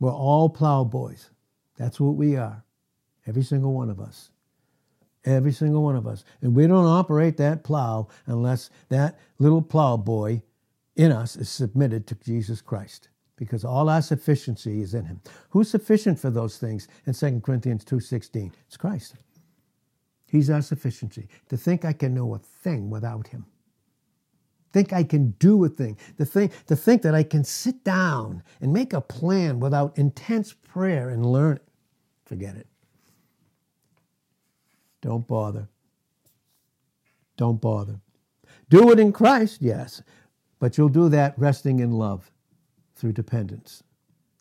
We're 0.00 0.12
all 0.12 0.48
plowboys. 0.48 1.30
That's 1.76 2.00
what 2.00 2.16
we 2.16 2.36
are. 2.36 2.64
Every 3.26 3.42
single 3.42 3.72
one 3.72 3.90
of 3.90 4.00
us. 4.00 4.30
Every 5.24 5.52
single 5.52 5.82
one 5.82 5.96
of 5.96 6.06
us. 6.06 6.24
And 6.42 6.54
we 6.54 6.66
don't 6.66 6.86
operate 6.86 7.36
that 7.38 7.64
plow 7.64 8.08
unless 8.26 8.70
that 8.90 9.18
little 9.38 9.62
plow 9.62 9.96
boy 9.96 10.42
in 10.96 11.10
us 11.10 11.36
is 11.36 11.48
submitted 11.48 12.06
to 12.08 12.14
Jesus 12.16 12.60
Christ. 12.60 13.08
Because 13.36 13.64
all 13.64 13.88
our 13.88 14.02
sufficiency 14.02 14.80
is 14.82 14.94
in 14.94 15.06
him. 15.06 15.20
Who's 15.50 15.68
sufficient 15.68 16.18
for 16.18 16.30
those 16.30 16.58
things 16.58 16.86
in 17.06 17.14
2 17.14 17.40
Corinthians 17.40 17.84
2.16? 17.84 18.52
It's 18.66 18.76
Christ. 18.76 19.14
He's 20.34 20.50
our 20.50 20.62
sufficiency. 20.62 21.28
To 21.50 21.56
think 21.56 21.84
I 21.84 21.92
can 21.92 22.12
know 22.12 22.34
a 22.34 22.40
thing 22.40 22.90
without 22.90 23.28
him. 23.28 23.46
Think 24.72 24.92
I 24.92 25.04
can 25.04 25.30
do 25.38 25.64
a 25.64 25.68
thing. 25.68 25.96
To 26.18 26.24
think, 26.24 26.66
to 26.66 26.74
think 26.74 27.02
that 27.02 27.14
I 27.14 27.22
can 27.22 27.44
sit 27.44 27.84
down 27.84 28.42
and 28.60 28.72
make 28.72 28.92
a 28.92 29.00
plan 29.00 29.60
without 29.60 29.96
intense 29.96 30.52
prayer 30.52 31.10
and 31.10 31.24
learn 31.24 31.58
it. 31.58 31.68
Forget 32.24 32.56
it. 32.56 32.66
Don't 35.02 35.24
bother. 35.24 35.68
Don't 37.36 37.60
bother. 37.60 38.00
Do 38.70 38.90
it 38.90 38.98
in 38.98 39.12
Christ, 39.12 39.62
yes, 39.62 40.02
but 40.58 40.76
you'll 40.76 40.88
do 40.88 41.08
that 41.10 41.38
resting 41.38 41.78
in 41.78 41.92
love 41.92 42.32
through 42.96 43.12
dependence. 43.12 43.84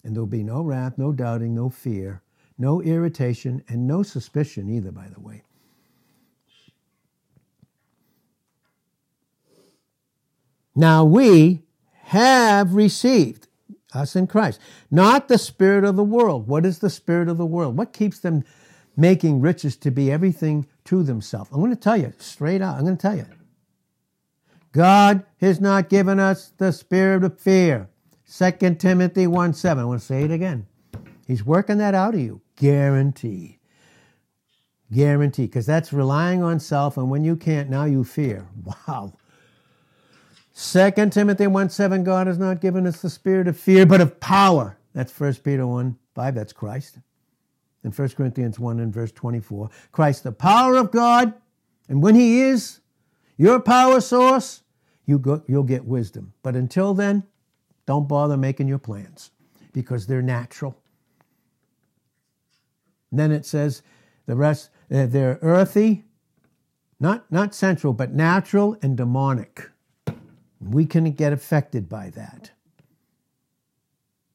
And 0.03 0.15
there'll 0.15 0.25
be 0.25 0.43
no 0.43 0.63
wrath, 0.63 0.97
no 0.97 1.12
doubting, 1.12 1.53
no 1.53 1.69
fear, 1.69 2.23
no 2.58 2.82
irritation, 2.82 3.63
and 3.67 3.86
no 3.86 4.01
suspicion 4.01 4.71
either, 4.71 4.91
by 4.91 5.08
the 5.13 5.19
way. 5.19 5.43
Now 10.75 11.05
we 11.05 11.63
have 12.03 12.73
received, 12.73 13.48
us 13.93 14.15
in 14.15 14.27
Christ, 14.27 14.60
not 14.89 15.27
the 15.27 15.37
spirit 15.37 15.83
of 15.83 15.95
the 15.95 16.04
world. 16.04 16.48
What 16.48 16.65
is 16.65 16.79
the 16.79 16.89
spirit 16.89 17.29
of 17.29 17.37
the 17.37 17.45
world? 17.45 17.77
What 17.77 17.93
keeps 17.93 18.19
them 18.19 18.43
making 18.95 19.41
riches 19.41 19.75
to 19.77 19.91
be 19.91 20.12
everything 20.12 20.67
to 20.85 21.04
themselves. 21.04 21.50
I'm 21.52 21.60
going 21.60 21.71
to 21.71 21.75
tell 21.75 21.98
you 21.98 22.13
straight 22.17 22.62
out, 22.62 22.77
I'm 22.77 22.83
going 22.83 22.98
to 22.98 23.02
tell 23.02 23.15
you. 23.15 23.25
God 24.71 25.23
has 25.39 25.62
not 25.62 25.89
given 25.89 26.19
us 26.19 26.52
the 26.58 26.71
spirit 26.71 27.23
of 27.23 27.39
fear. 27.39 27.89
2 28.31 28.75
Timothy 28.75 29.27
1 29.27 29.54
7. 29.54 29.81
I 29.81 29.85
want 29.85 30.00
to 30.02 30.06
say 30.06 30.23
it 30.23 30.31
again. 30.31 30.65
He's 31.27 31.45
working 31.45 31.77
that 31.77 31.93
out 31.93 32.15
of 32.15 32.19
you. 32.19 32.41
Guaranteed. 32.56 33.60
Guaranteed. 34.91 35.50
Because 35.50 35.67
that's 35.67 35.93
relying 35.93 36.41
on 36.41 36.60
self, 36.60 36.98
and 36.98 37.10
when 37.10 37.23
you 37.23 37.35
can't, 37.35 37.69
now 37.69 37.85
you 37.85 38.04
fear. 38.04 38.48
Wow. 38.63 39.13
2 40.56 40.91
Timothy 41.10 41.47
1 41.47 41.69
7. 41.69 42.04
God 42.04 42.27
has 42.27 42.37
not 42.37 42.62
given 42.62 42.85
us 42.85 43.01
the 43.01 43.10
spirit 43.10 43.47
of 43.47 43.58
fear, 43.58 43.85
but 43.85 44.01
of 44.01 44.19
power. 44.19 44.77
That's 44.93 45.17
1 45.19 45.35
Peter 45.35 45.65
1 45.65 45.97
5. 46.13 46.35
That's 46.35 46.54
Christ 46.54 46.99
in 47.83 47.91
1 47.91 48.10
Corinthians 48.10 48.60
1 48.60 48.79
and 48.79 48.93
verse 48.93 49.12
24. 49.12 49.69
Christ, 49.91 50.23
the 50.23 50.31
power 50.31 50.75
of 50.75 50.91
God, 50.91 51.33
and 51.89 52.01
when 52.01 52.15
He 52.15 52.41
is 52.41 52.79
your 53.37 53.60
power 53.60 53.99
source, 53.99 54.62
you 55.06 55.19
go, 55.19 55.43
you'll 55.47 55.63
get 55.63 55.85
wisdom. 55.85 56.33
But 56.43 56.56
until 56.56 56.93
then, 56.93 57.23
don't 57.85 58.08
bother 58.08 58.37
making 58.37 58.67
your 58.67 58.79
plans 58.79 59.31
because 59.73 60.08
they're 60.08 60.21
natural. 60.21 60.77
And 63.12 63.19
then 63.19 63.31
it 63.31 63.45
says 63.45 63.81
the 64.25 64.35
rest, 64.35 64.69
uh, 64.91 65.08
they're 65.08 65.39
earthy, 65.41 66.06
not, 66.99 67.29
not 67.31 67.54
sensual, 67.54 67.91
but 67.91 68.13
natural 68.13 68.77
and 68.81 68.95
demonic. 68.95 69.69
We 70.69 70.85
can 70.85 71.11
get 71.11 71.33
affected 71.33 71.89
by 71.89 72.09
that. 72.11 72.51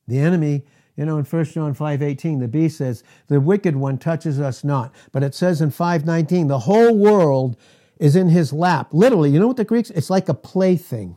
The 0.06 0.18
enemy, 0.18 0.64
you 0.96 1.04
know, 1.04 1.18
in 1.18 1.24
1 1.24 1.44
John 1.52 1.74
5:18, 1.74 2.40
the 2.40 2.48
beast 2.48 2.78
says, 2.78 3.02
"The 3.28 3.40
wicked 3.40 3.76
one 3.76 3.98
touches 3.98 4.40
us 4.40 4.64
not." 4.64 4.92
But 5.12 5.22
it 5.22 5.34
says 5.34 5.60
in 5.60 5.70
5:19, 5.70 6.48
the 6.48 6.60
whole 6.60 6.96
world 6.96 7.56
is 7.98 8.16
in 8.16 8.28
his 8.28 8.52
lap. 8.52 8.88
Literally, 8.92 9.30
you 9.30 9.38
know 9.38 9.48
what 9.48 9.56
the 9.56 9.64
Greeks? 9.64 9.90
It's 9.90 10.10
like 10.10 10.28
a 10.28 10.34
plaything. 10.34 11.16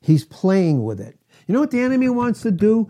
He's 0.00 0.24
playing 0.24 0.84
with 0.84 1.00
it. 1.00 1.18
You 1.46 1.54
know 1.54 1.60
what 1.60 1.70
the 1.70 1.80
enemy 1.80 2.08
wants 2.08 2.42
to 2.42 2.50
do? 2.50 2.88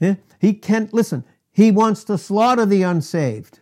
Eh? 0.00 0.14
He 0.38 0.54
can't 0.54 0.92
listen. 0.92 1.24
He 1.50 1.70
wants 1.70 2.04
to 2.04 2.16
slaughter 2.16 2.64
the 2.64 2.82
unsaved. 2.82 3.60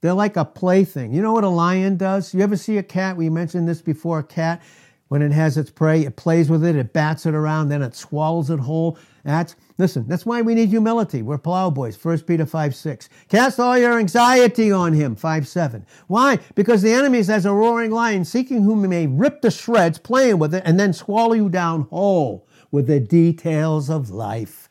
They're 0.00 0.14
like 0.14 0.36
a 0.36 0.44
plaything. 0.44 1.12
You 1.12 1.20
know 1.20 1.32
what 1.32 1.44
a 1.44 1.48
lion 1.48 1.96
does? 1.96 2.32
You 2.32 2.40
ever 2.40 2.56
see 2.56 2.78
a 2.78 2.82
cat? 2.82 3.16
We 3.16 3.28
mentioned 3.28 3.68
this 3.68 3.82
before. 3.82 4.20
A 4.20 4.24
cat, 4.24 4.62
when 5.10 5.22
it 5.22 5.32
has 5.32 5.58
its 5.58 5.72
prey, 5.72 6.02
it 6.02 6.14
plays 6.14 6.48
with 6.48 6.64
it, 6.64 6.76
it 6.76 6.92
bats 6.92 7.26
it 7.26 7.34
around, 7.34 7.68
then 7.68 7.82
it 7.82 7.96
swallows 7.96 8.48
it 8.48 8.60
whole. 8.60 8.96
That's 9.24 9.56
listen. 9.76 10.06
That's 10.06 10.24
why 10.24 10.40
we 10.40 10.54
need 10.54 10.68
humility. 10.68 11.20
We're 11.22 11.36
plowboys. 11.36 12.02
1 12.02 12.20
Peter 12.20 12.46
five 12.46 12.76
six. 12.76 13.08
Cast 13.28 13.58
all 13.58 13.76
your 13.76 13.98
anxiety 13.98 14.70
on 14.70 14.92
him. 14.92 15.16
Five 15.16 15.48
seven. 15.48 15.84
Why? 16.06 16.38
Because 16.54 16.82
the 16.82 16.92
enemy 16.92 17.18
is 17.18 17.28
as 17.28 17.44
a 17.44 17.52
roaring 17.52 17.90
lion, 17.90 18.24
seeking 18.24 18.62
whom 18.62 18.82
he 18.82 18.88
may 18.88 19.08
rip 19.08 19.42
to 19.42 19.50
shreds, 19.50 19.98
playing 19.98 20.38
with 20.38 20.54
it, 20.54 20.62
and 20.64 20.78
then 20.78 20.92
swallow 20.92 21.32
you 21.32 21.48
down 21.48 21.88
whole 21.90 22.46
with 22.70 22.86
the 22.86 23.00
details 23.00 23.90
of 23.90 24.10
life. 24.10 24.70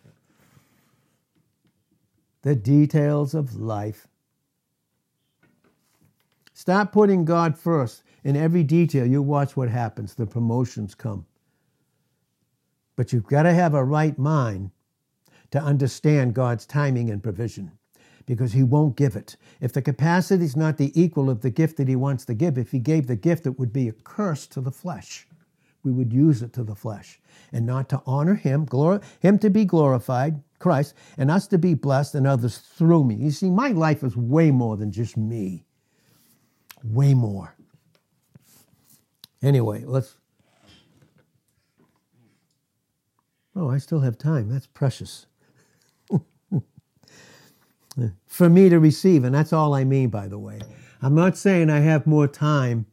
The 2.43 2.55
details 2.55 3.33
of 3.33 3.57
life. 3.57 4.07
Stop 6.53 6.93
putting 6.93 7.25
God 7.25 7.57
first 7.57 8.03
in 8.30 8.36
every 8.36 8.63
detail. 8.63 9.07
You 9.07 9.23
watch 9.23 9.57
what 9.57 9.69
happens. 9.69 10.13
The 10.13 10.27
promotions 10.27 10.93
come. 10.93 11.25
But 12.95 13.11
you've 13.11 13.25
got 13.25 13.43
to 13.43 13.53
have 13.53 13.73
a 13.73 13.84
right 13.84 14.17
mind 14.19 14.69
to 15.49 15.59
understand 15.59 16.36
God's 16.36 16.67
timing 16.67 17.09
and 17.09 17.23
provision 17.23 17.71
because 18.27 18.53
He 18.53 18.61
won't 18.61 18.95
give 18.95 19.15
it. 19.15 19.36
If 19.61 19.73
the 19.73 19.82
capacity 19.82 20.45
is 20.45 20.55
not 20.55 20.77
the 20.77 20.91
equal 20.99 21.27
of 21.27 21.41
the 21.41 21.49
gift 21.49 21.77
that 21.77 21.88
He 21.88 21.95
wants 21.95 22.23
to 22.25 22.36
give, 22.36 22.59
if 22.59 22.69
He 22.69 22.77
gave 22.77 23.07
the 23.07 23.15
gift, 23.15 23.47
it 23.47 23.57
would 23.57 23.73
be 23.73 23.88
a 23.88 23.93
curse 23.93 24.45
to 24.47 24.61
the 24.61 24.71
flesh. 24.71 25.27
We 25.82 25.91
would 25.91 26.13
use 26.13 26.43
it 26.43 26.53
to 26.53 26.63
the 26.63 26.75
flesh 26.75 27.19
and 27.51 27.65
not 27.65 27.89
to 27.89 28.03
honor 28.05 28.36
Him, 28.36 28.67
glor- 28.67 29.01
Him 29.21 29.39
to 29.39 29.49
be 29.49 29.65
glorified, 29.65 30.43
Christ, 30.59 30.93
and 31.17 31.32
us 31.32 31.47
to 31.47 31.57
be 31.57 31.73
blessed 31.73 32.13
and 32.13 32.27
others 32.27 32.59
through 32.59 33.05
me. 33.05 33.15
You 33.15 33.32
see, 33.32 33.49
my 33.49 33.69
life 33.69 34.03
is 34.03 34.15
way 34.15 34.51
more 34.51 34.77
than 34.77 34.91
just 34.91 35.17
me. 35.17 35.65
Way 36.84 37.15
more. 37.15 37.55
Anyway, 39.41 39.83
let's. 39.85 40.17
Oh, 43.55 43.69
I 43.69 43.77
still 43.77 44.01
have 44.01 44.17
time. 44.17 44.49
That's 44.49 44.67
precious. 44.67 45.27
For 48.27 48.49
me 48.49 48.69
to 48.69 48.79
receive, 48.79 49.23
and 49.23 49.35
that's 49.35 49.53
all 49.53 49.73
I 49.73 49.83
mean, 49.83 50.09
by 50.09 50.27
the 50.27 50.39
way. 50.39 50.59
I'm 51.01 51.15
not 51.15 51.37
saying 51.37 51.69
I 51.69 51.79
have 51.79 52.07
more 52.07 52.27
time 52.27 52.85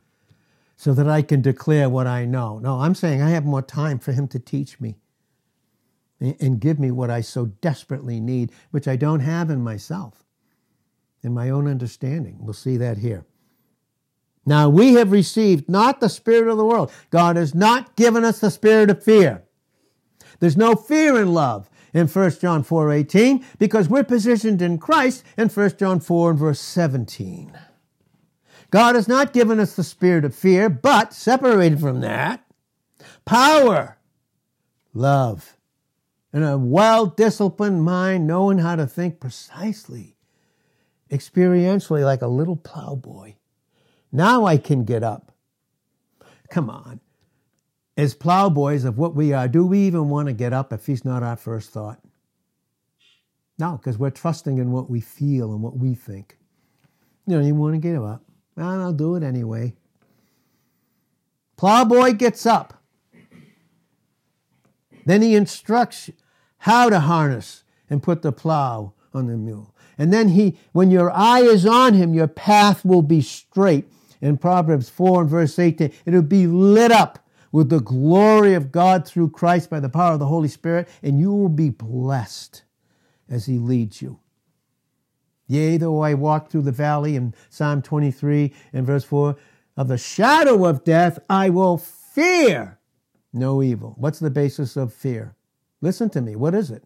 so 0.76 0.94
that 0.94 1.08
I 1.08 1.22
can 1.22 1.42
declare 1.42 1.88
what 1.88 2.06
I 2.06 2.24
know. 2.24 2.58
No, 2.58 2.80
I'm 2.80 2.94
saying 2.94 3.22
I 3.22 3.30
have 3.30 3.44
more 3.44 3.62
time 3.62 3.98
for 3.98 4.12
Him 4.12 4.28
to 4.28 4.38
teach 4.38 4.80
me 4.80 4.96
and 6.20 6.60
give 6.60 6.78
me 6.78 6.90
what 6.90 7.10
I 7.10 7.20
so 7.20 7.46
desperately 7.46 8.20
need, 8.20 8.52
which 8.70 8.88
I 8.88 8.96
don't 8.96 9.20
have 9.20 9.50
in 9.50 9.62
myself, 9.62 10.24
in 11.22 11.34
my 11.34 11.50
own 11.50 11.68
understanding. 11.68 12.38
We'll 12.40 12.54
see 12.54 12.76
that 12.78 12.98
here. 12.98 13.26
Now 14.46 14.68
we 14.68 14.94
have 14.94 15.10
received 15.10 15.68
not 15.68 16.00
the 16.00 16.08
spirit 16.08 16.48
of 16.48 16.56
the 16.56 16.64
world. 16.64 16.92
God 17.10 17.36
has 17.36 17.54
not 17.54 17.96
given 17.96 18.24
us 18.24 18.38
the 18.38 18.50
spirit 18.50 18.88
of 18.90 19.02
fear. 19.02 19.42
There's 20.38 20.56
no 20.56 20.76
fear 20.76 21.20
in 21.20 21.34
love 21.34 21.68
in 21.92 22.06
1 22.06 22.30
John 22.40 22.62
4 22.62 22.92
18 22.92 23.44
because 23.58 23.88
we're 23.88 24.04
positioned 24.04 24.62
in 24.62 24.78
Christ 24.78 25.24
in 25.36 25.48
1 25.48 25.76
John 25.78 25.98
4 25.98 26.30
and 26.30 26.38
verse 26.38 26.60
17. 26.60 27.58
God 28.70 28.94
has 28.94 29.08
not 29.08 29.32
given 29.32 29.58
us 29.58 29.74
the 29.74 29.84
spirit 29.84 30.24
of 30.24 30.34
fear, 30.34 30.68
but 30.68 31.12
separated 31.12 31.80
from 31.80 32.00
that, 32.00 32.44
power, 33.24 33.96
love, 34.92 35.56
and 36.32 36.44
a 36.44 36.58
well 36.58 37.06
disciplined 37.06 37.82
mind 37.82 38.26
knowing 38.26 38.58
how 38.58 38.76
to 38.76 38.86
think 38.86 39.18
precisely, 39.18 40.16
experientially 41.10 42.04
like 42.04 42.22
a 42.22 42.26
little 42.26 42.56
plowboy. 42.56 43.34
Now 44.12 44.44
I 44.44 44.56
can 44.56 44.84
get 44.84 45.02
up. 45.02 45.32
Come 46.50 46.70
on. 46.70 47.00
As 47.96 48.14
plowboys 48.14 48.84
of 48.84 48.98
what 48.98 49.14
we 49.14 49.32
are, 49.32 49.48
do 49.48 49.66
we 49.66 49.80
even 49.80 50.08
want 50.10 50.28
to 50.28 50.34
get 50.34 50.52
up 50.52 50.72
if 50.72 50.86
he's 50.86 51.04
not 51.04 51.22
our 51.22 51.36
first 51.36 51.70
thought? 51.70 52.00
No, 53.58 53.72
because 53.72 53.98
we're 53.98 54.10
trusting 54.10 54.58
in 54.58 54.70
what 54.70 54.90
we 54.90 55.00
feel 55.00 55.52
and 55.52 55.62
what 55.62 55.78
we 55.78 55.94
think. 55.94 56.38
You 57.26 57.36
don't 57.36 57.44
even 57.44 57.58
want 57.58 57.74
to 57.74 57.80
get 57.80 57.96
up. 57.96 58.22
Well, 58.54 58.82
I'll 58.82 58.92
do 58.92 59.16
it 59.16 59.22
anyway. 59.22 59.74
Plowboy 61.56 62.18
gets 62.18 62.44
up. 62.44 62.82
Then 65.06 65.22
he 65.22 65.34
instructs 65.34 66.10
how 66.58 66.90
to 66.90 67.00
harness 67.00 67.64
and 67.88 68.02
put 68.02 68.22
the 68.22 68.32
plow 68.32 68.92
on 69.14 69.26
the 69.26 69.36
mule. 69.36 69.74
And 69.96 70.12
then 70.12 70.28
he, 70.28 70.58
when 70.72 70.90
your 70.90 71.10
eye 71.12 71.40
is 71.40 71.64
on 71.64 71.94
him, 71.94 72.12
your 72.12 72.28
path 72.28 72.84
will 72.84 73.02
be 73.02 73.22
straight 73.22 73.86
in 74.20 74.38
Proverbs 74.38 74.88
4 74.88 75.22
and 75.22 75.30
verse 75.30 75.58
18. 75.58 75.92
It'll 76.04 76.22
be 76.22 76.46
lit 76.46 76.92
up 76.92 77.26
with 77.52 77.68
the 77.68 77.80
glory 77.80 78.54
of 78.54 78.72
God 78.72 79.06
through 79.06 79.30
Christ 79.30 79.70
by 79.70 79.80
the 79.80 79.88
power 79.88 80.12
of 80.12 80.18
the 80.18 80.26
Holy 80.26 80.48
Spirit, 80.48 80.88
and 81.02 81.18
you 81.18 81.32
will 81.32 81.48
be 81.48 81.70
blessed 81.70 82.62
as 83.28 83.46
He 83.46 83.58
leads 83.58 84.02
you. 84.02 84.20
Yea, 85.46 85.76
though 85.76 86.00
I 86.00 86.14
walk 86.14 86.50
through 86.50 86.62
the 86.62 86.72
valley 86.72 87.16
in 87.16 87.34
Psalm 87.50 87.82
23 87.82 88.52
and 88.72 88.86
verse 88.86 89.04
4, 89.04 89.36
of 89.76 89.88
the 89.88 89.98
shadow 89.98 90.64
of 90.64 90.84
death, 90.84 91.18
I 91.28 91.50
will 91.50 91.78
fear 91.78 92.78
no 93.32 93.62
evil. 93.62 93.94
What's 93.98 94.18
the 94.18 94.30
basis 94.30 94.76
of 94.76 94.92
fear? 94.92 95.34
Listen 95.80 96.08
to 96.10 96.22
me. 96.22 96.34
What 96.34 96.54
is 96.54 96.70
it? 96.70 96.82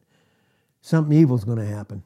Something 0.82 1.16
evil's 1.16 1.44
going 1.44 1.58
to 1.58 1.66
happen. 1.66 2.02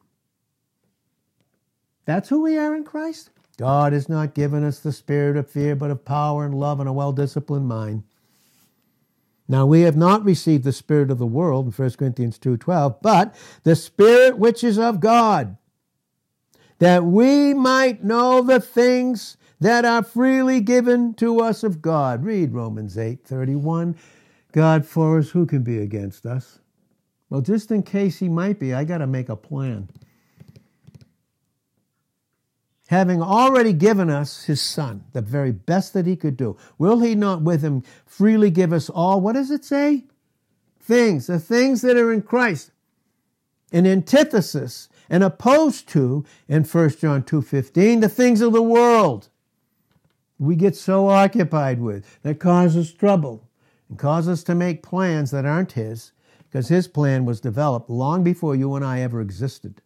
That's 2.04 2.28
who 2.28 2.42
we 2.42 2.58
are 2.58 2.74
in 2.76 2.84
Christ. 2.84 3.30
God 3.56 3.92
has 3.92 4.08
not 4.08 4.34
given 4.34 4.64
us 4.64 4.80
the 4.80 4.92
spirit 4.92 5.36
of 5.36 5.48
fear, 5.48 5.76
but 5.76 5.90
of 5.90 6.04
power 6.04 6.44
and 6.44 6.54
love 6.54 6.80
and 6.80 6.88
a 6.88 6.92
well 6.92 7.12
disciplined 7.12 7.68
mind. 7.68 8.02
Now 9.46 9.66
we 9.66 9.82
have 9.82 9.96
not 9.96 10.24
received 10.24 10.64
the 10.64 10.72
spirit 10.72 11.10
of 11.10 11.18
the 11.18 11.26
world 11.26 11.66
in 11.66 11.72
1 11.72 11.98
Corinthians 11.98 12.38
2:12, 12.38 12.96
but 13.02 13.34
the 13.62 13.76
spirit 13.76 14.38
which 14.38 14.64
is 14.64 14.78
of 14.78 15.00
God, 15.00 15.56
that 16.78 17.04
we 17.04 17.54
might 17.54 18.02
know 18.02 18.42
the 18.42 18.60
things 18.60 19.36
that 19.60 19.84
are 19.84 20.02
freely 20.02 20.60
given 20.60 21.14
to 21.14 21.40
us 21.40 21.62
of 21.62 21.80
God. 21.80 22.24
Read 22.24 22.52
Romans 22.52 22.96
8:31. 22.96 23.94
God 24.52 24.86
for 24.86 25.18
us, 25.18 25.30
who 25.30 25.46
can 25.46 25.62
be 25.62 25.78
against 25.78 26.26
us? 26.26 26.60
Well, 27.28 27.40
just 27.40 27.70
in 27.70 27.82
case 27.82 28.18
he 28.18 28.28
might 28.28 28.58
be, 28.58 28.72
I 28.72 28.84
got 28.84 28.98
to 28.98 29.06
make 29.06 29.28
a 29.28 29.36
plan 29.36 29.88
having 32.94 33.20
already 33.20 33.72
given 33.72 34.08
us 34.08 34.44
his 34.44 34.62
son, 34.62 35.04
the 35.12 35.20
very 35.20 35.50
best 35.50 35.92
that 35.92 36.06
he 36.06 36.14
could 36.14 36.36
do, 36.36 36.56
will 36.78 37.00
he 37.00 37.14
not 37.16 37.42
with 37.42 37.60
him 37.60 37.82
freely 38.06 38.50
give 38.50 38.72
us 38.72 38.88
all? 38.88 39.20
What 39.20 39.32
does 39.32 39.50
it 39.50 39.64
say? 39.64 40.04
Things, 40.80 41.26
the 41.26 41.40
things 41.40 41.82
that 41.82 41.96
are 41.96 42.12
in 42.12 42.22
Christ. 42.22 42.70
An 43.72 43.84
antithesis 43.84 44.88
and 45.10 45.24
opposed 45.24 45.88
to, 45.88 46.24
in 46.48 46.62
1 46.62 46.90
John 46.90 47.24
2.15, 47.24 48.00
the 48.00 48.08
things 48.08 48.40
of 48.40 48.52
the 48.52 48.62
world 48.62 49.28
we 50.38 50.54
get 50.54 50.76
so 50.76 51.08
occupied 51.08 51.80
with 51.80 52.22
that 52.22 52.38
causes 52.38 52.92
trouble 52.92 53.48
and 53.88 53.98
cause 53.98 54.28
us 54.28 54.44
to 54.44 54.54
make 54.54 54.84
plans 54.84 55.32
that 55.32 55.44
aren't 55.44 55.72
his 55.72 56.12
because 56.44 56.68
his 56.68 56.86
plan 56.86 57.24
was 57.24 57.40
developed 57.40 57.90
long 57.90 58.22
before 58.22 58.54
you 58.54 58.76
and 58.76 58.84
I 58.84 59.00
ever 59.00 59.20
existed. 59.20 59.82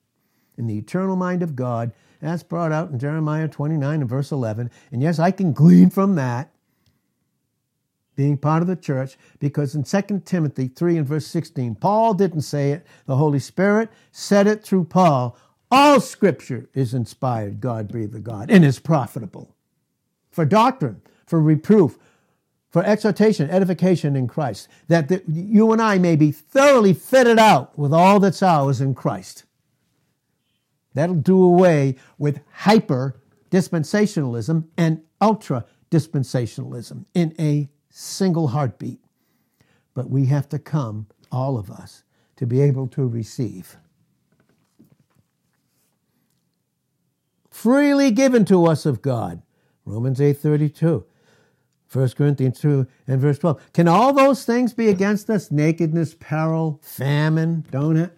In 0.58 0.66
the 0.66 0.76
eternal 0.76 1.16
mind 1.16 1.42
of 1.42 1.56
God, 1.56 1.92
that's 2.20 2.42
brought 2.42 2.72
out 2.72 2.90
in 2.90 2.98
Jeremiah 2.98 3.48
29 3.48 4.00
and 4.00 4.08
verse 4.08 4.32
11. 4.32 4.70
And 4.90 5.02
yes, 5.02 5.18
I 5.18 5.30
can 5.30 5.52
glean 5.52 5.90
from 5.90 6.14
that, 6.16 6.52
being 8.16 8.36
part 8.36 8.62
of 8.62 8.68
the 8.68 8.76
church, 8.76 9.16
because 9.38 9.74
in 9.74 9.84
2 9.84 10.22
Timothy 10.24 10.66
3 10.68 10.98
and 10.98 11.06
verse 11.06 11.26
16, 11.26 11.76
Paul 11.76 12.14
didn't 12.14 12.40
say 12.42 12.72
it. 12.72 12.84
The 13.06 13.16
Holy 13.16 13.38
Spirit 13.38 13.90
said 14.10 14.46
it 14.48 14.64
through 14.64 14.84
Paul. 14.84 15.36
All 15.70 16.00
scripture 16.00 16.68
is 16.74 16.94
inspired, 16.94 17.60
God 17.60 17.88
breathed 17.88 18.12
the 18.12 18.20
God, 18.20 18.50
and 18.50 18.64
is 18.64 18.78
profitable 18.78 19.54
for 20.30 20.44
doctrine, 20.44 21.02
for 21.26 21.40
reproof, 21.40 21.98
for 22.70 22.84
exhortation, 22.84 23.50
edification 23.50 24.14
in 24.14 24.28
Christ, 24.28 24.68
that 24.88 25.08
the, 25.08 25.22
you 25.26 25.72
and 25.72 25.82
I 25.82 25.98
may 25.98 26.16
be 26.16 26.30
thoroughly 26.30 26.92
fitted 26.92 27.38
out 27.38 27.76
with 27.78 27.92
all 27.92 28.20
that's 28.20 28.42
ours 28.42 28.80
in 28.80 28.94
Christ. 28.94 29.44
That'll 30.94 31.16
do 31.16 31.42
away 31.42 31.96
with 32.18 32.40
hyper 32.52 33.20
dispensationalism 33.50 34.66
and 34.76 35.02
ultra 35.20 35.64
dispensationalism 35.90 37.04
in 37.14 37.34
a 37.38 37.68
single 37.90 38.48
heartbeat. 38.48 39.00
But 39.94 40.10
we 40.10 40.26
have 40.26 40.48
to 40.50 40.58
come, 40.58 41.06
all 41.32 41.58
of 41.58 41.70
us, 41.70 42.04
to 42.36 42.46
be 42.46 42.60
able 42.60 42.86
to 42.88 43.06
receive. 43.06 43.76
Freely 47.50 48.10
given 48.10 48.44
to 48.44 48.66
us 48.66 48.86
of 48.86 49.02
God. 49.02 49.42
Romans 49.84 50.20
8:32. 50.20 51.04
1 51.90 52.08
Corinthians 52.10 52.60
2 52.60 52.86
and 53.06 53.20
verse 53.20 53.38
12. 53.38 53.72
Can 53.72 53.88
all 53.88 54.12
those 54.12 54.44
things 54.44 54.74
be 54.74 54.88
against 54.88 55.30
us? 55.30 55.50
Nakedness, 55.50 56.14
peril, 56.20 56.78
famine, 56.82 57.64
don't 57.70 57.96
it? 57.96 58.12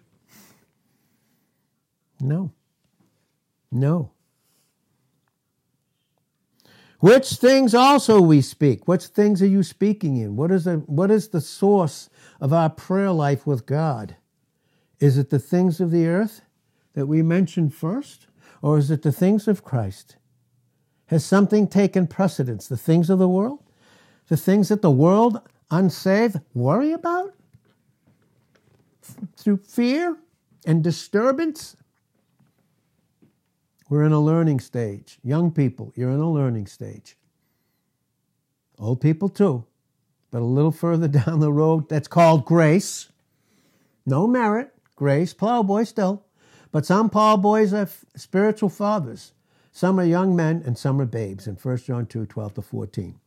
No. 2.21 2.51
No. 3.71 4.13
Which 7.01 7.31
things 7.31 7.75
also 7.75 8.21
we 8.21 8.43
speak? 8.43 8.87
Which 8.87 9.07
things 9.07 9.41
are 9.41 9.47
you 9.47 9.63
speaking 9.63 10.17
in? 10.19 10.37
What 10.37 10.51
is, 10.51 10.65
the, 10.65 10.77
what 10.87 11.11
is 11.11 11.29
the 11.29 11.41
source 11.41 12.11
of 12.41 12.53
our 12.53 12.69
prayer 12.69 13.11
life 13.11 13.47
with 13.47 13.65
God? 13.65 14.17
Is 14.99 15.17
it 15.17 15.31
the 15.31 15.39
things 15.39 15.81
of 15.81 15.91
the 15.91 16.07
earth 16.07 16.43
that 16.93 17.07
we 17.07 17.23
mentioned 17.23 17.75
first? 17.75 18.27
Or 18.61 18.77
is 18.77 18.91
it 18.91 19.01
the 19.01 19.13
things 19.13 19.49
of 19.49 19.65
Christ? 19.65 20.17
Has 21.07 21.25
something 21.25 21.67
taken 21.67 22.07
precedence? 22.07 22.69
The 22.69 22.77
things 22.77 23.09
of 23.09 23.19
the 23.19 23.29
world? 23.29 23.61
The 24.29 24.37
things 24.37 24.69
that 24.69 24.83
the 24.83 24.91
world 24.91 25.41
unsaved 25.71 26.41
worry 26.53 26.93
about? 26.93 27.35
Through 29.37 29.57
fear 29.59 30.19
and 30.67 30.85
disturbance? 30.85 31.77
We're 33.91 34.05
in 34.05 34.13
a 34.13 34.21
learning 34.21 34.61
stage. 34.61 35.19
Young 35.25 35.51
people, 35.51 35.93
you're 35.97 36.13
in 36.13 36.21
a 36.21 36.31
learning 36.31 36.69
stage. 36.69 37.17
Old 38.79 39.01
people 39.01 39.29
too, 39.29 39.65
but 40.31 40.41
a 40.41 40.45
little 40.45 40.71
further 40.71 41.09
down 41.21 41.41
the 41.41 41.53
road, 41.53 41.89
that's 41.89 42.09
called 42.09 42.45
grace. 42.45 43.09
No 44.07 44.29
merit, 44.29 44.73
grace, 44.95 45.35
plowboy 45.35 45.83
still. 45.85 46.23
But 46.71 46.87
some 46.87 47.11
plowboys 47.11 47.75
are 47.75 47.89
spiritual 48.15 48.69
fathers. 48.69 49.33
Some 49.73 49.99
are 49.99 50.05
young 50.05 50.37
men 50.37 50.63
and 50.65 50.79
some 50.79 51.01
are 51.01 51.07
babes 51.07 51.49
in 51.49 51.57
1 51.57 51.77
John 51.79 52.07
2 52.07 52.27
12 52.27 52.55
to 52.55 52.63
14 52.63 53.19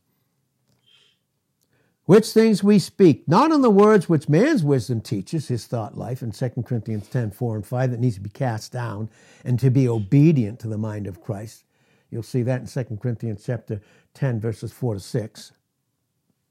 which 2.06 2.32
things 2.32 2.62
we 2.62 2.78
speak, 2.78 3.26
not 3.26 3.50
in 3.50 3.62
the 3.62 3.70
words 3.70 4.08
which 4.08 4.28
man's 4.28 4.62
wisdom 4.62 5.00
teaches, 5.00 5.48
his 5.48 5.66
thought 5.66 5.96
life, 5.96 6.22
in 6.22 6.30
2 6.30 6.50
Corinthians 6.64 7.08
10, 7.08 7.30
4 7.30 7.56
and 7.56 7.66
5, 7.66 7.90
that 7.90 8.00
needs 8.00 8.16
to 8.16 8.20
be 8.20 8.30
cast 8.30 8.72
down 8.72 9.08
and 9.44 9.58
to 9.58 9.70
be 9.70 9.88
obedient 9.88 10.60
to 10.60 10.68
the 10.68 10.78
mind 10.78 11.06
of 11.06 11.22
Christ. 11.22 11.64
You'll 12.10 12.22
see 12.22 12.42
that 12.42 12.60
in 12.60 12.66
2 12.66 12.98
Corinthians 13.00 13.42
chapter 13.44 13.80
10, 14.12 14.38
verses 14.38 14.72
4 14.72 14.94
to 14.94 15.00
6. 15.00 15.52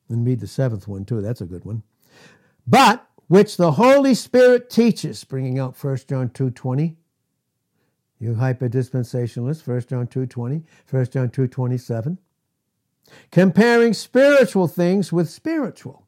And 0.10 0.26
read 0.26 0.40
the 0.40 0.48
seventh 0.48 0.88
one 0.88 1.06
too, 1.06 1.22
that's 1.22 1.42
a 1.42 1.46
good 1.46 1.66
one. 1.66 1.84
But 2.68 3.08
which 3.28 3.58
the 3.58 3.72
Holy 3.72 4.16
Spirit 4.16 4.70
teaches, 4.70 5.24
bringing 5.24 5.60
out 5.60 5.82
1 5.82 5.98
John 6.10 6.30
2, 6.30 6.50
20. 6.52 6.98
You 8.20 8.36
hyper-dispensationalists, 8.36 9.68
1 9.68 9.82
John 9.88 10.08
2, 10.08 10.26
20, 10.26 10.64
1 10.90 11.06
John 11.08 11.30
2, 11.30 11.48
27 11.48 12.20
comparing 13.32 13.94
spiritual 13.94 14.68
things 14.68 15.12
with 15.12 15.30
spiritual. 15.30 16.06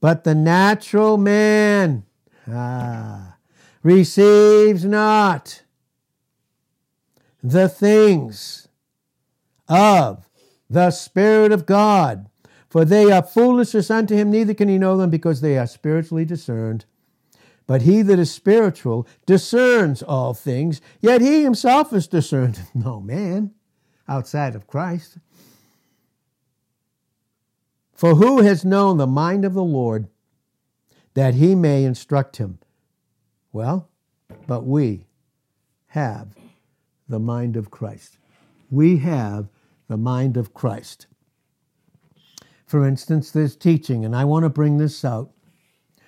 But 0.00 0.24
the 0.24 0.34
natural 0.34 1.18
man 1.18 2.04
ah, 2.48 3.36
receives 3.82 4.84
not 4.84 5.62
the 7.42 7.68
things 7.68 8.68
of 9.68 10.28
the 10.70 10.90
Spirit 10.90 11.52
of 11.52 11.66
God, 11.66 12.28
for 12.68 12.84
they 12.84 13.10
are 13.10 13.22
foolishness 13.22 13.90
unto 13.90 14.14
him, 14.14 14.30
neither 14.30 14.54
can 14.54 14.68
he 14.68 14.78
know 14.78 14.96
them 14.96 15.10
because 15.10 15.40
they 15.40 15.58
are 15.58 15.66
spiritually 15.66 16.24
discerned. 16.24 16.84
But 17.66 17.82
he 17.82 18.02
that 18.02 18.18
is 18.18 18.32
spiritual 18.32 19.06
discerns 19.26 20.02
all 20.02 20.34
things, 20.34 20.80
yet 21.00 21.20
he 21.20 21.42
himself 21.42 21.92
is 21.92 22.06
discerned 22.06 22.60
no 22.74 23.00
man 23.00 23.52
outside 24.08 24.54
of 24.54 24.66
Christ. 24.66 25.18
For 27.92 28.14
who 28.14 28.42
has 28.42 28.64
known 28.64 28.96
the 28.96 29.06
mind 29.06 29.44
of 29.44 29.54
the 29.54 29.64
Lord 29.64 30.08
that 31.14 31.34
he 31.34 31.54
may 31.54 31.84
instruct 31.84 32.36
him? 32.36 32.58
Well, 33.52 33.88
but 34.46 34.64
we 34.64 35.06
have 35.88 36.28
the 37.08 37.18
mind 37.18 37.56
of 37.56 37.70
Christ. 37.70 38.18
We 38.70 38.98
have 38.98 39.48
the 39.88 39.96
mind 39.96 40.36
of 40.36 40.54
Christ. 40.54 41.06
For 42.66 42.86
instance, 42.86 43.30
there's 43.30 43.56
teaching, 43.56 44.04
and 44.04 44.14
I 44.14 44.24
want 44.24 44.44
to 44.44 44.50
bring 44.50 44.76
this 44.76 45.04
out 45.04 45.30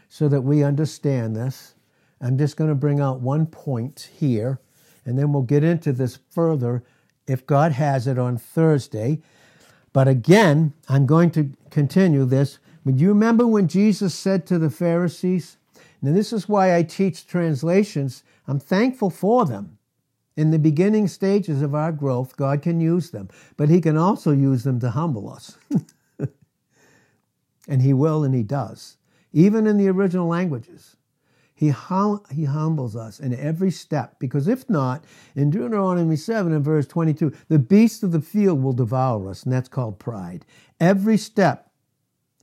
so 0.08 0.28
that 0.28 0.42
we 0.42 0.62
understand 0.62 1.34
this. 1.34 1.74
I'm 2.20 2.36
just 2.36 2.56
going 2.56 2.68
to 2.68 2.74
bring 2.74 3.00
out 3.00 3.20
one 3.20 3.46
point 3.46 4.10
here, 4.14 4.60
and 5.06 5.18
then 5.18 5.32
we'll 5.32 5.42
get 5.42 5.64
into 5.64 5.92
this 5.92 6.18
further 6.30 6.84
if 7.26 7.46
God 7.46 7.72
has 7.72 8.06
it 8.06 8.18
on 8.18 8.36
Thursday. 8.36 9.20
But 9.92 10.08
again, 10.08 10.72
I'm 10.88 11.06
going 11.06 11.30
to 11.32 11.50
continue 11.70 12.24
this. 12.24 12.58
But 12.84 12.98
you 12.98 13.08
remember 13.08 13.46
when 13.46 13.68
Jesus 13.68 14.14
said 14.14 14.46
to 14.46 14.58
the 14.58 14.70
Pharisees, 14.70 15.56
and 16.02 16.16
this 16.16 16.32
is 16.32 16.48
why 16.48 16.76
I 16.76 16.82
teach 16.82 17.26
translations, 17.26 18.22
I'm 18.46 18.58
thankful 18.58 19.10
for 19.10 19.44
them. 19.44 19.78
In 20.36 20.50
the 20.50 20.58
beginning 20.58 21.08
stages 21.08 21.60
of 21.60 21.74
our 21.74 21.92
growth, 21.92 22.36
God 22.36 22.62
can 22.62 22.80
use 22.80 23.10
them, 23.10 23.28
but 23.56 23.68
He 23.68 23.80
can 23.80 23.96
also 23.96 24.30
use 24.30 24.64
them 24.64 24.80
to 24.80 24.90
humble 24.90 25.30
us. 25.30 25.58
and 27.68 27.82
He 27.82 27.92
will 27.92 28.24
and 28.24 28.34
He 28.34 28.42
does, 28.42 28.96
even 29.32 29.66
in 29.66 29.76
the 29.76 29.88
original 29.88 30.26
languages. 30.26 30.96
He, 31.60 31.68
hum- 31.68 32.22
he 32.30 32.44
humbles 32.44 32.96
us 32.96 33.20
in 33.20 33.34
every 33.34 33.70
step, 33.70 34.18
because 34.18 34.48
if 34.48 34.70
not, 34.70 35.04
in 35.36 35.50
Deuteronomy 35.50 36.16
7 36.16 36.54
and 36.54 36.64
verse 36.64 36.86
22, 36.86 37.34
the 37.48 37.58
beasts 37.58 38.02
of 38.02 38.12
the 38.12 38.22
field 38.22 38.62
will 38.62 38.72
devour 38.72 39.28
us, 39.28 39.42
and 39.42 39.52
that's 39.52 39.68
called 39.68 39.98
pride. 39.98 40.46
Every 40.80 41.18
step 41.18 41.70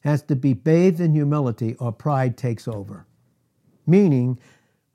has 0.03 0.22
to 0.22 0.36
be 0.36 0.53
bathed 0.53 0.99
in 0.99 1.13
humility, 1.13 1.74
or 1.80 1.91
pride 1.91 2.38
takes 2.38 2.68
over. 2.68 3.07
Meaning, 3.88 4.38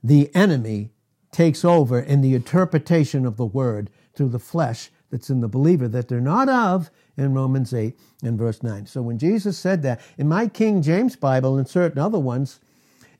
the 0.05 0.33
enemy 0.37 0.93
takes 1.33 1.65
over 1.65 1.99
in 1.99 2.21
the 2.21 2.37
interpretation 2.37 3.27
of 3.27 3.37
the 3.37 3.45
word 3.45 3.91
through 4.15 4.29
the 4.29 4.39
flesh 4.39 4.93
that's 5.11 5.31
in 5.31 5.41
the 5.41 5.49
believer 5.49 5.89
that 5.89 6.07
they're 6.07 6.21
not 6.21 6.49
of 6.49 6.93
in 7.17 7.35
Romans 7.35 7.75
8 7.75 7.99
and 8.23 8.39
verse 8.39 8.63
9. 8.63 8.87
So 8.87 9.03
when 9.03 9.19
Jesus 9.19 9.59
said 9.59 9.83
that, 9.83 10.01
in 10.17 10.29
my 10.29 10.47
King 10.47 10.81
James 10.81 11.17
Bible 11.17 11.59
and 11.59 11.67
certain 11.67 11.99
other 11.99 12.21
ones, 12.21 12.61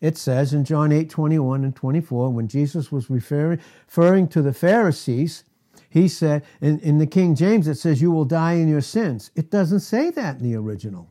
it 0.03 0.19
says 0.19 0.53
in 0.53 0.65
John 0.65 0.91
8 0.91 1.09
21 1.09 1.63
and 1.63 1.75
24, 1.75 2.31
when 2.31 2.49
Jesus 2.49 2.91
was 2.91 3.09
referring, 3.09 3.61
referring 3.87 4.27
to 4.29 4.43
the 4.43 4.53
Pharisees, 4.53 5.45
he 5.89 6.09
said, 6.09 6.45
in, 6.61 6.81
in 6.81 6.99
the 6.99 7.07
King 7.07 7.37
James, 7.37 7.69
it 7.69 7.77
says, 7.77 8.03
You 8.03 8.11
will 8.11 8.25
die 8.25 8.55
in 8.55 8.67
your 8.67 8.81
sins. 8.81 9.31
It 9.37 9.49
doesn't 9.49 9.81
say 9.81 10.11
that 10.11 10.39
in 10.39 10.43
the 10.43 10.57
original. 10.57 11.09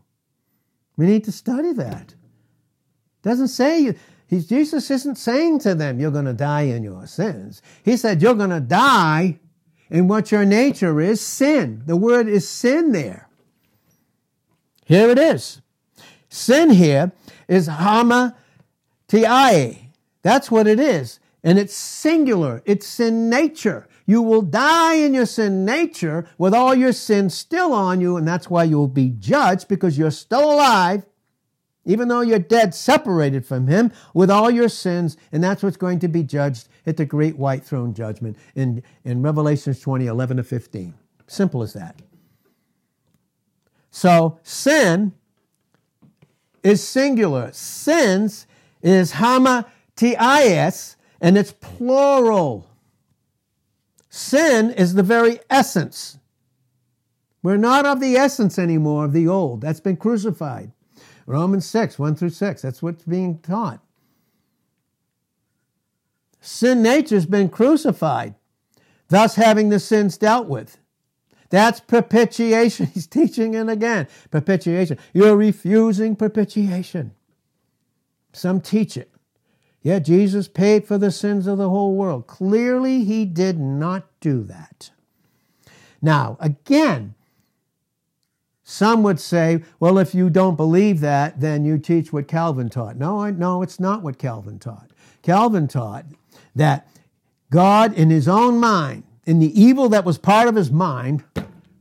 We 0.98 1.06
need 1.06 1.24
to 1.24 1.32
study 1.32 1.72
that. 1.72 2.12
It 2.12 3.24
doesn't 3.24 3.48
say, 3.48 3.96
he, 4.28 4.40
Jesus 4.42 4.92
isn't 4.92 5.16
saying 5.16 5.60
to 5.60 5.74
them, 5.74 6.00
You're 6.00 6.12
going 6.12 6.26
to 6.26 6.34
die 6.34 6.64
in 6.64 6.84
your 6.84 7.08
sins. 7.08 7.62
He 7.84 7.96
said, 7.96 8.22
You're 8.22 8.34
going 8.34 8.50
to 8.50 8.60
die 8.60 9.40
in 9.90 10.10
what 10.10 10.34
your 10.34 10.44
nature 10.44 11.00
is 11.00 11.22
sin. 11.22 11.84
The 11.86 11.96
word 11.96 12.28
is 12.28 12.48
sin 12.48 12.92
there. 12.92 13.30
Here 14.84 15.10
it 15.10 15.18
is. 15.18 15.62
Sin 16.28 16.72
here 16.72 17.14
is 17.48 17.68
hama 17.68 18.36
Ti. 19.12 19.92
That's 20.22 20.50
what 20.50 20.68
it 20.68 20.80
is. 20.80 21.20
And 21.44 21.60
it's 21.60 21.76
singular. 21.76 22.64
It's 22.66 22.88
sin 22.88 23.30
nature. 23.30 23.88
You 24.06 24.22
will 24.22 24.42
die 24.42 24.96
in 24.96 25.14
your 25.14 25.26
sin 25.26 25.66
nature 25.66 26.28
with 26.38 26.54
all 26.54 26.74
your 26.74 26.94
sins 26.94 27.34
still 27.34 27.74
on 27.74 28.00
you, 28.00 28.16
and 28.16 28.26
that's 28.26 28.50
why 28.50 28.64
you'll 28.64 28.88
be 28.88 29.10
judged 29.10 29.68
because 29.68 29.98
you're 29.98 30.12
still 30.12 30.54
alive, 30.54 31.06
even 31.84 32.08
though 32.08 32.22
you're 32.22 32.40
dead, 32.40 32.74
separated 32.74 33.46
from 33.46 33.68
Him 33.68 33.92
with 34.14 34.32
all 34.32 34.50
your 34.50 34.70
sins, 34.70 35.18
and 35.34 35.44
that's 35.44 35.62
what's 35.62 35.78
going 35.78 36.00
to 36.00 36.08
be 36.08 36.24
judged 36.24 36.70
at 36.86 36.96
the 36.96 37.06
great 37.06 37.38
white 37.38 37.66
throne 37.66 37.94
judgment 37.94 38.38
in, 38.56 38.82
in 39.04 39.22
Revelations 39.22 39.82
20, 39.82 40.06
11 40.08 40.38
to 40.38 40.44
15. 40.44 40.94
Simple 41.28 41.64
as 41.64 41.74
that. 41.74 42.02
So, 43.92 44.40
sin 44.44 45.14
is 46.64 46.86
singular. 46.86 47.52
Sins 47.52 48.48
is 48.82 49.14
hamartias, 49.14 50.96
and 51.20 51.38
it's 51.38 51.54
plural. 51.54 52.68
Sin 54.10 54.72
is 54.72 54.96
the 54.96 55.04
very 55.04 55.40
essence. 55.50 56.18
We're 57.44 57.58
not 57.58 57.86
of 57.86 58.00
the 58.00 58.16
essence 58.16 58.60
anymore 58.60 59.06
of 59.06 59.14
the 59.14 59.28
old. 59.28 59.62
That's 59.62 59.80
been 59.80 59.98
crucified. 59.98 60.72
Romans 61.26 61.66
6, 61.66 61.98
1 61.98 62.16
through 62.16 62.30
6. 62.30 62.62
That's 62.62 62.82
what's 62.82 63.04
being 63.04 63.40
taught. 63.40 63.80
sin 66.40 66.82
nature's 66.82 67.26
been 67.26 67.50
crucified, 67.50 68.36
thus 69.08 69.36
having 69.36 69.70
the 69.70 69.80
sins 69.80 70.18
dealt 70.18 70.48
with. 70.48 70.78
That's 71.50 71.80
propitiation. 71.80 72.86
He's 72.94 73.08
teaching 73.08 73.54
it 73.54 73.70
again. 73.70 74.08
Propitiation. 74.32 74.98
You're 75.14 75.38
refusing 75.38 76.16
propitiation. 76.16 77.14
Some 78.34 78.62
teach 78.62 78.98
it. 78.98 79.12
Yeah, 79.82 80.00
Jesus 80.00 80.48
paid 80.48 80.86
for 80.86 80.98
the 80.98 81.12
sins 81.12 81.48
of 81.48 81.58
the 81.58 81.70
whole 81.70 81.96
world. 81.96 82.28
Clearly, 82.28 83.04
he 83.04 83.26
did 83.26 83.60
not 83.60 84.08
do 84.20 84.44
that. 84.44 84.92
Now, 86.02 86.38
again, 86.40 87.16
some 88.64 89.04
would 89.04 89.20
say, 89.20 89.64
well, 89.80 89.98
if 89.98 90.16
you 90.16 90.30
don't 90.30 90.56
believe 90.56 91.00
that, 91.02 91.40
then 91.40 91.66
you 91.66 91.78
teach 91.78 92.14
what 92.14 92.28
Calvin 92.28 92.70
taught. 92.70 92.96
No, 92.96 93.30
no, 93.30 93.62
it's 93.62 93.80
not 93.80 94.04
what 94.04 94.18
Calvin 94.18 94.60
taught. 94.60 94.92
Calvin 95.24 95.68
taught 95.68 96.06
that 96.56 96.88
God, 97.50 97.94
in 97.94 98.10
his 98.10 98.28
own 98.28 98.60
mind, 98.60 99.04
in 99.26 99.40
the 99.40 99.62
evil 99.62 99.90
that 99.90 100.06
was 100.06 100.18
part 100.18 100.48
of 100.48 100.56
his 100.56 100.72
mind, 100.72 101.24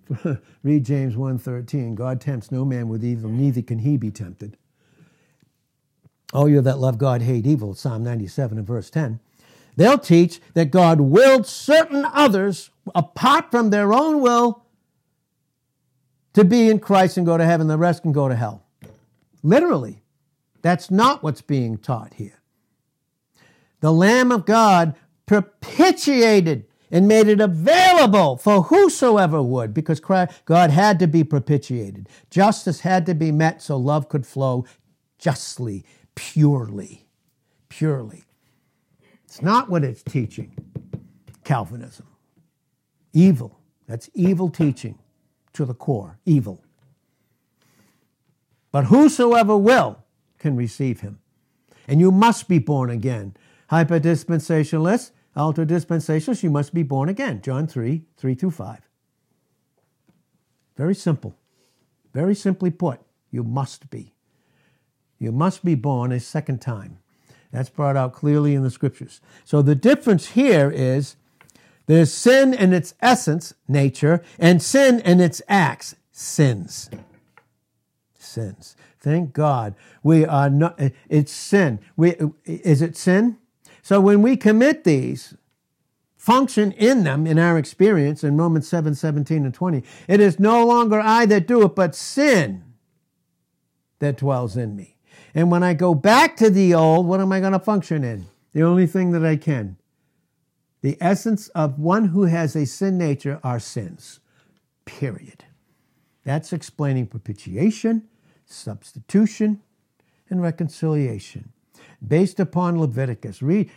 read 0.62 0.84
James 0.84 1.14
1.13, 1.14 1.94
God 1.94 2.20
tempts 2.20 2.50
no 2.50 2.64
man 2.64 2.88
with 2.88 3.04
evil, 3.04 3.30
neither 3.30 3.62
can 3.62 3.78
he 3.78 3.96
be 3.96 4.10
tempted. 4.10 4.56
All 6.32 6.48
you 6.48 6.60
that 6.60 6.78
love 6.78 6.98
God 6.98 7.22
hate 7.22 7.46
evil, 7.46 7.74
Psalm 7.74 8.04
97 8.04 8.58
and 8.58 8.66
verse 8.66 8.90
10. 8.90 9.20
They'll 9.76 9.98
teach 9.98 10.40
that 10.54 10.70
God 10.70 11.00
willed 11.00 11.46
certain 11.46 12.04
others, 12.04 12.70
apart 12.94 13.50
from 13.50 13.70
their 13.70 13.92
own 13.92 14.20
will, 14.20 14.64
to 16.34 16.44
be 16.44 16.68
in 16.68 16.78
Christ 16.78 17.16
and 17.16 17.26
go 17.26 17.36
to 17.36 17.44
heaven. 17.44 17.66
The 17.66 17.78
rest 17.78 18.02
can 18.02 18.12
go 18.12 18.28
to 18.28 18.36
hell. 18.36 18.64
Literally. 19.42 20.02
That's 20.62 20.90
not 20.90 21.22
what's 21.22 21.40
being 21.40 21.78
taught 21.78 22.14
here. 22.14 22.42
The 23.80 23.92
Lamb 23.92 24.30
of 24.30 24.44
God 24.44 24.94
propitiated 25.24 26.66
and 26.90 27.08
made 27.08 27.28
it 27.28 27.40
available 27.40 28.36
for 28.36 28.64
whosoever 28.64 29.40
would, 29.40 29.72
because 29.72 30.00
God 30.00 30.70
had 30.70 30.98
to 30.98 31.06
be 31.06 31.24
propitiated. 31.24 32.10
Justice 32.28 32.80
had 32.80 33.06
to 33.06 33.14
be 33.14 33.32
met 33.32 33.62
so 33.62 33.78
love 33.78 34.10
could 34.10 34.26
flow 34.26 34.66
justly, 35.18 35.84
purely, 36.14 37.06
purely. 37.68 38.24
It's 39.24 39.42
not 39.42 39.70
what 39.70 39.84
it's 39.84 40.02
teaching, 40.02 40.56
Calvinism. 41.44 42.06
Evil. 43.12 43.58
That's 43.86 44.08
evil 44.14 44.50
teaching 44.50 44.98
to 45.52 45.64
the 45.64 45.74
core, 45.74 46.18
evil. 46.24 46.62
But 48.72 48.84
whosoever 48.86 49.56
will 49.56 50.04
can 50.38 50.56
receive 50.56 51.00
him. 51.00 51.18
And 51.88 52.00
you 52.00 52.12
must 52.12 52.48
be 52.48 52.58
born 52.58 52.90
again. 52.90 53.34
Hyperdispensationalists, 53.70 55.10
ultra 55.36 55.66
dispensationalists, 55.66 56.42
you 56.42 56.50
must 56.50 56.72
be 56.72 56.82
born 56.82 57.08
again. 57.08 57.40
John 57.42 57.66
3, 57.66 58.04
3 58.16 58.34
through 58.34 58.50
5. 58.52 58.88
Very 60.76 60.94
simple. 60.94 61.36
Very 62.12 62.34
simply 62.34 62.70
put, 62.70 63.00
you 63.30 63.42
must 63.42 63.90
be. 63.90 64.14
You 65.20 65.30
must 65.30 65.64
be 65.64 65.76
born 65.76 66.10
a 66.10 66.18
second 66.18 66.60
time. 66.60 66.98
That's 67.52 67.68
brought 67.68 67.96
out 67.96 68.14
clearly 68.14 68.54
in 68.54 68.62
the 68.62 68.70
scriptures. 68.70 69.20
So 69.44 69.60
the 69.62 69.74
difference 69.74 70.28
here 70.28 70.70
is 70.70 71.16
there's 71.86 72.12
sin 72.12 72.54
in 72.54 72.72
its 72.72 72.94
essence, 73.00 73.52
nature, 73.68 74.22
and 74.38 74.62
sin 74.62 75.00
in 75.00 75.20
its 75.20 75.42
acts, 75.48 75.94
sins. 76.10 76.90
Sins. 78.18 78.76
Thank 78.98 79.32
God 79.32 79.74
we 80.02 80.24
are 80.24 80.48
not, 80.48 80.80
it's 81.08 81.32
sin. 81.32 81.80
We, 81.96 82.16
is 82.44 82.80
it 82.80 82.96
sin? 82.96 83.38
So 83.82 84.00
when 84.00 84.22
we 84.22 84.36
commit 84.36 84.84
these, 84.84 85.34
function 86.16 86.70
in 86.72 87.02
them 87.02 87.26
in 87.26 87.38
our 87.38 87.58
experience 87.58 88.22
in 88.22 88.36
Romans 88.36 88.68
7 88.68 88.94
17 88.94 89.44
and 89.44 89.54
20, 89.54 89.82
it 90.06 90.20
is 90.20 90.38
no 90.38 90.64
longer 90.64 91.00
I 91.00 91.26
that 91.26 91.46
do 91.46 91.62
it, 91.64 91.74
but 91.74 91.94
sin 91.94 92.62
that 93.98 94.18
dwells 94.18 94.56
in 94.56 94.76
me. 94.76 94.96
And 95.34 95.50
when 95.50 95.62
I 95.62 95.74
go 95.74 95.94
back 95.94 96.36
to 96.36 96.50
the 96.50 96.74
old, 96.74 97.06
what 97.06 97.20
am 97.20 97.32
I 97.32 97.40
going 97.40 97.52
to 97.52 97.58
function 97.58 98.04
in? 98.04 98.26
The 98.52 98.62
only 98.62 98.86
thing 98.86 99.12
that 99.12 99.24
I 99.24 99.36
can 99.36 99.76
the 100.82 100.96
essence 101.00 101.48
of 101.48 101.78
one 101.78 102.06
who 102.06 102.24
has 102.24 102.56
a 102.56 102.64
sin 102.64 102.96
nature 102.96 103.38
are 103.44 103.60
sins. 103.60 104.20
Period. 104.84 105.44
That's 106.24 106.52
explaining 106.52 107.06
propitiation, 107.06 108.08
substitution, 108.46 109.60
and 110.28 110.40
reconciliation. 110.40 111.52
Based 112.06 112.40
upon 112.40 112.80
Leviticus. 112.80 113.42
Read, 113.42 113.70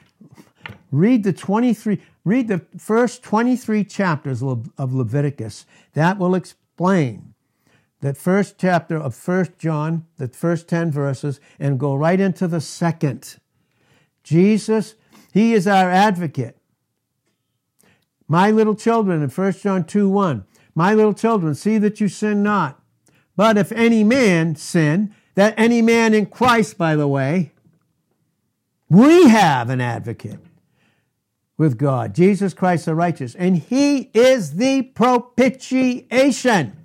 read 0.91 1.24
the 1.24 1.34
23, 1.34 2.01
read 2.24 2.47
the 2.47 2.62
first 2.78 3.22
23 3.24 3.84
chapters 3.84 4.41
of 4.41 4.93
Leviticus. 4.93 5.66
That 5.93 6.18
will 6.18 6.36
explain 6.36 7.33
that 8.04 8.18
first 8.18 8.58
chapter 8.58 8.97
of 8.97 9.16
First 9.16 9.58
John, 9.58 10.06
the 10.18 10.28
first 10.28 10.68
10 10.68 10.91
verses, 10.91 11.39
and 11.58 11.80
go 11.80 11.95
right 11.95 12.20
into 12.20 12.49
the 12.49 12.60
second. 12.60 13.38
Jesus, 14.26 14.95
He 15.34 15.54
is 15.54 15.68
our 15.68 15.89
advocate. 15.89 16.58
My 18.28 18.51
little 18.51 18.76
children 18.76 19.24
in 19.24 19.30
1 19.30 19.54
John 19.54 19.86
2 19.86 20.10
1. 20.10 20.43
My 20.76 20.93
little 20.93 21.14
children, 21.14 21.56
see 21.56 21.78
that 21.78 22.01
you 22.01 22.10
sin 22.10 22.43
not. 22.43 22.82
But 23.38 23.58
if 23.58 23.72
any 23.72 24.04
man 24.04 24.58
sin, 24.58 25.16
that 25.36 25.54
any 25.56 25.82
man 25.82 26.14
in 26.14 26.26
Christ, 26.26 26.78
by 26.78 26.97
the 26.97 27.08
way, 27.08 27.54
we 28.89 29.30
have 29.30 29.70
an 29.70 29.80
advocate 29.80 30.39
with 31.58 31.78
God, 31.78 32.14
Jesus 32.14 32.54
Christ 32.54 32.86
the 32.86 32.95
righteous, 32.95 33.34
and 33.34 33.58
he 33.58 34.10
is 34.14 34.56
the 34.56 34.82
propitiation 34.82 36.83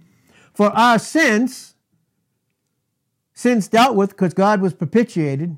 for 0.58 0.76
our 0.76 0.98
sins, 0.98 1.76
sins 3.32 3.68
dealt 3.68 3.94
with 3.94 4.10
because 4.10 4.34
God 4.34 4.60
was 4.60 4.74
propitiated 4.74 5.56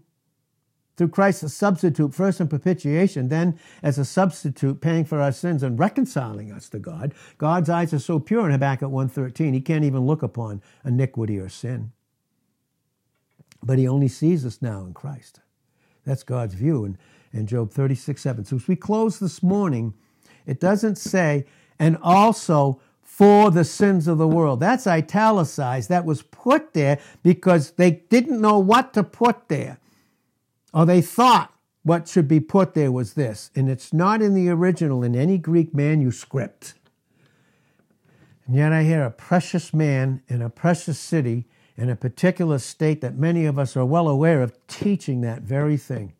through 0.98 1.08
Christ 1.08 1.42
as 1.42 1.56
substitute, 1.56 2.14
first 2.14 2.38
in 2.38 2.48
propitiation, 2.48 3.30
then 3.30 3.58
as 3.82 3.96
a 3.96 4.04
substitute, 4.04 4.82
paying 4.82 5.06
for 5.06 5.18
our 5.18 5.32
sins 5.32 5.62
and 5.62 5.78
reconciling 5.78 6.52
us 6.52 6.68
to 6.68 6.78
God. 6.78 7.14
God's 7.38 7.70
eyes 7.70 7.94
are 7.94 7.98
so 7.98 8.20
pure 8.20 8.44
in 8.44 8.52
Habakkuk 8.52 8.90
1.13, 8.90 9.54
he 9.54 9.62
can't 9.62 9.84
even 9.84 10.06
look 10.06 10.22
upon 10.22 10.60
iniquity 10.84 11.38
or 11.38 11.48
sin. 11.48 11.92
But 13.62 13.78
he 13.78 13.88
only 13.88 14.08
sees 14.08 14.44
us 14.44 14.60
now 14.60 14.84
in 14.84 14.92
Christ. 14.92 15.40
That's 16.04 16.24
God's 16.24 16.52
view 16.52 16.84
in, 16.84 16.98
in 17.32 17.46
Job 17.46 17.72
36, 17.72 18.20
7. 18.20 18.44
So 18.44 18.56
as 18.56 18.68
we 18.68 18.76
close 18.76 19.18
this 19.18 19.42
morning, 19.42 19.94
it 20.44 20.60
doesn't 20.60 20.98
say, 20.98 21.46
and 21.78 21.96
also 22.02 22.82
for 23.20 23.50
the 23.50 23.64
sins 23.64 24.08
of 24.08 24.16
the 24.16 24.26
world. 24.26 24.60
That's 24.60 24.86
italicized. 24.86 25.90
That 25.90 26.06
was 26.06 26.22
put 26.22 26.72
there 26.72 26.98
because 27.22 27.72
they 27.72 27.90
didn't 27.90 28.40
know 28.40 28.58
what 28.58 28.94
to 28.94 29.04
put 29.04 29.48
there 29.48 29.78
or 30.72 30.86
they 30.86 31.02
thought 31.02 31.52
what 31.82 32.08
should 32.08 32.26
be 32.26 32.40
put 32.40 32.72
there 32.72 32.90
was 32.90 33.12
this, 33.12 33.50
and 33.54 33.68
it's 33.68 33.92
not 33.92 34.22
in 34.22 34.32
the 34.32 34.48
original 34.48 35.02
in 35.02 35.14
any 35.14 35.36
Greek 35.36 35.74
manuscript. 35.74 36.72
And 38.46 38.56
yet 38.56 38.72
I 38.72 38.84
hear 38.84 39.02
a 39.02 39.10
precious 39.10 39.74
man 39.74 40.22
in 40.26 40.40
a 40.40 40.48
precious 40.48 40.98
city 40.98 41.46
in 41.76 41.90
a 41.90 41.96
particular 41.96 42.58
state 42.58 43.02
that 43.02 43.18
many 43.18 43.44
of 43.44 43.58
us 43.58 43.76
are 43.76 43.84
well 43.84 44.08
aware 44.08 44.40
of 44.40 44.54
teaching 44.66 45.20
that 45.20 45.42
very 45.42 45.76
thing. 45.76 46.14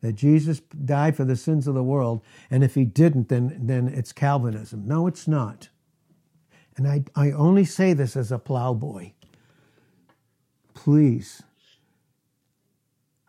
That 0.00 0.14
Jesus 0.14 0.60
died 0.60 1.16
for 1.16 1.24
the 1.24 1.34
sins 1.34 1.66
of 1.66 1.74
the 1.74 1.82
world, 1.82 2.22
and 2.52 2.62
if 2.62 2.76
he 2.76 2.84
didn't, 2.84 3.28
then, 3.28 3.58
then 3.60 3.88
it's 3.88 4.12
Calvinism. 4.12 4.86
No, 4.86 5.08
it's 5.08 5.26
not. 5.26 5.70
And 6.78 6.88
I, 6.88 7.04
I 7.14 7.32
only 7.32 7.66
say 7.66 7.92
this 7.92 8.16
as 8.16 8.32
a 8.32 8.38
plowboy. 8.38 9.12
Please 10.72 11.42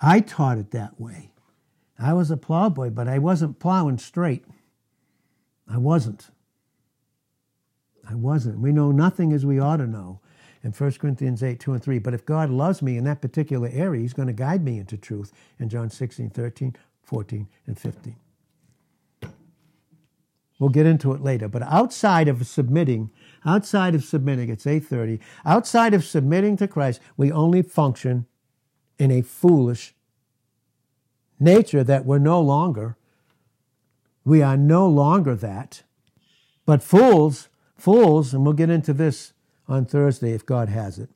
I 0.02 0.22
taught 0.22 0.58
it 0.58 0.72
that 0.72 1.00
way. 1.00 1.32
I 1.98 2.14
was 2.14 2.32
a 2.32 2.38
plowboy, 2.38 2.92
but 2.92 3.08
I 3.08 3.20
wasn't 3.20 3.60
plowing 3.60 3.98
straight. 3.98 4.46
I 5.68 5.78
wasn't. 5.78 6.30
I 8.10 8.16
wasn't. 8.16 8.60
We 8.60 8.72
know 8.72 8.92
nothing 8.92 9.34
as 9.34 9.46
we 9.46 9.60
ought 9.60 9.78
to 9.78 9.88
know 9.88 10.22
in 10.64 10.72
1 10.72 10.92
Corinthians 10.94 11.44
8, 11.44 11.60
2 11.60 11.74
and 11.74 11.84
3. 11.84 12.00
But 12.00 12.14
if 12.14 12.26
God 12.26 12.50
loves 12.50 12.82
me 12.82 12.98
in 12.98 13.04
that 13.04 13.22
particular 13.22 13.70
area, 13.72 14.02
He's 14.02 14.14
going 14.14 14.28
to 14.28 14.34
guide 14.34 14.64
me 14.64 14.80
into 14.80 14.98
truth 14.98 15.34
in 15.60 15.68
John 15.68 15.90
16, 15.90 16.30
13, 16.30 16.76
14, 17.04 17.48
and 17.68 17.78
15. 17.78 18.16
We'll 20.60 20.70
get 20.70 20.86
into 20.86 21.14
it 21.14 21.22
later. 21.22 21.48
But 21.48 21.64
outside 21.64 22.28
of 22.28 22.46
submitting, 22.46 23.10
outside 23.46 23.96
of 23.96 24.04
submitting, 24.04 24.50
it's 24.50 24.68
8:30. 24.68 25.20
Outside 25.46 25.94
of 25.94 26.04
submitting 26.04 26.58
to 26.58 26.68
Christ, 26.68 27.00
we 27.16 27.32
only 27.32 27.62
function 27.62 28.26
in 28.98 29.10
a 29.10 29.22
foolish 29.22 29.96
nature 31.40 31.84
that 31.84 32.06
we're 32.06 32.20
no 32.20 32.42
longer. 32.42 32.98
We 34.26 34.42
are 34.42 34.58
no 34.58 34.88
longer 34.88 35.34
that. 35.36 35.84
But 36.66 36.84
fools, 36.84 37.48
fools, 37.78 38.34
and 38.34 38.44
we'll 38.44 38.54
get 38.54 38.70
into 38.70 38.94
this 38.94 39.32
on 39.68 39.86
Thursday 39.86 40.34
if 40.34 40.46
God 40.46 40.68
has 40.68 41.00
it. 41.00 41.10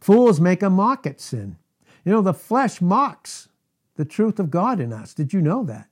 Fools 0.00 0.40
make 0.40 0.62
a 0.62 0.70
mock 0.70 1.06
at 1.06 1.20
sin. 1.20 1.56
You 2.04 2.12
know, 2.12 2.22
the 2.22 2.34
flesh 2.34 2.80
mocks 2.80 3.48
the 4.00 4.04
truth 4.06 4.40
of 4.40 4.50
God 4.50 4.80
in 4.80 4.94
us. 4.94 5.12
Did 5.12 5.34
you 5.34 5.42
know 5.42 5.62
that? 5.64 5.89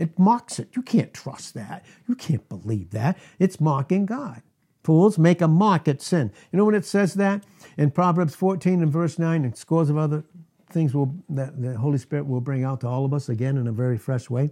It 0.00 0.18
mocks 0.18 0.58
it. 0.58 0.70
You 0.74 0.80
can't 0.80 1.12
trust 1.12 1.52
that. 1.52 1.84
You 2.08 2.14
can't 2.14 2.48
believe 2.48 2.90
that. 2.92 3.18
It's 3.38 3.60
mocking 3.60 4.06
God. 4.06 4.40
Fools 4.82 5.18
make 5.18 5.42
a 5.42 5.46
mock 5.46 5.88
at 5.88 6.00
sin. 6.00 6.32
You 6.50 6.56
know 6.56 6.64
when 6.64 6.74
it 6.74 6.86
says 6.86 7.12
that? 7.14 7.44
In 7.76 7.90
Proverbs 7.90 8.34
14 8.34 8.82
and 8.82 8.90
verse 8.90 9.18
9 9.18 9.44
and 9.44 9.54
scores 9.54 9.90
of 9.90 9.98
other 9.98 10.24
things 10.70 10.94
will, 10.94 11.14
that 11.28 11.60
the 11.60 11.76
Holy 11.76 11.98
Spirit 11.98 12.26
will 12.26 12.40
bring 12.40 12.64
out 12.64 12.80
to 12.80 12.88
all 12.88 13.04
of 13.04 13.12
us 13.12 13.28
again 13.28 13.58
in 13.58 13.66
a 13.66 13.72
very 13.72 13.98
fresh 13.98 14.30
way. 14.30 14.50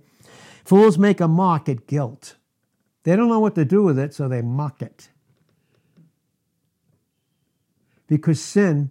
Fools 0.67 0.99
make 0.99 1.19
a 1.19 1.27
mock 1.27 1.67
at 1.71 1.87
guilt. 1.87 2.37
They 3.05 3.17
don't 3.17 3.31
know 3.31 3.41
what 3.41 3.55
to 3.55 3.65
do 3.65 3.83
with 3.83 3.99
it, 3.99 4.13
so 4.13 4.29
they 4.29 4.43
mock 4.43 4.83
it. 4.83 5.09
Because 8.07 8.39
sin 8.39 8.91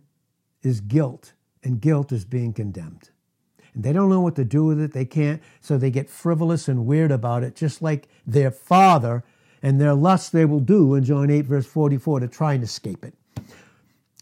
is 0.63 0.81
guilt, 0.81 1.33
and 1.63 1.79
guilt 1.79 2.11
is 2.11 2.25
being 2.25 2.51
condemned. 2.51 3.11
They 3.81 3.93
don't 3.93 4.09
know 4.09 4.21
what 4.21 4.35
to 4.37 4.45
do 4.45 4.65
with 4.65 4.79
it. 4.81 4.93
They 4.93 5.05
can't, 5.05 5.41
so 5.61 5.77
they 5.77 5.91
get 5.91 6.09
frivolous 6.09 6.67
and 6.67 6.85
weird 6.85 7.11
about 7.11 7.43
it, 7.43 7.55
just 7.55 7.81
like 7.81 8.07
their 8.25 8.51
father 8.51 9.23
and 9.61 9.79
their 9.79 9.93
lust 9.93 10.31
they 10.31 10.45
will 10.45 10.59
do 10.59 10.95
in 10.95 11.03
John 11.03 11.29
8, 11.29 11.41
verse 11.45 11.65
44, 11.67 12.21
to 12.21 12.27
try 12.27 12.53
and 12.53 12.63
escape 12.63 13.05
it. 13.05 13.13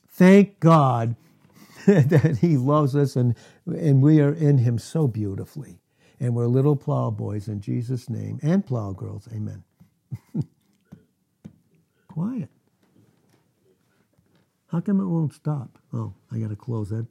Thank 0.10 0.60
God 0.60 1.16
that 1.88 2.38
He 2.42 2.58
loves 2.58 2.96
us 2.96 3.16
and, 3.16 3.36
and 3.66 4.02
we 4.02 4.22
are 4.22 4.34
in 4.34 4.60
Him 4.60 4.80
so 4.80 5.08
beautifully. 5.08 5.80
And 6.20 6.36
we're 6.36 6.48
little 6.48 6.76
plow 6.78 7.10
boys 7.12 7.48
in 7.48 7.62
Jesus' 7.62 8.10
name 8.10 8.40
and 8.42 8.66
plow 8.66 8.94
girls. 8.94 9.28
Amen. 9.34 9.64
Quiet. 12.08 12.50
How 14.68 14.82
come 14.82 15.00
it 15.02 15.06
won't 15.08 15.34
stop? 15.34 15.78
Oh, 15.94 16.14
I 16.32 16.40
got 16.40 16.50
to 16.50 16.56
close 16.56 16.90
that. 16.90 17.08